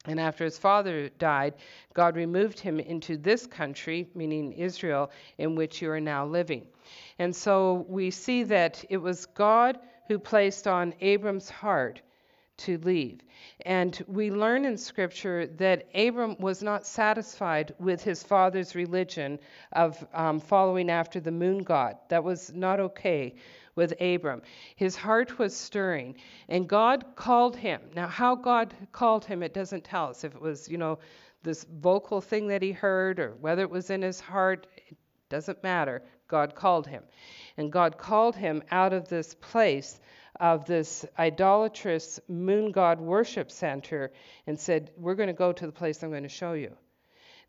And 0.05 0.19
after 0.19 0.43
his 0.43 0.57
father 0.57 1.09
died, 1.09 1.53
God 1.93 2.15
removed 2.15 2.59
him 2.59 2.79
into 2.79 3.17
this 3.17 3.45
country, 3.45 4.09
meaning 4.15 4.51
Israel, 4.53 5.11
in 5.37 5.55
which 5.55 5.81
you 5.81 5.91
are 5.91 5.99
now 5.99 6.25
living. 6.25 6.65
And 7.19 7.35
so 7.35 7.85
we 7.87 8.09
see 8.09 8.43
that 8.43 8.83
it 8.89 8.97
was 8.97 9.27
God 9.27 9.79
who 10.07 10.17
placed 10.17 10.67
on 10.67 10.95
Abram's 11.01 11.49
heart 11.49 12.01
to 12.57 12.77
leave. 12.79 13.21
And 13.65 14.03
we 14.07 14.31
learn 14.31 14.65
in 14.65 14.77
Scripture 14.77 15.47
that 15.57 15.87
Abram 15.95 16.35
was 16.39 16.61
not 16.61 16.85
satisfied 16.85 17.73
with 17.79 18.03
his 18.03 18.23
father's 18.23 18.75
religion 18.75 19.39
of 19.71 20.05
um, 20.13 20.39
following 20.39 20.89
after 20.89 21.19
the 21.19 21.31
moon 21.31 21.63
god. 21.63 21.97
That 22.09 22.23
was 22.23 22.51
not 22.53 22.79
okay 22.79 23.35
with 23.75 23.93
Abram. 24.01 24.41
His 24.75 24.95
heart 24.95 25.37
was 25.39 25.55
stirring, 25.55 26.15
and 26.49 26.67
God 26.67 27.15
called 27.15 27.55
him. 27.55 27.81
Now, 27.95 28.07
how 28.07 28.35
God 28.35 28.73
called 28.91 29.25
him, 29.25 29.43
it 29.43 29.53
doesn't 29.53 29.83
tell 29.83 30.09
us. 30.09 30.23
If 30.23 30.35
it 30.35 30.41
was, 30.41 30.69
you 30.69 30.77
know, 30.77 30.99
this 31.43 31.63
vocal 31.63 32.21
thing 32.21 32.47
that 32.47 32.61
he 32.61 32.71
heard 32.71 33.19
or 33.19 33.35
whether 33.39 33.61
it 33.63 33.69
was 33.69 33.89
in 33.89 34.01
his 34.01 34.19
heart, 34.19 34.67
it 34.87 34.97
doesn't 35.29 35.63
matter. 35.63 36.03
God 36.27 36.55
called 36.55 36.87
him. 36.87 37.03
And 37.57 37.71
God 37.71 37.97
called 37.97 38.35
him 38.35 38.63
out 38.71 38.93
of 38.93 39.09
this 39.09 39.35
place 39.35 39.99
of 40.39 40.65
this 40.65 41.05
idolatrous 41.19 42.19
moon 42.27 42.71
god 42.71 42.99
worship 42.99 43.51
center 43.51 44.11
and 44.47 44.59
said, 44.59 44.91
We're 44.97 45.15
going 45.15 45.27
to 45.27 45.33
go 45.33 45.51
to 45.51 45.65
the 45.65 45.71
place 45.71 46.01
I'm 46.01 46.09
going 46.09 46.23
to 46.23 46.29
show 46.29 46.53
you. 46.53 46.75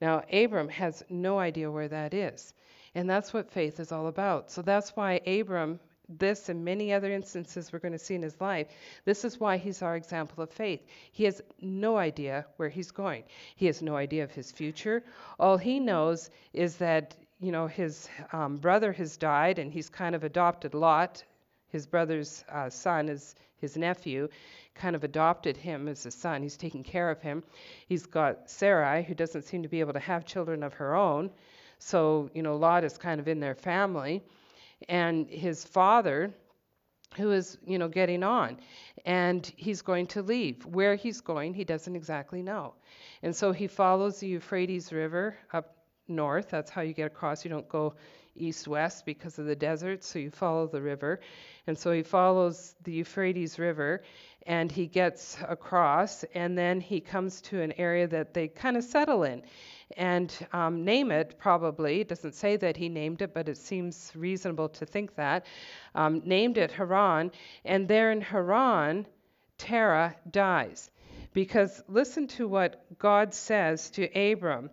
Now, 0.00 0.24
Abram 0.32 0.68
has 0.68 1.02
no 1.08 1.38
idea 1.38 1.70
where 1.70 1.88
that 1.88 2.12
is. 2.12 2.52
And 2.94 3.08
that's 3.08 3.32
what 3.32 3.50
faith 3.50 3.80
is 3.80 3.92
all 3.92 4.08
about. 4.08 4.50
So 4.50 4.62
that's 4.62 4.90
why 4.90 5.20
Abram 5.26 5.80
this 6.08 6.48
and 6.48 6.64
many 6.64 6.92
other 6.92 7.10
instances 7.10 7.72
we're 7.72 7.78
going 7.78 7.92
to 7.92 7.98
see 7.98 8.14
in 8.14 8.22
his 8.22 8.40
life, 8.40 8.68
this 9.04 9.24
is 9.24 9.40
why 9.40 9.56
he's 9.56 9.82
our 9.82 9.96
example 9.96 10.42
of 10.42 10.50
faith. 10.50 10.80
He 11.12 11.24
has 11.24 11.42
no 11.60 11.96
idea 11.96 12.46
where 12.56 12.68
he's 12.68 12.90
going. 12.90 13.24
He 13.56 13.66
has 13.66 13.82
no 13.82 13.96
idea 13.96 14.24
of 14.24 14.30
his 14.30 14.52
future. 14.52 15.02
All 15.38 15.56
he 15.56 15.80
knows 15.80 16.30
is 16.52 16.76
that, 16.76 17.14
you 17.40 17.52
know, 17.52 17.66
his 17.66 18.08
um, 18.32 18.56
brother 18.56 18.92
has 18.92 19.16
died 19.16 19.58
and 19.58 19.72
he's 19.72 19.88
kind 19.88 20.14
of 20.14 20.24
adopted 20.24 20.74
Lot. 20.74 21.24
His 21.68 21.86
brother's 21.86 22.44
uh, 22.50 22.68
son 22.68 23.08
is 23.08 23.34
his 23.56 23.76
nephew, 23.76 24.28
kind 24.74 24.96
of 24.96 25.04
adopted 25.04 25.56
him 25.56 25.88
as 25.88 26.04
a 26.04 26.10
son. 26.10 26.42
He's 26.42 26.56
taking 26.56 26.82
care 26.82 27.10
of 27.10 27.22
him. 27.22 27.44
He's 27.86 28.06
got 28.06 28.50
Sarai, 28.50 29.04
who 29.04 29.14
doesn't 29.14 29.42
seem 29.42 29.62
to 29.62 29.68
be 29.68 29.80
able 29.80 29.92
to 29.92 30.00
have 30.00 30.26
children 30.26 30.62
of 30.62 30.74
her 30.74 30.96
own. 30.96 31.30
So, 31.78 32.28
you 32.34 32.42
know, 32.42 32.56
Lot 32.56 32.84
is 32.84 32.98
kind 32.98 33.20
of 33.20 33.28
in 33.28 33.40
their 33.40 33.54
family 33.54 34.22
and 34.88 35.28
his 35.28 35.64
father 35.64 36.32
who 37.16 37.32
is, 37.32 37.58
you 37.66 37.78
know, 37.78 37.88
getting 37.88 38.22
on. 38.22 38.58
And 39.04 39.50
he's 39.56 39.82
going 39.82 40.06
to 40.08 40.22
leave. 40.22 40.64
Where 40.64 40.94
he's 40.94 41.20
going, 41.20 41.54
he 41.54 41.64
doesn't 41.64 41.94
exactly 41.94 42.42
know. 42.42 42.74
And 43.22 43.34
so 43.34 43.52
he 43.52 43.66
follows 43.66 44.20
the 44.20 44.28
Euphrates 44.28 44.92
River 44.92 45.36
up 45.52 45.76
north. 46.08 46.48
That's 46.50 46.70
how 46.70 46.82
you 46.82 46.94
get 46.94 47.06
across. 47.06 47.44
You 47.44 47.50
don't 47.50 47.68
go 47.68 47.94
east 48.34 48.66
west 48.66 49.04
because 49.04 49.38
of 49.38 49.44
the 49.44 49.56
desert, 49.56 50.02
so 50.02 50.18
you 50.18 50.30
follow 50.30 50.66
the 50.66 50.80
river. 50.80 51.20
And 51.66 51.76
so 51.76 51.92
he 51.92 52.02
follows 52.02 52.74
the 52.82 52.92
Euphrates 52.92 53.58
River 53.58 54.02
and 54.46 54.72
he 54.72 54.86
gets 54.86 55.36
across, 55.48 56.24
and 56.34 56.58
then 56.58 56.80
he 56.80 57.00
comes 57.00 57.40
to 57.42 57.60
an 57.60 57.72
area 57.78 58.08
that 58.08 58.34
they 58.34 58.48
kind 58.48 58.76
of 58.76 58.82
settle 58.82 59.22
in 59.22 59.42
and 59.96 60.34
um, 60.52 60.84
name 60.84 61.10
it 61.10 61.36
probably. 61.38 62.00
It 62.00 62.08
doesn't 62.08 62.34
say 62.34 62.56
that 62.56 62.76
he 62.76 62.88
named 62.88 63.22
it, 63.22 63.34
but 63.34 63.48
it 63.48 63.56
seems 63.56 64.12
reasonable 64.14 64.68
to 64.70 64.86
think 64.86 65.14
that. 65.16 65.46
Um, 65.94 66.22
named 66.24 66.58
it 66.58 66.72
Haran, 66.72 67.32
and 67.64 67.88
there 67.88 68.12
in 68.12 68.20
Haran, 68.20 69.06
Terah 69.58 70.16
dies. 70.30 70.90
Because 71.32 71.82
listen 71.88 72.26
to 72.28 72.48
what 72.48 72.84
God 72.98 73.32
says 73.32 73.90
to 73.90 74.04
Abram. 74.12 74.70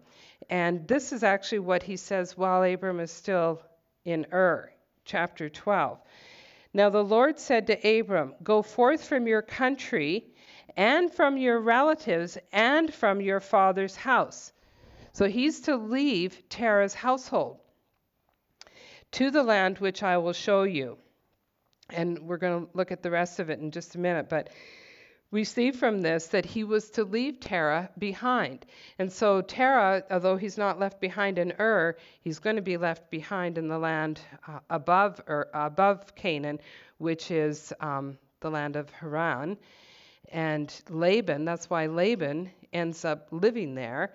And 0.50 0.88
this 0.88 1.14
is 1.14 1.24
actually 1.24 1.60
what 1.60 1.84
he 1.84 1.96
says 1.96 2.38
while 2.38 2.64
Abram 2.64 3.00
is 3.00 3.12
still 3.12 3.62
in 4.04 4.26
Ur, 4.34 4.72
chapter 5.06 5.50
12. 5.50 6.00
Now 6.74 6.90
the 6.90 7.04
Lord 7.04 7.40
said 7.40 7.68
to 7.68 8.00
Abram, 8.00 8.36
Go 8.44 8.62
forth 8.62 9.06
from 9.06 9.28
your 9.28 9.42
country 9.42 10.26
and 10.76 11.14
from 11.14 11.38
your 11.38 11.60
relatives 11.60 12.38
and 12.52 12.94
from 12.94 13.22
your 13.22 13.40
father's 13.40 13.96
house 13.96 14.54
so 15.14 15.28
he's 15.28 15.62
to 15.62 15.76
leave 15.76 16.50
Terah's 16.50 16.94
household 16.94 17.60
to 19.12 19.32
the 19.32 19.44
land 19.44 19.80
which 19.80 20.04
I 20.04 20.18
will 20.18 20.34
show 20.34 20.64
you. 20.64 20.98
And 21.90 22.20
we're 22.20 22.38
going 22.38 22.66
to 22.66 22.72
look 22.74 22.92
at 22.92 23.02
the 23.02 23.12
rest 23.12 23.40
of 23.40 23.50
it 23.50 23.60
in 23.60 23.72
just 23.72 23.96
a 23.96 24.00
minute. 24.00 24.30
But 24.30 24.50
we 25.32 25.44
see 25.44 25.72
from 25.72 26.02
this 26.02 26.28
that 26.28 26.46
he 26.46 26.64
was 26.64 26.90
to 26.92 27.04
leave 27.04 27.40
Terah 27.40 27.90
behind. 27.98 28.66
And 28.98 29.12
so 29.12 29.42
Terah, 29.42 30.04
although 30.10 30.38
he's 30.38 30.58
not 30.58 30.80
left 30.80 31.00
behind 31.00 31.38
in 31.38 31.54
Ur, 31.60 31.98
he's 32.22 32.40
going 32.40 32.56
to 32.56 32.62
be 32.62 32.78
left 32.78 33.12
behind 33.12 33.58
in 33.58 33.68
the 33.68 33.78
land 33.78 34.20
uh, 34.48 34.60
above, 34.70 35.22
or 35.28 35.48
above 35.54 36.16
Canaan, 36.16 36.60
which 36.98 37.32
is 37.32 37.74
um, 37.80 38.18
the 38.40 38.50
land 38.50 38.76
of 38.76 38.90
Haran. 38.90 39.58
And 40.32 40.74
Laban, 40.90 41.46
that's 41.46 41.70
why 41.70 41.88
Laban 41.88 42.52
ends 42.74 43.06
up 43.06 43.28
living 43.32 43.76
there. 43.76 44.14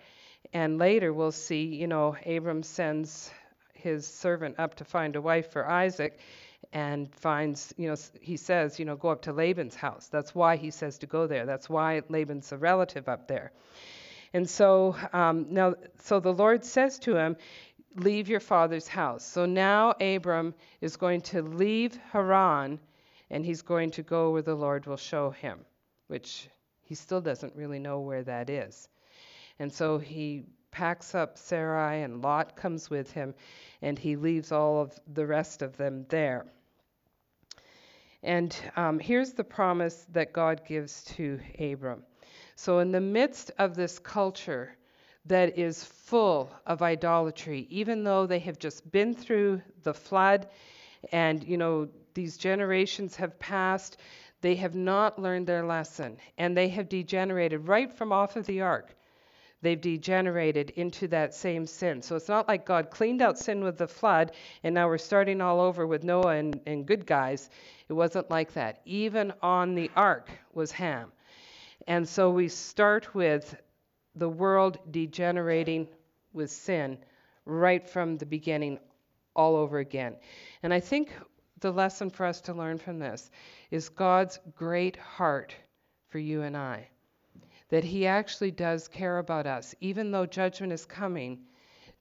And 0.52 0.78
later 0.78 1.12
we'll 1.12 1.32
see, 1.32 1.64
you 1.64 1.86
know, 1.86 2.16
Abram 2.26 2.62
sends 2.62 3.30
his 3.74 4.06
servant 4.06 4.56
up 4.58 4.76
to 4.76 4.84
find 4.84 5.16
a 5.16 5.20
wife 5.20 5.52
for 5.52 5.68
Isaac 5.68 6.18
and 6.72 7.12
finds, 7.14 7.74
you 7.76 7.88
know, 7.88 7.96
he 8.20 8.36
says, 8.36 8.78
you 8.78 8.84
know, 8.84 8.96
go 8.96 9.08
up 9.08 9.22
to 9.22 9.32
Laban's 9.32 9.74
house. 9.74 10.08
That's 10.08 10.34
why 10.34 10.56
he 10.56 10.70
says 10.70 10.98
to 10.98 11.06
go 11.06 11.26
there. 11.26 11.46
That's 11.46 11.68
why 11.68 12.02
Laban's 12.08 12.50
a 12.52 12.56
relative 12.56 13.08
up 13.08 13.28
there. 13.28 13.52
And 14.32 14.48
so 14.48 14.96
um, 15.12 15.46
now, 15.50 15.74
so 16.00 16.18
the 16.18 16.32
Lord 16.32 16.64
says 16.64 16.98
to 17.00 17.16
him, 17.16 17.36
leave 17.96 18.28
your 18.28 18.40
father's 18.40 18.88
house. 18.88 19.24
So 19.24 19.46
now 19.46 19.92
Abram 20.00 20.54
is 20.80 20.96
going 20.96 21.20
to 21.22 21.42
leave 21.42 21.96
Haran 22.12 22.80
and 23.30 23.44
he's 23.44 23.62
going 23.62 23.90
to 23.92 24.02
go 24.02 24.32
where 24.32 24.42
the 24.42 24.54
Lord 24.54 24.86
will 24.86 24.96
show 24.96 25.30
him, 25.30 25.60
which 26.08 26.48
he 26.82 26.94
still 26.94 27.20
doesn't 27.20 27.54
really 27.54 27.78
know 27.78 28.00
where 28.00 28.22
that 28.24 28.50
is. 28.50 28.88
And 29.58 29.72
so 29.72 29.98
he 29.98 30.44
packs 30.70 31.14
up 31.14 31.38
Sarai, 31.38 32.02
and 32.02 32.20
Lot 32.20 32.56
comes 32.56 32.90
with 32.90 33.12
him, 33.12 33.34
and 33.80 33.96
he 33.96 34.16
leaves 34.16 34.50
all 34.50 34.80
of 34.80 34.98
the 35.12 35.24
rest 35.24 35.62
of 35.62 35.76
them 35.76 36.04
there. 36.08 36.46
And 38.24 38.56
um, 38.74 38.98
here's 38.98 39.32
the 39.32 39.44
promise 39.44 40.06
that 40.10 40.32
God 40.32 40.62
gives 40.66 41.04
to 41.16 41.38
Abram. 41.60 42.02
So, 42.56 42.80
in 42.80 42.90
the 42.90 43.00
midst 43.00 43.52
of 43.58 43.76
this 43.76 43.98
culture 43.98 44.76
that 45.26 45.58
is 45.58 45.84
full 45.84 46.50
of 46.66 46.82
idolatry, 46.82 47.66
even 47.70 48.02
though 48.02 48.26
they 48.26 48.40
have 48.40 48.58
just 48.58 48.90
been 48.90 49.14
through 49.14 49.62
the 49.82 49.94
flood 49.94 50.48
and, 51.12 51.44
you 51.44 51.56
know, 51.56 51.88
these 52.14 52.36
generations 52.36 53.16
have 53.16 53.38
passed, 53.38 53.98
they 54.40 54.56
have 54.56 54.74
not 54.74 55.18
learned 55.18 55.46
their 55.46 55.64
lesson 55.64 56.16
and 56.38 56.56
they 56.56 56.68
have 56.68 56.88
degenerated 56.88 57.68
right 57.68 57.92
from 57.92 58.12
off 58.12 58.36
of 58.36 58.46
the 58.46 58.60
ark 58.60 58.94
they've 59.64 59.80
degenerated 59.80 60.70
into 60.70 61.08
that 61.08 61.34
same 61.34 61.66
sin. 61.66 62.02
So 62.02 62.16
it's 62.16 62.28
not 62.28 62.46
like 62.46 62.64
God 62.64 62.90
cleaned 62.90 63.22
out 63.22 63.38
sin 63.38 63.64
with 63.64 63.78
the 63.78 63.88
flood 63.88 64.32
and 64.62 64.74
now 64.74 64.86
we're 64.86 64.98
starting 64.98 65.40
all 65.40 65.60
over 65.60 65.86
with 65.86 66.04
Noah 66.04 66.36
and, 66.36 66.60
and 66.66 66.86
good 66.86 67.06
guys. 67.06 67.50
It 67.88 67.94
wasn't 67.94 68.30
like 68.30 68.52
that. 68.54 68.80
Even 68.84 69.32
on 69.42 69.74
the 69.74 69.90
ark 69.96 70.30
was 70.52 70.70
Ham. 70.72 71.12
And 71.86 72.08
so 72.08 72.30
we 72.30 72.48
start 72.48 73.14
with 73.14 73.56
the 74.14 74.28
world 74.28 74.78
degenerating 74.90 75.88
with 76.32 76.50
sin 76.50 76.98
right 77.44 77.88
from 77.88 78.16
the 78.16 78.26
beginning 78.26 78.78
all 79.34 79.56
over 79.56 79.78
again. 79.78 80.16
And 80.62 80.72
I 80.72 80.80
think 80.80 81.10
the 81.60 81.72
lesson 81.72 82.10
for 82.10 82.26
us 82.26 82.40
to 82.42 82.54
learn 82.54 82.78
from 82.78 82.98
this 82.98 83.30
is 83.70 83.88
God's 83.88 84.38
great 84.54 84.96
heart 84.96 85.54
for 86.08 86.18
you 86.18 86.42
and 86.42 86.56
I 86.56 86.88
that 87.70 87.84
He 87.84 88.06
actually 88.06 88.50
does 88.50 88.88
care 88.88 89.18
about 89.18 89.46
us, 89.46 89.74
even 89.80 90.10
though 90.10 90.26
judgment 90.26 90.72
is 90.72 90.84
coming. 90.84 91.40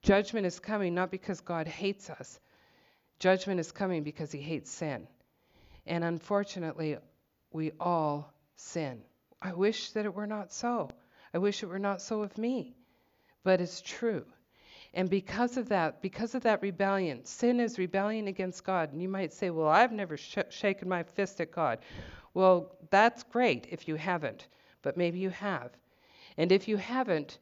Judgment 0.02 0.46
is 0.46 0.60
coming 0.60 0.94
not 0.94 1.12
because 1.12 1.42
God 1.42 1.68
hates 1.68 2.10
us, 2.10 2.40
judgment 3.20 3.60
is 3.60 3.72
coming 3.72 4.04
because 4.04 4.32
He 4.32 4.42
hates 4.42 4.72
sin. 4.72 5.08
And 5.86 6.04
unfortunately, 6.04 6.98
we 7.52 7.72
all 7.80 8.34
sin. 8.56 9.02
I 9.42 9.54
wish 9.54 9.92
that 9.92 10.06
it 10.06 10.14
were 10.14 10.28
not 10.28 10.54
so. 10.54 10.90
I 11.34 11.38
wish 11.38 11.64
it 11.64 11.68
were 11.68 11.80
not 11.80 12.02
so 12.02 12.22
of 12.22 12.38
me. 12.38 12.76
But 13.44 13.60
it's 13.60 13.82
true. 13.82 14.26
And 14.94 15.10
because 15.10 15.58
of 15.58 15.70
that, 15.70 16.02
because 16.02 16.36
of 16.36 16.44
that 16.44 16.62
rebellion, 16.62 17.26
sin 17.26 17.60
is 17.60 17.80
rebellion 17.80 18.28
against 18.28 18.64
God. 18.64 18.94
And 18.94 19.02
you 19.02 19.10
might 19.10 19.34
say, 19.34 19.50
well, 19.50 19.68
I've 19.68 19.92
never 19.92 20.18
sh- 20.18 20.38
shaken 20.50 20.88
my 20.88 21.04
fist 21.04 21.42
at 21.42 21.52
God. 21.52 21.80
Well, 22.34 22.76
that's 22.90 23.24
great 23.24 23.68
if 23.72 23.88
you 23.88 23.96
haven't, 23.96 24.48
but 24.84 24.98
maybe 24.98 25.18
you 25.18 25.32
have. 25.32 25.72
And 26.38 26.52
if 26.52 26.68
you 26.68 26.78
haven't, 26.78 27.40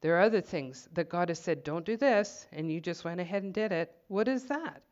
there 0.00 0.16
are 0.16 0.22
other 0.22 0.40
things 0.40 0.88
that 0.94 1.08
God 1.08 1.28
has 1.28 1.38
said, 1.38 1.62
don't 1.62 1.84
do 1.84 1.96
this, 1.96 2.46
and 2.52 2.70
you 2.70 2.80
just 2.80 3.04
went 3.04 3.20
ahead 3.20 3.44
and 3.44 3.54
did 3.54 3.70
it. 3.70 3.94
What 4.08 4.26
is 4.26 4.44
that? 4.46 4.82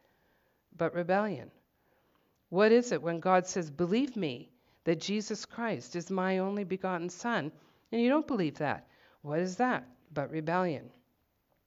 But 0.76 0.94
rebellion. 0.94 1.51
What 2.49 2.70
is 2.70 2.92
it 2.92 3.03
when 3.03 3.18
God 3.18 3.47
says, 3.47 3.70
believe 3.70 4.16
me 4.16 4.51
that 4.84 5.01
Jesus 5.01 5.44
Christ 5.44 5.97
is 5.97 6.11
my 6.11 6.38
only 6.38 6.62
begotten 6.62 7.09
Son, 7.09 7.51
and 7.90 8.01
you 8.01 8.09
don't 8.09 8.26
believe 8.26 8.59
that? 8.59 8.86
What 9.22 9.40
is 9.40 9.57
that? 9.57 9.84
But 10.12 10.30
rebellion. 10.30 10.90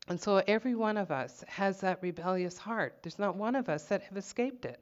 And 0.08 0.20
so 0.20 0.42
every 0.48 0.76
one 0.76 0.98
of 0.98 1.12
us 1.12 1.44
has 1.48 1.82
that 1.82 2.02
rebellious 2.02 2.58
heart. 2.58 2.98
There's 3.04 3.20
not 3.20 3.36
one 3.36 3.56
of 3.56 3.70
us 3.70 3.84
that 3.86 4.02
have 4.04 4.18
escaped 4.18 4.66
it. 4.66 4.82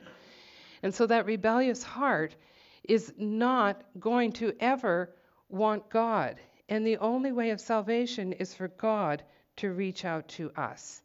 And 0.84 0.94
so 0.94 1.06
that 1.08 1.26
rebellious 1.26 1.84
heart 1.84 2.36
is 2.84 3.12
not 3.18 3.82
going 4.00 4.32
to 4.34 4.54
ever 4.60 5.10
want 5.50 5.90
God. 5.90 6.40
And 6.70 6.86
the 6.86 6.98
only 6.98 7.32
way 7.32 7.52
of 7.52 7.62
salvation 7.62 8.34
is 8.34 8.54
for 8.54 8.68
God 8.68 9.24
to 9.58 9.72
reach 9.72 10.06
out 10.06 10.28
to 10.30 10.52
us. 10.56 11.02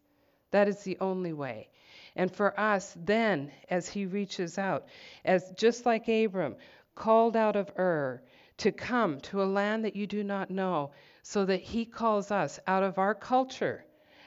That 0.51 0.68
is 0.68 0.82
the 0.82 0.99
only 1.01 1.32
way. 1.32 1.68
And 2.14 2.30
for 2.30 2.59
us, 2.59 2.95
then, 3.05 3.53
as 3.70 3.88
he 3.88 4.07
reaches 4.07 4.59
out, 4.59 4.86
as 5.24 5.51
just 5.53 5.86
like 5.86 6.09
Abram 6.09 6.57
called 6.95 7.36
out 7.36 7.57
of 7.57 7.70
Ur 7.78 8.22
to 8.59 8.72
come 8.72 9.20
to 9.20 9.43
a 9.43 9.45
land 9.45 9.84
that 9.84 9.97
you 9.97 10.07
do 10.07 10.22
not 10.22 10.51
know, 10.51 10.90
so 11.22 11.45
that 11.47 11.62
he 11.62 11.84
calls 11.84 12.30
us 12.30 12.61
out 12.66 12.82
of 12.82 12.99
our 12.99 13.14
culture, 13.14 13.84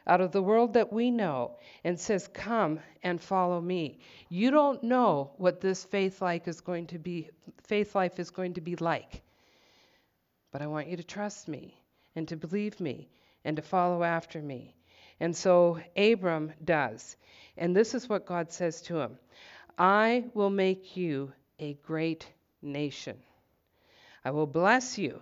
out 0.08 0.22
of 0.22 0.32
the 0.32 0.42
world 0.42 0.74
that 0.74 0.92
we 0.92 1.12
know, 1.12 1.58
and 1.84 2.00
says, 2.00 2.28
Come 2.34 2.80
and 3.04 3.22
follow 3.22 3.62
me. 3.62 4.00
You 4.30 4.50
don't 4.50 4.82
know 4.84 5.32
what 5.38 5.62
this 5.62 5.84
faith 5.84 6.22
life 6.22 6.48
is 6.48 6.62
going 6.62 6.88
to 6.88 6.98
be, 6.98 7.30
faith 7.64 7.94
life 7.94 8.20
is 8.20 8.32
going 8.32 8.54
to 8.54 8.62
be 8.62 8.76
like. 8.78 9.22
But 10.56 10.62
I 10.62 10.68
want 10.68 10.88
you 10.88 10.96
to 10.96 11.04
trust 11.04 11.50
me 11.50 11.78
and 12.16 12.30
to 12.30 12.38
believe 12.38 12.80
me 12.80 13.10
and 13.44 13.58
to 13.58 13.62
follow 13.62 14.04
after 14.04 14.42
me. 14.42 14.74
And 15.20 15.36
so 15.36 15.82
Abram 15.98 16.54
does. 16.64 17.18
And 17.58 17.76
this 17.76 17.94
is 17.94 18.08
what 18.08 18.26
God 18.26 18.54
says 18.54 18.82
to 18.84 19.02
him 19.02 19.20
I 19.78 20.24
will 20.34 20.50
make 20.50 20.96
you 20.96 21.34
a 21.60 21.74
great 21.74 22.26
nation. 22.62 23.18
I 24.24 24.32
will 24.32 24.48
bless 24.48 24.98
you. 24.98 25.22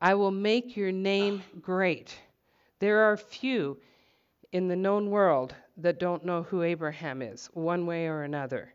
I 0.00 0.14
will 0.14 0.30
make 0.30 0.78
your 0.78 0.92
name 0.92 1.42
great. 1.60 2.18
There 2.78 3.00
are 3.00 3.18
few 3.18 3.82
in 4.50 4.66
the 4.66 4.76
known 4.76 5.10
world 5.10 5.54
that 5.76 6.00
don't 6.00 6.24
know 6.24 6.42
who 6.44 6.62
Abraham 6.62 7.20
is, 7.20 7.50
one 7.52 7.84
way 7.84 8.06
or 8.06 8.22
another. 8.22 8.72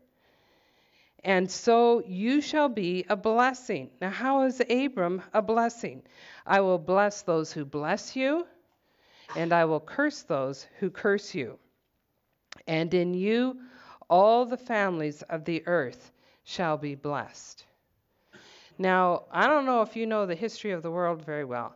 And 1.24 1.50
so 1.50 2.02
you 2.06 2.40
shall 2.40 2.68
be 2.68 3.04
a 3.08 3.16
blessing. 3.16 3.90
Now, 4.00 4.10
how 4.10 4.42
is 4.42 4.62
Abram 4.70 5.22
a 5.34 5.42
blessing? 5.42 6.02
I 6.46 6.60
will 6.60 6.78
bless 6.78 7.22
those 7.22 7.52
who 7.52 7.64
bless 7.64 8.14
you, 8.14 8.46
and 9.34 9.52
I 9.52 9.64
will 9.64 9.80
curse 9.80 10.22
those 10.22 10.66
who 10.78 10.90
curse 10.90 11.34
you. 11.34 11.58
And 12.66 12.92
in 12.94 13.14
you 13.14 13.58
all 14.08 14.46
the 14.46 14.56
families 14.56 15.22
of 15.22 15.44
the 15.44 15.66
earth 15.66 16.12
shall 16.44 16.78
be 16.78 16.94
blessed. 16.94 17.64
Now, 18.78 19.24
I 19.32 19.48
don't 19.48 19.66
know 19.66 19.82
if 19.82 19.96
you 19.96 20.06
know 20.06 20.24
the 20.24 20.34
history 20.36 20.70
of 20.70 20.82
the 20.82 20.90
world 20.90 21.24
very 21.24 21.44
well, 21.44 21.74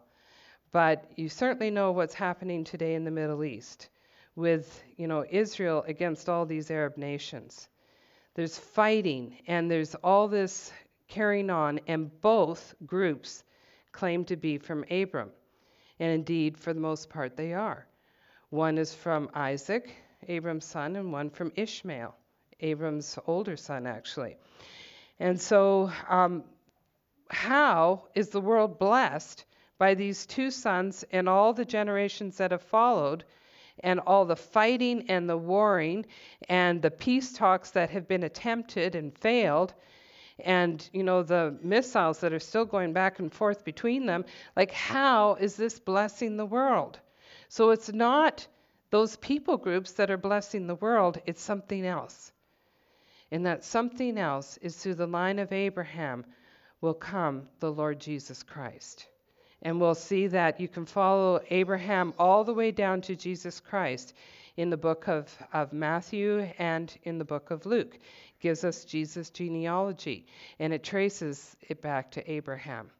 but 0.71 1.11
you 1.17 1.29
certainly 1.29 1.71
know 1.71 1.91
what's 1.91 2.15
happening 2.15 2.63
today 2.63 2.95
in 2.95 3.05
the 3.05 3.11
Middle 3.11 3.45
East 3.45 3.89
with, 4.37 4.83
you 4.97 5.09
know, 5.09 5.27
Israel 5.29 5.85
against 5.87 6.29
all 6.29 6.47
these 6.47 6.71
Arab 6.71 6.97
nations 6.97 7.69
there's 8.35 8.59
fighting 8.59 9.37
and 9.47 9.71
there's 9.71 9.95
all 9.97 10.29
this 10.29 10.73
carrying 11.09 11.51
on, 11.51 11.81
and 11.87 12.11
both 12.21 12.75
groups 12.87 13.45
claim 13.93 14.25
to 14.25 14.37
be 14.37 14.57
from 14.59 14.85
Abram. 14.91 15.31
And 16.01 16.11
indeed, 16.11 16.57
for 16.57 16.73
the 16.73 16.81
most 16.81 17.11
part, 17.11 17.37
they 17.37 17.53
are. 17.53 17.87
One 18.49 18.79
is 18.79 18.95
from 18.95 19.31
Isaac, 19.35 19.95
Abram's 20.27 20.65
son, 20.65 20.97
and 20.97 21.13
one 21.13 21.31
from 21.31 21.53
Ishmael, 21.55 22.15
Abram's 22.61 23.19
older 23.27 23.57
son, 23.57 23.87
actually. 23.87 24.37
And 25.19 25.41
so, 25.41 25.93
um, 26.09 26.45
how 27.29 28.09
is 28.15 28.31
the 28.31 28.41
world 28.41 28.79
blessed 28.79 29.45
by 29.79 29.95
these 29.95 30.27
two 30.27 30.51
sons 30.51 31.05
and 31.13 31.29
all 31.29 31.53
the 31.53 31.65
generations 31.65 32.39
that 32.39 32.51
have 32.51 32.63
followed 32.63 33.25
and 33.83 34.01
all 34.01 34.25
the 34.25 34.37
fighting 34.37 35.05
and 35.09 35.29
the 35.29 35.37
warring 35.37 36.07
and 36.49 36.81
the 36.83 36.91
peace 36.91 37.33
talks 37.33 37.73
that 37.73 37.91
have 37.91 38.07
been 38.07 38.23
attempted 38.23 38.95
and 38.95 39.17
failed 39.19 39.75
and 40.39 40.89
you 40.93 41.03
know 41.03 41.23
the 41.23 41.57
missiles 41.63 42.21
that 42.21 42.33
are 42.33 42.41
still 42.41 42.65
going 42.65 42.93
back 42.93 43.19
and 43.19 43.33
forth 43.33 43.65
between 43.65 44.07
them 44.07 44.25
like 44.57 44.71
how 44.71 45.35
is 45.35 45.57
this 45.57 45.79
blessing 45.79 46.37
the 46.37 46.47
world? 46.47 46.99
So 47.49 47.71
it's 47.71 47.93
not 47.93 48.47
those 48.91 49.17
people 49.17 49.57
groups 49.57 49.93
that 49.93 50.11
are 50.11 50.17
blessing 50.17 50.67
the 50.67 50.75
world 50.75 51.21
it's 51.27 51.43
something 51.43 51.85
else. 51.87 52.33
And 53.31 53.47
that 53.47 53.65
something 53.65 54.19
else 54.19 54.59
is 54.59 54.77
through 54.77 54.97
the 54.97 55.07
line 55.07 55.39
of 55.39 55.53
Abraham 55.53 56.27
will 56.81 56.95
come 56.95 57.49
the 57.61 57.73
Lord 57.73 57.99
Jesus 58.01 58.43
Christ 58.43 59.07
and 59.63 59.81
we'll 59.81 59.95
see 59.95 60.27
that 60.27 60.61
you 60.61 60.69
can 60.69 60.85
follow 60.85 61.41
Abraham 61.51 62.13
all 62.19 62.45
the 62.45 62.55
way 62.55 62.71
down 62.71 63.01
to 63.03 63.17
Jesus 63.17 63.61
Christ 63.61 64.13
in 64.57 64.71
the 64.71 64.77
book 64.77 65.09
of, 65.09 65.35
of 65.53 65.73
Matthew 65.73 66.49
and 66.59 66.95
in 67.05 67.19
the 67.19 67.25
book 67.25 67.51
of 67.51 67.65
Luke. 67.65 67.95
It 67.95 68.41
gives 68.41 68.65
us 68.65 68.85
Jesus' 68.85 69.31
genealogy, 69.31 70.27
and 70.59 70.73
it 70.73 70.83
traces 70.83 71.57
it 71.69 71.81
back 71.81 72.11
to 72.13 72.31
Abraham. 72.31 72.91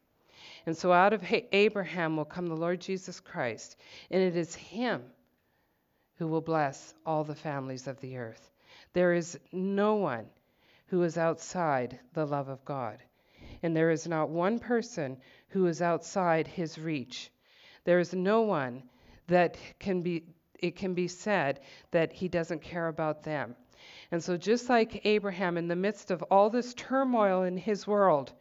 And 0.65 0.75
so 0.75 0.91
out 0.91 1.13
of 1.13 1.23
Abraham 1.51 2.17
will 2.17 2.25
come 2.25 2.47
the 2.47 2.55
Lord 2.55 2.79
Jesus 2.79 3.19
Christ, 3.19 3.75
and 4.09 4.21
it 4.21 4.35
is 4.35 4.55
him 4.55 5.03
who 6.17 6.27
will 6.27 6.41
bless 6.41 6.93
all 7.05 7.23
the 7.23 7.35
families 7.35 7.87
of 7.87 7.99
the 7.99 8.17
earth. 8.17 8.49
There 8.93 9.13
is 9.13 9.37
no 9.51 9.95
one 9.95 10.25
who 10.87 11.03
is 11.03 11.17
outside 11.17 11.99
the 12.13 12.25
love 12.25 12.47
of 12.47 12.63
God. 12.63 12.99
And 13.63 13.75
there 13.75 13.91
is 13.91 14.07
not 14.07 14.29
one 14.29 14.59
person 14.59 15.17
who 15.53 15.67
is 15.67 15.83
outside 15.83 16.47
his 16.47 16.79
reach. 16.79 17.31
There 17.83 17.99
is 17.99 18.13
no 18.13 18.41
one 18.41 18.83
that 19.27 19.55
can 19.79 20.01
be 20.01 20.23
it 20.59 20.75
can 20.75 20.93
be 20.93 21.07
said 21.07 21.59
that 21.91 22.13
he 22.13 22.27
doesn't 22.27 22.61
care 22.61 22.87
about 22.87 23.23
them. 23.23 23.55
And 24.11 24.23
so 24.23 24.37
just 24.37 24.69
like 24.69 25.05
Abraham 25.05 25.57
in 25.57 25.67
the 25.67 25.75
midst 25.75 26.09
of 26.09 26.23
all 26.23 26.49
this 26.49 26.73
turmoil 26.73 27.43
in 27.43 27.57
his 27.57 27.85
world, 27.85 28.33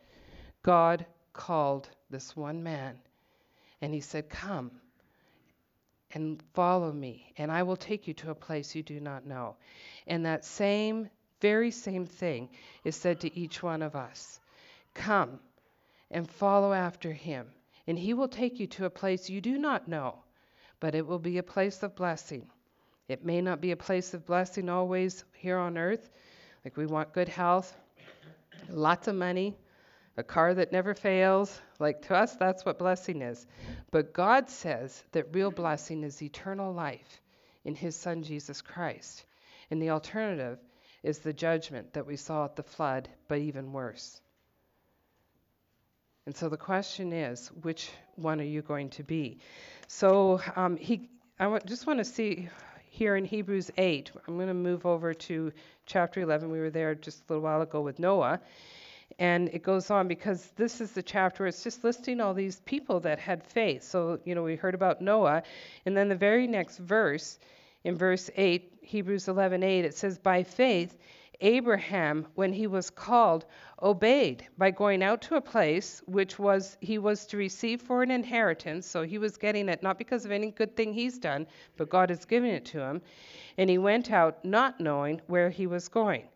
God 0.62 1.04
called 1.32 1.90
this 2.10 2.36
one 2.36 2.62
man 2.62 2.98
and 3.82 3.92
he 3.92 4.00
said, 4.00 4.30
"Come 4.30 4.70
and 6.12 6.42
follow 6.54 6.92
me, 6.92 7.32
and 7.36 7.50
I 7.50 7.64
will 7.64 7.76
take 7.76 8.06
you 8.06 8.14
to 8.14 8.30
a 8.30 8.34
place 8.34 8.74
you 8.74 8.82
do 8.82 9.00
not 9.00 9.26
know." 9.26 9.56
And 10.06 10.24
that 10.24 10.44
same 10.44 11.10
very 11.40 11.72
same 11.72 12.06
thing 12.06 12.48
is 12.84 12.96
said 12.96 13.20
to 13.20 13.38
each 13.38 13.62
one 13.62 13.82
of 13.82 13.96
us. 13.96 14.40
Come 14.94 15.40
and 16.12 16.30
follow 16.30 16.72
after 16.72 17.10
him. 17.10 17.46
And 17.86 17.98
he 17.98 18.14
will 18.14 18.28
take 18.28 18.60
you 18.60 18.68
to 18.68 18.84
a 18.84 18.90
place 18.90 19.28
you 19.28 19.40
do 19.40 19.58
not 19.58 19.88
know, 19.88 20.18
but 20.78 20.94
it 20.94 21.06
will 21.06 21.18
be 21.18 21.38
a 21.38 21.42
place 21.42 21.82
of 21.82 21.96
blessing. 21.96 22.46
It 23.08 23.24
may 23.24 23.40
not 23.40 23.60
be 23.60 23.72
a 23.72 23.76
place 23.76 24.14
of 24.14 24.26
blessing 24.26 24.68
always 24.68 25.24
here 25.32 25.58
on 25.58 25.76
earth, 25.76 26.08
like 26.64 26.76
we 26.76 26.86
want 26.86 27.12
good 27.12 27.28
health, 27.28 27.74
lots 28.68 29.08
of 29.08 29.16
money, 29.16 29.56
a 30.16 30.22
car 30.22 30.54
that 30.54 30.72
never 30.72 30.94
fails. 30.94 31.60
Like 31.78 32.02
to 32.02 32.14
us, 32.14 32.36
that's 32.36 32.64
what 32.64 32.78
blessing 32.78 33.22
is. 33.22 33.44
But 33.90 34.12
God 34.12 34.50
says 34.50 35.02
that 35.12 35.34
real 35.34 35.50
blessing 35.50 36.04
is 36.04 36.22
eternal 36.22 36.72
life 36.72 37.20
in 37.64 37.74
His 37.74 37.96
Son 37.96 38.22
Jesus 38.22 38.60
Christ. 38.60 39.24
And 39.70 39.82
the 39.82 39.90
alternative 39.90 40.58
is 41.02 41.18
the 41.18 41.32
judgment 41.32 41.94
that 41.94 42.06
we 42.06 42.16
saw 42.16 42.44
at 42.44 42.56
the 42.56 42.62
flood, 42.62 43.08
but 43.26 43.38
even 43.38 43.72
worse. 43.72 44.20
And 46.24 46.36
so 46.36 46.48
the 46.48 46.56
question 46.56 47.12
is, 47.12 47.48
which 47.62 47.90
one 48.14 48.40
are 48.40 48.44
you 48.44 48.62
going 48.62 48.90
to 48.90 49.02
be? 49.02 49.38
So 49.88 50.40
um, 50.54 50.76
he, 50.76 51.08
I 51.40 51.44
w- 51.44 51.62
just 51.66 51.84
want 51.84 51.98
to 51.98 52.04
see 52.04 52.48
here 52.84 53.16
in 53.16 53.24
Hebrews 53.24 53.72
8. 53.76 54.12
I'm 54.28 54.36
going 54.36 54.46
to 54.46 54.54
move 54.54 54.86
over 54.86 55.12
to 55.14 55.52
chapter 55.84 56.20
11. 56.20 56.48
We 56.48 56.60
were 56.60 56.70
there 56.70 56.94
just 56.94 57.20
a 57.20 57.32
little 57.32 57.42
while 57.42 57.60
ago 57.62 57.80
with 57.80 57.98
Noah. 57.98 58.40
And 59.18 59.48
it 59.48 59.64
goes 59.64 59.90
on 59.90 60.06
because 60.06 60.46
this 60.54 60.80
is 60.80 60.92
the 60.92 61.02
chapter, 61.02 61.46
it's 61.46 61.64
just 61.64 61.82
listing 61.82 62.20
all 62.20 62.34
these 62.34 62.60
people 62.60 63.00
that 63.00 63.18
had 63.18 63.42
faith. 63.42 63.82
So, 63.82 64.20
you 64.24 64.36
know, 64.36 64.44
we 64.44 64.54
heard 64.54 64.74
about 64.74 65.02
Noah. 65.02 65.42
And 65.86 65.96
then 65.96 66.08
the 66.08 66.14
very 66.14 66.46
next 66.46 66.78
verse, 66.78 67.38
in 67.82 67.96
verse 67.96 68.30
8, 68.36 68.78
Hebrews 68.80 69.26
11 69.26 69.64
8, 69.64 69.84
it 69.84 69.96
says, 69.96 70.18
By 70.18 70.44
faith, 70.44 70.96
Abraham, 71.43 72.26
when 72.36 72.53
he 72.53 72.66
was 72.66 72.88
called, 72.88 73.45
obeyed 73.82 74.47
by 74.57 74.70
going 74.70 75.03
out 75.03 75.20
to 75.22 75.34
a 75.34 75.40
place 75.40 76.01
which 76.07 76.38
was 76.38 76.78
he 76.80 76.99
was 76.99 77.26
to 77.26 77.36
receive 77.36 77.82
for 77.82 78.03
an 78.03 78.11
inheritance. 78.12 78.86
So 78.86 79.03
he 79.03 79.18
was 79.18 79.36
getting 79.36 79.68
it 79.68 79.82
not 79.82 79.99
because 79.99 80.24
of 80.24 80.30
any 80.30 80.53
good 80.53 80.76
thing 80.76 80.93
he's 80.93 81.18
done, 81.18 81.47
but 81.76 81.90
God 81.90 82.11
is 82.12 82.24
giving 82.24 82.53
it 82.53 82.64
to 82.66 82.80
him. 82.80 83.03
And 83.59 83.68
he 83.68 83.76
went 83.76 84.12
out 84.12 84.45
not 84.45 84.80
knowing 84.80 85.20
where 85.26 85.51
he 85.51 85.66
was 85.66 85.88
going. 85.88 86.28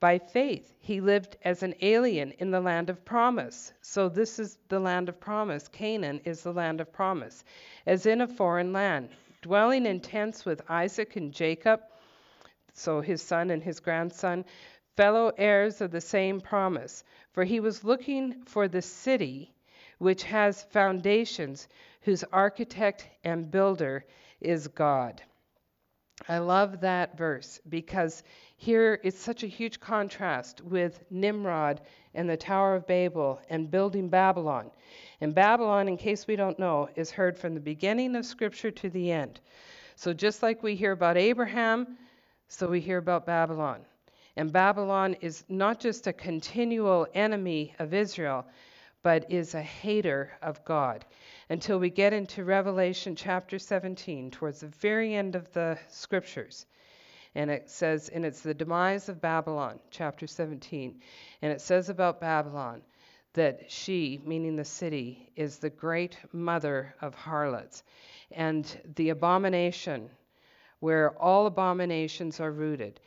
By 0.00 0.18
faith, 0.18 0.74
he 0.78 1.00
lived 1.00 1.36
as 1.42 1.62
an 1.62 1.74
alien 1.80 2.32
in 2.32 2.50
the 2.50 2.60
land 2.60 2.90
of 2.90 3.04
promise. 3.04 3.72
So, 3.80 4.08
this 4.08 4.38
is 4.38 4.58
the 4.68 4.80
land 4.80 5.08
of 5.08 5.18
promise. 5.18 5.68
Canaan 5.68 6.20
is 6.24 6.42
the 6.42 6.52
land 6.52 6.80
of 6.80 6.92
promise, 6.92 7.44
as 7.86 8.04
in 8.04 8.20
a 8.20 8.28
foreign 8.28 8.72
land, 8.72 9.08
dwelling 9.40 9.86
in 9.86 10.00
tents 10.00 10.44
with 10.44 10.60
Isaac 10.68 11.16
and 11.16 11.32
Jacob, 11.32 11.80
so 12.76 13.00
his 13.00 13.22
son 13.22 13.50
and 13.50 13.62
his 13.62 13.80
grandson, 13.80 14.44
fellow 14.96 15.32
heirs 15.36 15.80
of 15.80 15.90
the 15.90 16.00
same 16.00 16.40
promise. 16.40 17.04
For 17.32 17.44
he 17.44 17.60
was 17.60 17.84
looking 17.84 18.42
for 18.44 18.68
the 18.68 18.82
city 18.82 19.52
which 19.98 20.24
has 20.24 20.64
foundations, 20.64 21.68
whose 22.02 22.24
architect 22.24 23.08
and 23.24 23.50
builder 23.50 24.04
is 24.40 24.68
God. 24.68 25.22
I 26.28 26.38
love 26.38 26.80
that 26.80 27.16
verse 27.16 27.60
because 27.68 28.22
here 28.56 28.98
it's 29.04 29.18
such 29.18 29.42
a 29.42 29.48
huge 29.48 29.80
contrast 29.80 30.62
with 30.62 31.04
Nimrod 31.10 31.82
and 32.14 32.28
the 32.28 32.38
Tower 32.38 32.74
of 32.74 32.86
Babel 32.86 33.40
and 33.50 33.70
building 33.70 34.08
Babylon. 34.08 34.70
And 35.20 35.34
Babylon, 35.34 35.88
in 35.88 35.98
case 35.98 36.26
we 36.26 36.36
don't 36.36 36.58
know, 36.58 36.88
is 36.96 37.10
heard 37.10 37.36
from 37.36 37.54
the 37.54 37.60
beginning 37.60 38.16
of 38.16 38.24
Scripture 38.24 38.70
to 38.70 38.88
the 38.88 39.12
end. 39.12 39.40
So 39.94 40.14
just 40.14 40.42
like 40.42 40.62
we 40.62 40.74
hear 40.74 40.92
about 40.92 41.18
Abraham, 41.18 41.98
so 42.48 42.68
we 42.68 42.80
hear 42.80 42.98
about 42.98 43.26
Babylon. 43.26 43.84
And 44.36 44.52
Babylon 44.52 45.16
is 45.20 45.44
not 45.48 45.80
just 45.80 46.06
a 46.06 46.12
continual 46.12 47.06
enemy 47.14 47.74
of 47.78 47.94
Israel, 47.94 48.46
but 49.02 49.30
is 49.30 49.54
a 49.54 49.62
hater 49.62 50.32
of 50.42 50.64
God 50.64 51.04
until 51.48 51.78
we 51.78 51.90
get 51.90 52.12
into 52.12 52.44
Revelation 52.44 53.16
chapter 53.16 53.58
17, 53.58 54.30
towards 54.30 54.60
the 54.60 54.66
very 54.66 55.14
end 55.14 55.36
of 55.36 55.52
the 55.52 55.78
scriptures. 55.88 56.66
And 57.34 57.50
it 57.50 57.70
says, 57.70 58.08
and 58.08 58.24
it's 58.24 58.40
the 58.40 58.54
demise 58.54 59.08
of 59.08 59.20
Babylon, 59.20 59.78
chapter 59.90 60.26
17. 60.26 61.00
And 61.42 61.52
it 61.52 61.60
says 61.60 61.88
about 61.88 62.20
Babylon 62.20 62.82
that 63.34 63.70
she, 63.70 64.20
meaning 64.24 64.56
the 64.56 64.64
city, 64.64 65.30
is 65.36 65.58
the 65.58 65.70
great 65.70 66.18
mother 66.32 66.94
of 67.00 67.14
harlots 67.14 67.82
and 68.30 68.66
the 68.96 69.10
abomination 69.10 70.10
where 70.80 71.10
all 71.18 71.46
abominations 71.46 72.40
are 72.40 72.52
rooted. 72.52 73.00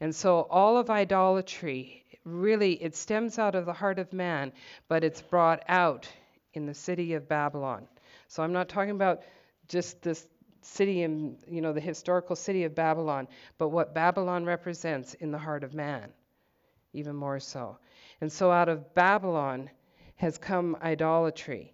And 0.00 0.14
so 0.14 0.46
all 0.50 0.76
of 0.76 0.90
idolatry 0.90 2.04
really 2.24 2.72
it 2.82 2.96
stems 2.96 3.38
out 3.38 3.54
of 3.54 3.66
the 3.66 3.72
heart 3.72 3.98
of 3.98 4.12
man, 4.12 4.52
but 4.88 5.04
it's 5.04 5.22
brought 5.22 5.62
out 5.68 6.08
in 6.54 6.66
the 6.66 6.74
city 6.74 7.14
of 7.14 7.28
Babylon. 7.28 7.86
So 8.28 8.42
I'm 8.42 8.52
not 8.52 8.68
talking 8.68 8.90
about 8.90 9.22
just 9.68 10.02
this 10.02 10.26
city 10.62 11.02
in, 11.02 11.38
you 11.48 11.60
know, 11.60 11.72
the 11.72 11.80
historical 11.80 12.34
city 12.34 12.64
of 12.64 12.74
Babylon, 12.74 13.28
but 13.58 13.68
what 13.68 13.94
Babylon 13.94 14.44
represents 14.44 15.14
in 15.14 15.30
the 15.30 15.38
heart 15.38 15.62
of 15.62 15.74
man, 15.74 16.10
even 16.92 17.14
more 17.14 17.38
so. 17.38 17.78
And 18.20 18.32
so 18.32 18.50
out 18.50 18.68
of 18.68 18.94
Babylon 18.94 19.70
has 20.16 20.38
come 20.38 20.76
idolatry. 20.82 21.72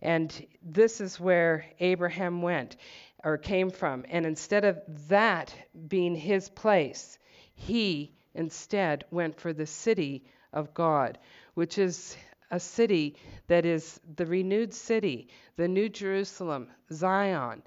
And 0.00 0.46
this 0.62 1.00
is 1.00 1.20
where 1.20 1.66
Abraham 1.80 2.40
went 2.40 2.76
or 3.24 3.38
came 3.38 3.70
from. 3.70 4.04
And 4.08 4.24
instead 4.26 4.64
of 4.64 4.80
that 5.08 5.54
being 5.88 6.14
his 6.14 6.48
place, 6.48 7.18
he 7.54 8.12
instead 8.34 9.04
went 9.10 9.38
for 9.38 9.52
the 9.52 9.66
city 9.66 10.24
of 10.52 10.74
God, 10.74 11.18
which 11.54 11.78
is 11.78 12.16
a 12.50 12.60
city 12.60 13.16
that 13.46 13.64
is 13.64 14.00
the 14.16 14.26
renewed 14.26 14.74
city, 14.74 15.28
the 15.56 15.68
New 15.68 15.88
Jerusalem, 15.88 16.68
Zion, 16.92 17.62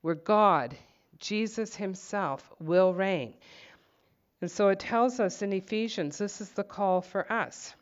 where 0.00 0.14
God, 0.14 0.76
Jesus 1.18 1.74
Himself, 1.74 2.50
will 2.58 2.94
reign. 2.94 3.34
And 4.40 4.50
so 4.50 4.68
it 4.68 4.80
tells 4.80 5.20
us 5.20 5.42
in 5.42 5.52
Ephesians, 5.52 6.18
this 6.18 6.40
is 6.40 6.50
the 6.50 6.64
call 6.64 7.00
for 7.00 7.30
us. 7.32 7.74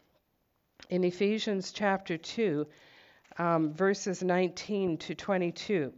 In 0.91 1.05
Ephesians 1.05 1.73
chapter 1.73 2.17
2, 2.17 2.67
um, 3.39 3.73
verses 3.73 4.23
19 4.23 4.99
to 4.99 5.15
22. 5.15 5.93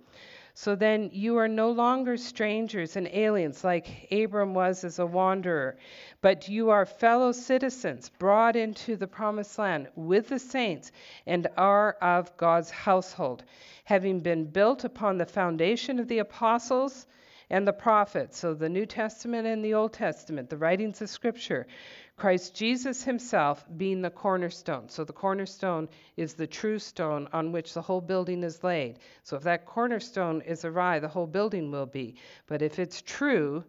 So 0.56 0.76
then 0.76 1.10
you 1.12 1.36
are 1.36 1.48
no 1.48 1.72
longer 1.72 2.16
strangers 2.16 2.94
and 2.94 3.08
aliens 3.08 3.64
like 3.64 4.06
Abram 4.12 4.54
was 4.54 4.84
as 4.84 5.00
a 5.00 5.06
wanderer, 5.06 5.76
but 6.20 6.48
you 6.48 6.70
are 6.70 6.86
fellow 6.86 7.32
citizens 7.32 8.08
brought 8.08 8.54
into 8.54 8.94
the 8.94 9.08
promised 9.08 9.58
land 9.58 9.88
with 9.96 10.28
the 10.28 10.38
saints 10.38 10.92
and 11.26 11.48
are 11.56 11.94
of 12.00 12.36
God's 12.36 12.70
household, 12.70 13.42
having 13.84 14.20
been 14.20 14.44
built 14.44 14.84
upon 14.84 15.18
the 15.18 15.26
foundation 15.26 15.98
of 15.98 16.06
the 16.06 16.18
apostles 16.18 17.06
and 17.50 17.66
the 17.66 17.72
prophets, 17.72 18.38
so 18.38 18.54
the 18.54 18.68
New 18.68 18.86
Testament 18.86 19.46
and 19.46 19.64
the 19.64 19.74
Old 19.74 19.92
Testament, 19.92 20.48
the 20.48 20.56
writings 20.56 21.02
of 21.02 21.10
Scripture, 21.10 21.66
Christ 22.16 22.54
Jesus 22.54 23.02
himself 23.02 23.66
being 23.76 24.00
the 24.00 24.10
cornerstone. 24.10 24.88
So 24.88 25.04
the 25.04 25.12
cornerstone 25.12 25.88
is 26.16 26.34
the 26.34 26.46
true 26.46 26.78
stone 26.78 27.28
on 27.32 27.50
which 27.50 27.74
the 27.74 27.82
whole 27.82 28.00
building 28.00 28.44
is 28.44 28.62
laid. 28.62 29.00
So 29.24 29.36
if 29.36 29.42
that 29.42 29.66
cornerstone 29.66 30.40
is 30.42 30.64
awry, 30.64 31.00
the 31.00 31.08
whole 31.08 31.26
building 31.26 31.72
will 31.72 31.86
be. 31.86 32.16
But 32.46 32.62
if 32.62 32.78
it's 32.78 33.02
true, 33.02 33.64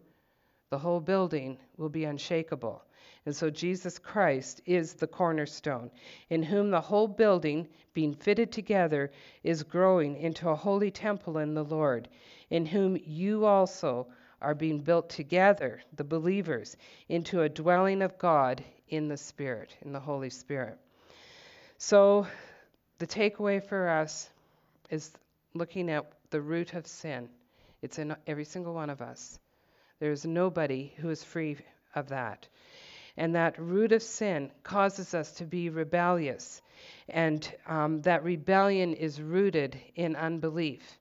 the 0.70 0.78
whole 0.78 1.00
building 1.00 1.58
will 1.76 1.88
be 1.88 2.04
unshakable. 2.04 2.84
And 3.24 3.34
so 3.34 3.50
Jesus 3.50 3.98
Christ 3.98 4.60
is 4.64 4.94
the 4.94 5.08
cornerstone, 5.08 5.90
in 6.30 6.44
whom 6.44 6.70
the 6.70 6.80
whole 6.80 7.08
building, 7.08 7.66
being 7.92 8.14
fitted 8.14 8.52
together, 8.52 9.10
is 9.42 9.64
growing 9.64 10.16
into 10.16 10.48
a 10.48 10.54
holy 10.54 10.92
temple 10.92 11.38
in 11.38 11.54
the 11.54 11.64
Lord, 11.64 12.08
in 12.50 12.64
whom 12.66 12.96
you 13.04 13.44
also 13.44 14.06
are 14.46 14.54
being 14.54 14.78
built 14.78 15.10
together, 15.10 15.82
the 15.96 16.04
believers, 16.04 16.76
into 17.08 17.42
a 17.42 17.48
dwelling 17.48 18.00
of 18.00 18.16
God 18.16 18.62
in 18.88 19.08
the 19.08 19.16
Spirit, 19.16 19.74
in 19.82 19.92
the 19.92 19.98
Holy 19.98 20.30
Spirit. 20.30 20.78
So, 21.78 22.28
the 22.98 23.08
takeaway 23.08 23.60
for 23.60 23.88
us 23.88 24.30
is 24.88 25.10
looking 25.52 25.90
at 25.90 26.06
the 26.30 26.40
root 26.40 26.74
of 26.74 26.86
sin. 26.86 27.28
It's 27.82 27.98
in 27.98 28.14
every 28.24 28.44
single 28.44 28.72
one 28.72 28.88
of 28.88 29.02
us. 29.02 29.36
There 29.98 30.12
is 30.12 30.24
nobody 30.24 30.92
who 30.98 31.10
is 31.10 31.24
free 31.24 31.56
of 31.96 32.10
that. 32.10 32.46
And 33.16 33.34
that 33.34 33.58
root 33.58 33.90
of 33.90 34.00
sin 34.00 34.52
causes 34.62 35.12
us 35.12 35.32
to 35.38 35.44
be 35.44 35.70
rebellious. 35.70 36.62
And 37.08 37.52
um, 37.66 38.00
that 38.02 38.22
rebellion 38.22 38.94
is 38.94 39.20
rooted 39.20 39.76
in 39.96 40.14
unbelief. 40.14 41.00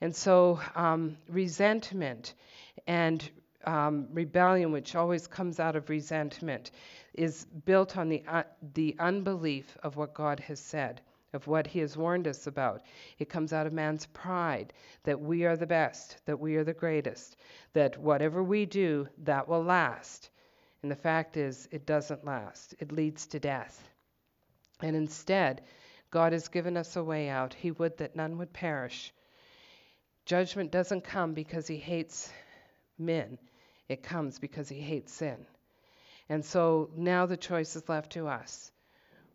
And 0.00 0.14
so, 0.14 0.60
um, 0.76 1.16
resentment 1.28 2.34
and 2.86 3.28
um, 3.64 4.08
rebellion, 4.12 4.70
which 4.70 4.94
always 4.94 5.26
comes 5.26 5.58
out 5.58 5.76
of 5.76 5.90
resentment, 5.90 6.70
is 7.14 7.44
built 7.64 7.96
on 7.96 8.08
the, 8.08 8.22
uh, 8.28 8.44
the 8.74 8.94
unbelief 9.00 9.76
of 9.82 9.96
what 9.96 10.14
God 10.14 10.38
has 10.40 10.60
said, 10.60 11.00
of 11.32 11.46
what 11.48 11.66
He 11.66 11.80
has 11.80 11.96
warned 11.96 12.28
us 12.28 12.46
about. 12.46 12.82
It 13.18 13.28
comes 13.28 13.52
out 13.52 13.66
of 13.66 13.72
man's 13.72 14.06
pride 14.06 14.72
that 15.02 15.20
we 15.20 15.44
are 15.44 15.56
the 15.56 15.66
best, 15.66 16.16
that 16.26 16.38
we 16.38 16.56
are 16.56 16.64
the 16.64 16.72
greatest, 16.72 17.36
that 17.72 17.98
whatever 17.98 18.42
we 18.42 18.66
do, 18.66 19.08
that 19.24 19.48
will 19.48 19.64
last. 19.64 20.30
And 20.82 20.90
the 20.90 20.96
fact 20.96 21.36
is, 21.36 21.68
it 21.72 21.86
doesn't 21.86 22.24
last, 22.24 22.74
it 22.78 22.92
leads 22.92 23.26
to 23.26 23.40
death. 23.40 23.88
And 24.80 24.94
instead, 24.94 25.62
God 26.10 26.32
has 26.32 26.46
given 26.46 26.76
us 26.76 26.94
a 26.94 27.02
way 27.02 27.28
out. 27.28 27.52
He 27.52 27.72
would 27.72 27.98
that 27.98 28.14
none 28.14 28.38
would 28.38 28.52
perish. 28.52 29.12
Judgment 30.28 30.70
doesn't 30.70 31.04
come 31.04 31.32
because 31.32 31.66
He 31.66 31.78
hates 31.78 32.30
men. 32.98 33.38
It 33.88 34.02
comes 34.02 34.38
because 34.38 34.68
he 34.68 34.78
hates 34.78 35.14
sin. 35.14 35.46
And 36.28 36.44
so 36.44 36.90
now 36.94 37.24
the 37.24 37.38
choice 37.38 37.74
is 37.76 37.88
left 37.88 38.12
to 38.12 38.28
us. 38.28 38.70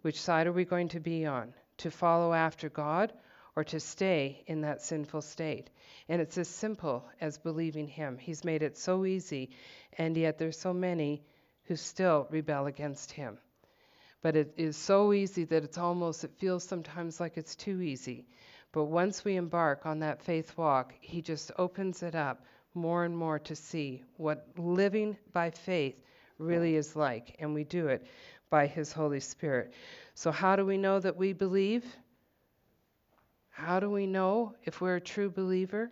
Which 0.04 0.22
side 0.22 0.46
are 0.46 0.52
we 0.52 0.66
going 0.66 0.90
to 0.90 1.00
be 1.00 1.26
on? 1.26 1.56
To 1.78 1.90
follow 1.90 2.32
after 2.32 2.70
God 2.70 3.12
or 3.56 3.64
to 3.64 3.80
stay 3.80 4.44
in 4.46 4.62
that 4.62 4.84
sinful 4.84 5.24
state? 5.24 5.72
And 6.08 6.22
it's 6.22 6.38
as 6.38 6.48
simple 6.48 7.04
as 7.20 7.40
believing 7.40 7.88
Him. 7.88 8.20
He's 8.20 8.44
made 8.44 8.62
it 8.62 8.78
so 8.78 9.04
easy, 9.04 9.50
and 9.98 10.16
yet 10.16 10.38
there's 10.38 10.60
so 10.60 10.74
many 10.74 11.24
who 11.64 11.76
still 11.76 12.28
rebel 12.30 12.68
against 12.68 13.12
Him. 13.12 13.40
But 14.22 14.36
it 14.36 14.54
is 14.58 14.78
so 14.78 15.12
easy 15.12 15.46
that 15.46 15.64
it's 15.64 15.80
almost, 15.80 16.24
it 16.24 16.38
feels 16.38 16.64
sometimes 16.64 17.20
like 17.20 17.38
it's 17.38 17.56
too 17.56 17.82
easy. 17.82 18.28
But 18.74 18.86
once 18.86 19.24
we 19.24 19.38
embark 19.38 19.86
on 19.86 20.00
that 20.00 20.22
faith 20.22 20.58
walk, 20.58 20.94
He 21.00 21.22
just 21.22 21.52
opens 21.58 22.04
it 22.04 22.16
up 22.16 22.44
more 22.74 23.06
and 23.06 23.16
more 23.16 23.40
to 23.40 23.56
see 23.56 24.04
what 24.18 24.48
living 24.58 25.16
by 25.32 25.52
faith 25.52 25.96
really 26.40 26.76
is 26.76 26.96
like, 26.96 27.36
and 27.40 27.54
we 27.54 27.64
do 27.64 27.88
it 27.88 28.06
by 28.50 28.68
His 28.68 28.92
Holy 28.92 29.20
Spirit. 29.20 29.74
So, 30.16 30.32
how 30.32 30.56
do 30.56 30.66
we 30.66 30.78
know 30.78 31.00
that 31.00 31.16
we 31.16 31.34
believe? 31.34 31.86
How 33.50 33.80
do 33.80 33.90
we 33.90 34.08
know 34.08 34.56
if 34.64 34.82
we're 34.82 34.98
a 34.98 35.02
true 35.02 35.30
believer? 35.30 35.92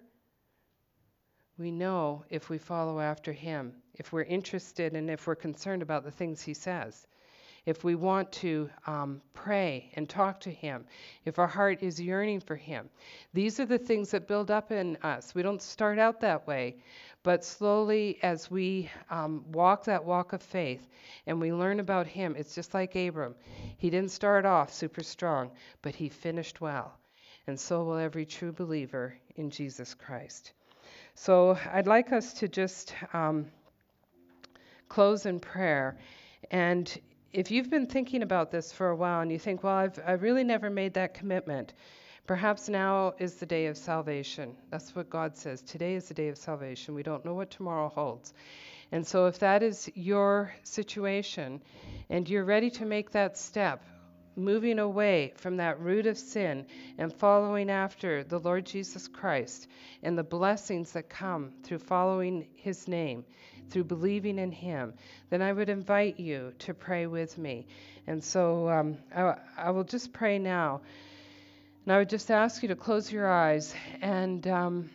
we 1.57 1.69
know 1.69 2.25
if 2.31 2.49
we 2.49 2.57
follow 2.57 2.99
after 2.99 3.31
Him, 3.31 3.73
if 3.93 4.11
we're 4.11 4.23
interested 4.23 4.95
and 4.95 5.11
if 5.11 5.27
we're 5.27 5.35
concerned 5.35 5.83
about 5.83 6.03
the 6.03 6.09
things 6.09 6.41
He 6.41 6.55
says, 6.55 7.05
if 7.65 7.83
we 7.83 7.95
want 7.95 8.31
to 8.31 8.69
um, 8.87 9.21
pray 9.33 9.91
and 9.93 10.09
talk 10.09 10.39
to 10.41 10.51
Him, 10.51 10.85
if 11.25 11.37
our 11.37 11.47
heart 11.47 11.83
is 11.83 12.01
yearning 12.01 12.39
for 12.39 12.55
Him. 12.55 12.89
These 13.33 13.59
are 13.59 13.65
the 13.65 13.77
things 13.77 14.11
that 14.11 14.27
build 14.27 14.49
up 14.49 14.71
in 14.71 14.97
us. 15.03 15.35
We 15.35 15.43
don't 15.43 15.61
start 15.61 15.99
out 15.99 16.19
that 16.21 16.47
way, 16.47 16.77
but 17.23 17.45
slowly 17.45 18.17
as 18.23 18.49
we 18.49 18.89
um, 19.09 19.45
walk 19.51 19.83
that 19.85 20.03
walk 20.03 20.33
of 20.33 20.41
faith 20.41 20.87
and 21.27 21.39
we 21.39 21.53
learn 21.53 21.79
about 21.79 22.07
Him, 22.07 22.35
it's 22.37 22.55
just 22.55 22.73
like 22.73 22.95
Abram. 22.95 23.35
He 23.77 23.89
didn't 23.89 24.11
start 24.11 24.45
off 24.45 24.73
super 24.73 25.03
strong, 25.03 25.51
but 25.81 25.95
he 25.95 26.09
finished 26.09 26.61
well. 26.61 26.97
And 27.47 27.59
so 27.59 27.83
will 27.83 27.97
every 27.97 28.25
true 28.25 28.51
believer 28.51 29.15
in 29.35 29.49
Jesus 29.49 29.93
Christ. 29.93 30.53
So 31.15 31.57
I'd 31.71 31.87
like 31.87 32.11
us 32.11 32.33
to 32.35 32.47
just 32.47 32.93
um, 33.13 33.47
close 34.89 35.25
in 35.25 35.39
prayer. 35.39 35.97
And 36.49 36.99
if 37.33 37.51
you've 37.51 37.69
been 37.69 37.87
thinking 37.87 38.23
about 38.23 38.51
this 38.51 38.71
for 38.71 38.89
a 38.89 38.95
while 38.95 39.21
and 39.21 39.31
you 39.31 39.39
think, 39.39 39.63
well, 39.63 39.75
I've, 39.75 39.99
I've 40.05 40.21
really 40.21 40.43
never 40.43 40.69
made 40.69 40.95
that 40.95 41.13
commitment, 41.13 41.73
perhaps 42.27 42.67
now 42.67 43.13
is 43.19 43.35
the 43.35 43.45
day 43.45 43.67
of 43.67 43.77
salvation. 43.77 44.55
That's 44.69 44.95
what 44.95 45.09
God 45.09 45.37
says. 45.37 45.61
Today 45.61 45.95
is 45.95 46.07
the 46.07 46.13
day 46.13 46.27
of 46.27 46.37
salvation. 46.37 46.93
We 46.93 47.03
don't 47.03 47.23
know 47.23 47.33
what 47.33 47.51
tomorrow 47.51 47.89
holds. 47.89 48.33
And 48.91 49.07
so, 49.07 49.27
if 49.27 49.39
that 49.39 49.63
is 49.63 49.89
your 49.95 50.53
situation 50.63 51.61
and 52.09 52.29
you're 52.29 52.43
ready 52.43 52.69
to 52.71 52.85
make 52.85 53.11
that 53.11 53.37
step, 53.37 53.85
moving 54.43 54.79
away 54.79 55.33
from 55.37 55.57
that 55.57 55.79
root 55.79 56.05
of 56.05 56.17
sin 56.17 56.65
and 56.97 57.13
following 57.13 57.69
after 57.69 58.23
the 58.23 58.39
Lord 58.39 58.65
Jesus 58.65 59.07
Christ 59.07 59.67
and 60.03 60.17
the 60.17 60.23
blessings 60.23 60.93
that 60.93 61.09
come 61.09 61.53
through 61.63 61.79
following 61.79 62.47
his 62.55 62.87
name, 62.87 63.23
through 63.69 63.85
believing 63.85 64.37
in 64.37 64.51
him, 64.51 64.93
then 65.29 65.41
I 65.41 65.53
would 65.53 65.69
invite 65.69 66.19
you 66.19 66.53
to 66.59 66.73
pray 66.73 67.07
with 67.07 67.37
me. 67.37 67.67
And 68.07 68.23
so 68.23 68.69
um, 68.69 68.97
I, 69.15 69.35
I, 69.57 69.69
will 69.71 69.83
just 69.83 70.11
pray 70.11 70.39
now. 70.39 70.81
And 71.85 71.93
I 71.93 71.99
would 71.99 72.09
just 72.09 72.29
ask 72.31 72.61
you 72.61 72.69
to 72.69 72.75
close 72.75 73.11
your 73.11 73.31
eyes. 73.31 73.73
And 74.01 74.45
um, 74.47 74.89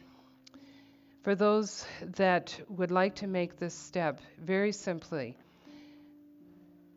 for 1.22 1.34
those 1.34 1.86
that 2.16 2.58
would 2.68 2.90
like 2.90 3.16
to 3.16 3.26
make 3.26 3.58
this 3.58 3.74
step, 3.74 4.20
very 4.38 4.72
simply, 4.72 5.36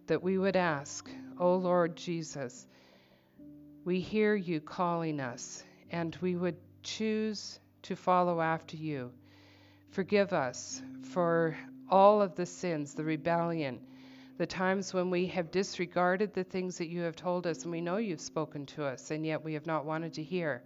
that 0.10 0.24
we 0.24 0.40
would 0.40 0.56
ask, 0.56 1.08
O 1.40 1.56
Lord 1.56 1.96
Jesus, 1.96 2.66
we 3.86 4.00
hear 4.00 4.34
you 4.34 4.60
calling 4.60 5.20
us, 5.20 5.64
and 5.92 6.18
we 6.20 6.36
would 6.36 6.58
choose 6.82 7.60
to 7.84 7.96
follow 7.96 8.42
after 8.42 8.76
you. 8.76 9.12
Forgive 9.92 10.34
us 10.34 10.82
for 11.12 11.56
all 11.92 12.24
of 12.24 12.34
the 12.34 12.48
sins, 12.48 12.96
the 12.96 13.04
rebellion, 13.04 13.80
the 14.40 14.48
times 14.48 14.96
when 14.96 15.12
we 15.12 15.28
have 15.28 15.52
disregarded 15.52 16.34
the 16.34 16.44
things 16.44 16.80
that 16.80 16.90
you 16.90 17.02
have 17.02 17.16
told 17.16 17.46
us, 17.46 17.62
and 17.62 17.72
we 17.72 17.80
know 17.80 17.98
you've 17.98 18.20
spoken 18.20 18.66
to 18.66 18.84
us, 18.84 19.12
and 19.12 19.24
yet 19.24 19.46
we 19.46 19.54
have 19.54 19.68
not 19.68 19.86
wanted 19.86 20.12
to 20.14 20.24
hear. 20.24 20.64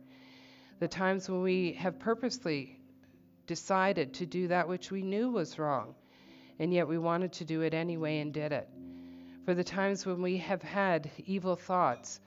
The 0.80 0.88
times 0.88 1.30
when 1.30 1.42
we 1.42 1.74
have 1.74 2.00
purposely 2.00 2.80
decided 3.46 4.14
to 4.14 4.26
do 4.26 4.48
that 4.48 4.70
which 4.70 4.90
we 4.90 5.02
knew 5.02 5.30
was 5.30 5.60
wrong, 5.60 5.96
and 6.60 6.74
yet 6.74 6.88
we 6.88 6.98
wanted 6.98 7.34
to 7.34 7.44
do 7.44 7.60
it 7.60 7.74
anyway 7.74 8.20
and 8.20 8.34
did 8.34 8.54
it 8.54 8.70
for 9.46 9.54
the 9.54 9.64
times 9.64 10.06
when 10.06 10.22
we 10.22 10.38
have 10.38 10.62
had 10.62 11.10
evil 11.26 11.56
thoughts 11.56 12.20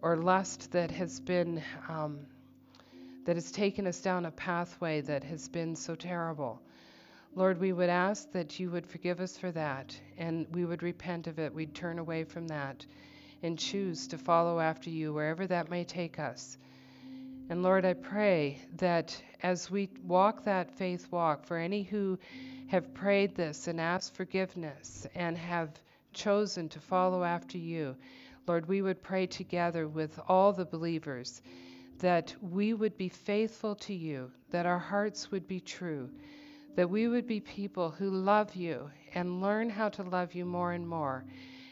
or 0.00 0.16
lust 0.16 0.72
that 0.72 0.90
has 0.90 1.20
been 1.20 1.62
um, 1.88 2.20
that 3.26 3.36
has 3.36 3.50
taken 3.50 3.86
us 3.86 4.00
down 4.00 4.26
a 4.26 4.30
pathway 4.30 5.00
that 5.00 5.24
has 5.24 5.48
been 5.48 5.74
so 5.74 5.94
terrible. 5.94 6.60
Lord, 7.34 7.58
we 7.58 7.72
would 7.72 7.88
ask 7.88 8.30
that 8.32 8.60
you 8.60 8.70
would 8.70 8.86
forgive 8.86 9.20
us 9.20 9.36
for 9.36 9.50
that 9.52 9.98
and 10.18 10.46
we 10.52 10.64
would 10.64 10.82
repent 10.82 11.26
of 11.26 11.38
it. 11.38 11.54
We'd 11.54 11.74
turn 11.74 11.98
away 11.98 12.24
from 12.24 12.46
that 12.48 12.84
and 13.42 13.58
choose 13.58 14.06
to 14.08 14.18
follow 14.18 14.60
after 14.60 14.90
you 14.90 15.12
wherever 15.12 15.46
that 15.46 15.70
may 15.70 15.84
take 15.84 16.18
us. 16.18 16.58
And 17.50 17.62
Lord, 17.62 17.84
I 17.84 17.94
pray 17.94 18.60
that 18.76 19.20
as 19.42 19.70
we 19.70 19.90
walk 20.02 20.44
that 20.44 20.70
faith 20.70 21.10
walk, 21.10 21.44
for 21.44 21.56
any 21.56 21.82
who 21.82 22.18
have 22.68 22.94
prayed 22.94 23.34
this 23.34 23.68
and 23.68 23.80
asked 23.80 24.14
forgiveness 24.14 25.06
and 25.14 25.36
have 25.36 25.70
chosen 26.14 26.68
to 26.70 26.80
follow 26.80 27.24
after 27.24 27.58
you, 27.58 27.96
Lord, 28.46 28.66
we 28.66 28.82
would 28.82 29.02
pray 29.02 29.26
together 29.26 29.88
with 29.88 30.18
all 30.28 30.52
the 30.52 30.64
believers 30.64 31.42
that 31.98 32.34
we 32.40 32.74
would 32.74 32.96
be 32.96 33.08
faithful 33.08 33.74
to 33.74 33.94
you, 33.94 34.30
that 34.50 34.66
our 34.66 34.78
hearts 34.78 35.30
would 35.30 35.46
be 35.46 35.60
true, 35.60 36.10
that 36.76 36.88
we 36.88 37.08
would 37.08 37.26
be 37.26 37.40
people 37.40 37.90
who 37.90 38.10
love 38.10 38.54
you 38.54 38.90
and 39.14 39.40
learn 39.40 39.70
how 39.70 39.88
to 39.88 40.02
love 40.02 40.34
you 40.34 40.44
more 40.44 40.72
and 40.72 40.86
more 40.86 41.24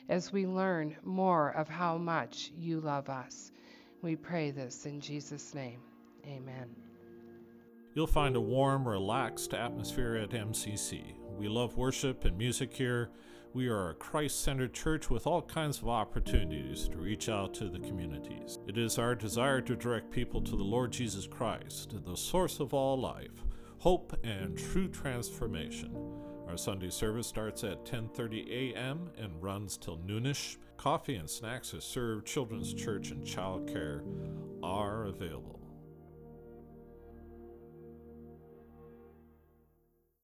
as 0.08 0.32
we 0.32 0.46
learn 0.46 0.96
more 1.04 1.50
of 1.50 1.68
how 1.68 1.98
much 1.98 2.52
you 2.56 2.80
love 2.80 3.08
us. 3.08 3.52
We 4.00 4.16
pray 4.16 4.50
this 4.50 4.86
in 4.86 5.00
Jesus' 5.00 5.54
name. 5.54 5.80
Amen. 6.26 6.74
You'll 7.94 8.06
find 8.06 8.36
a 8.36 8.40
warm, 8.40 8.88
relaxed 8.88 9.52
atmosphere 9.54 10.16
at 10.16 10.30
MCC. 10.30 11.14
We 11.36 11.48
love 11.48 11.76
worship 11.76 12.24
and 12.24 12.38
music 12.38 12.72
here. 12.72 13.10
We 13.54 13.68
are 13.68 13.90
a 13.90 13.94
Christ 13.94 14.40
centered 14.40 14.72
church 14.72 15.10
with 15.10 15.26
all 15.26 15.42
kinds 15.42 15.78
of 15.78 15.88
opportunities 15.88 16.88
to 16.88 16.96
reach 16.96 17.28
out 17.28 17.52
to 17.54 17.68
the 17.68 17.80
communities. 17.80 18.58
It 18.66 18.78
is 18.78 18.98
our 18.98 19.14
desire 19.14 19.60
to 19.60 19.76
direct 19.76 20.10
people 20.10 20.40
to 20.40 20.56
the 20.56 20.62
Lord 20.62 20.90
Jesus 20.90 21.26
Christ, 21.26 21.94
the 22.02 22.16
source 22.16 22.60
of 22.60 22.72
all 22.72 22.98
life, 22.98 23.44
hope, 23.76 24.18
and 24.24 24.56
true 24.56 24.88
transformation. 24.88 25.94
Our 26.48 26.56
Sunday 26.56 26.88
service 26.88 27.26
starts 27.26 27.62
at 27.62 27.84
10:30 27.84 28.72
a.m. 28.72 29.10
and 29.18 29.42
runs 29.42 29.76
till 29.76 29.98
noonish. 29.98 30.56
Coffee 30.78 31.16
and 31.16 31.28
snacks 31.28 31.74
are 31.74 31.82
served. 31.82 32.26
Children's 32.26 32.72
church 32.72 33.10
and 33.10 33.26
child 33.26 33.68
care 33.70 34.02
are 34.62 35.04
available. 35.04 35.61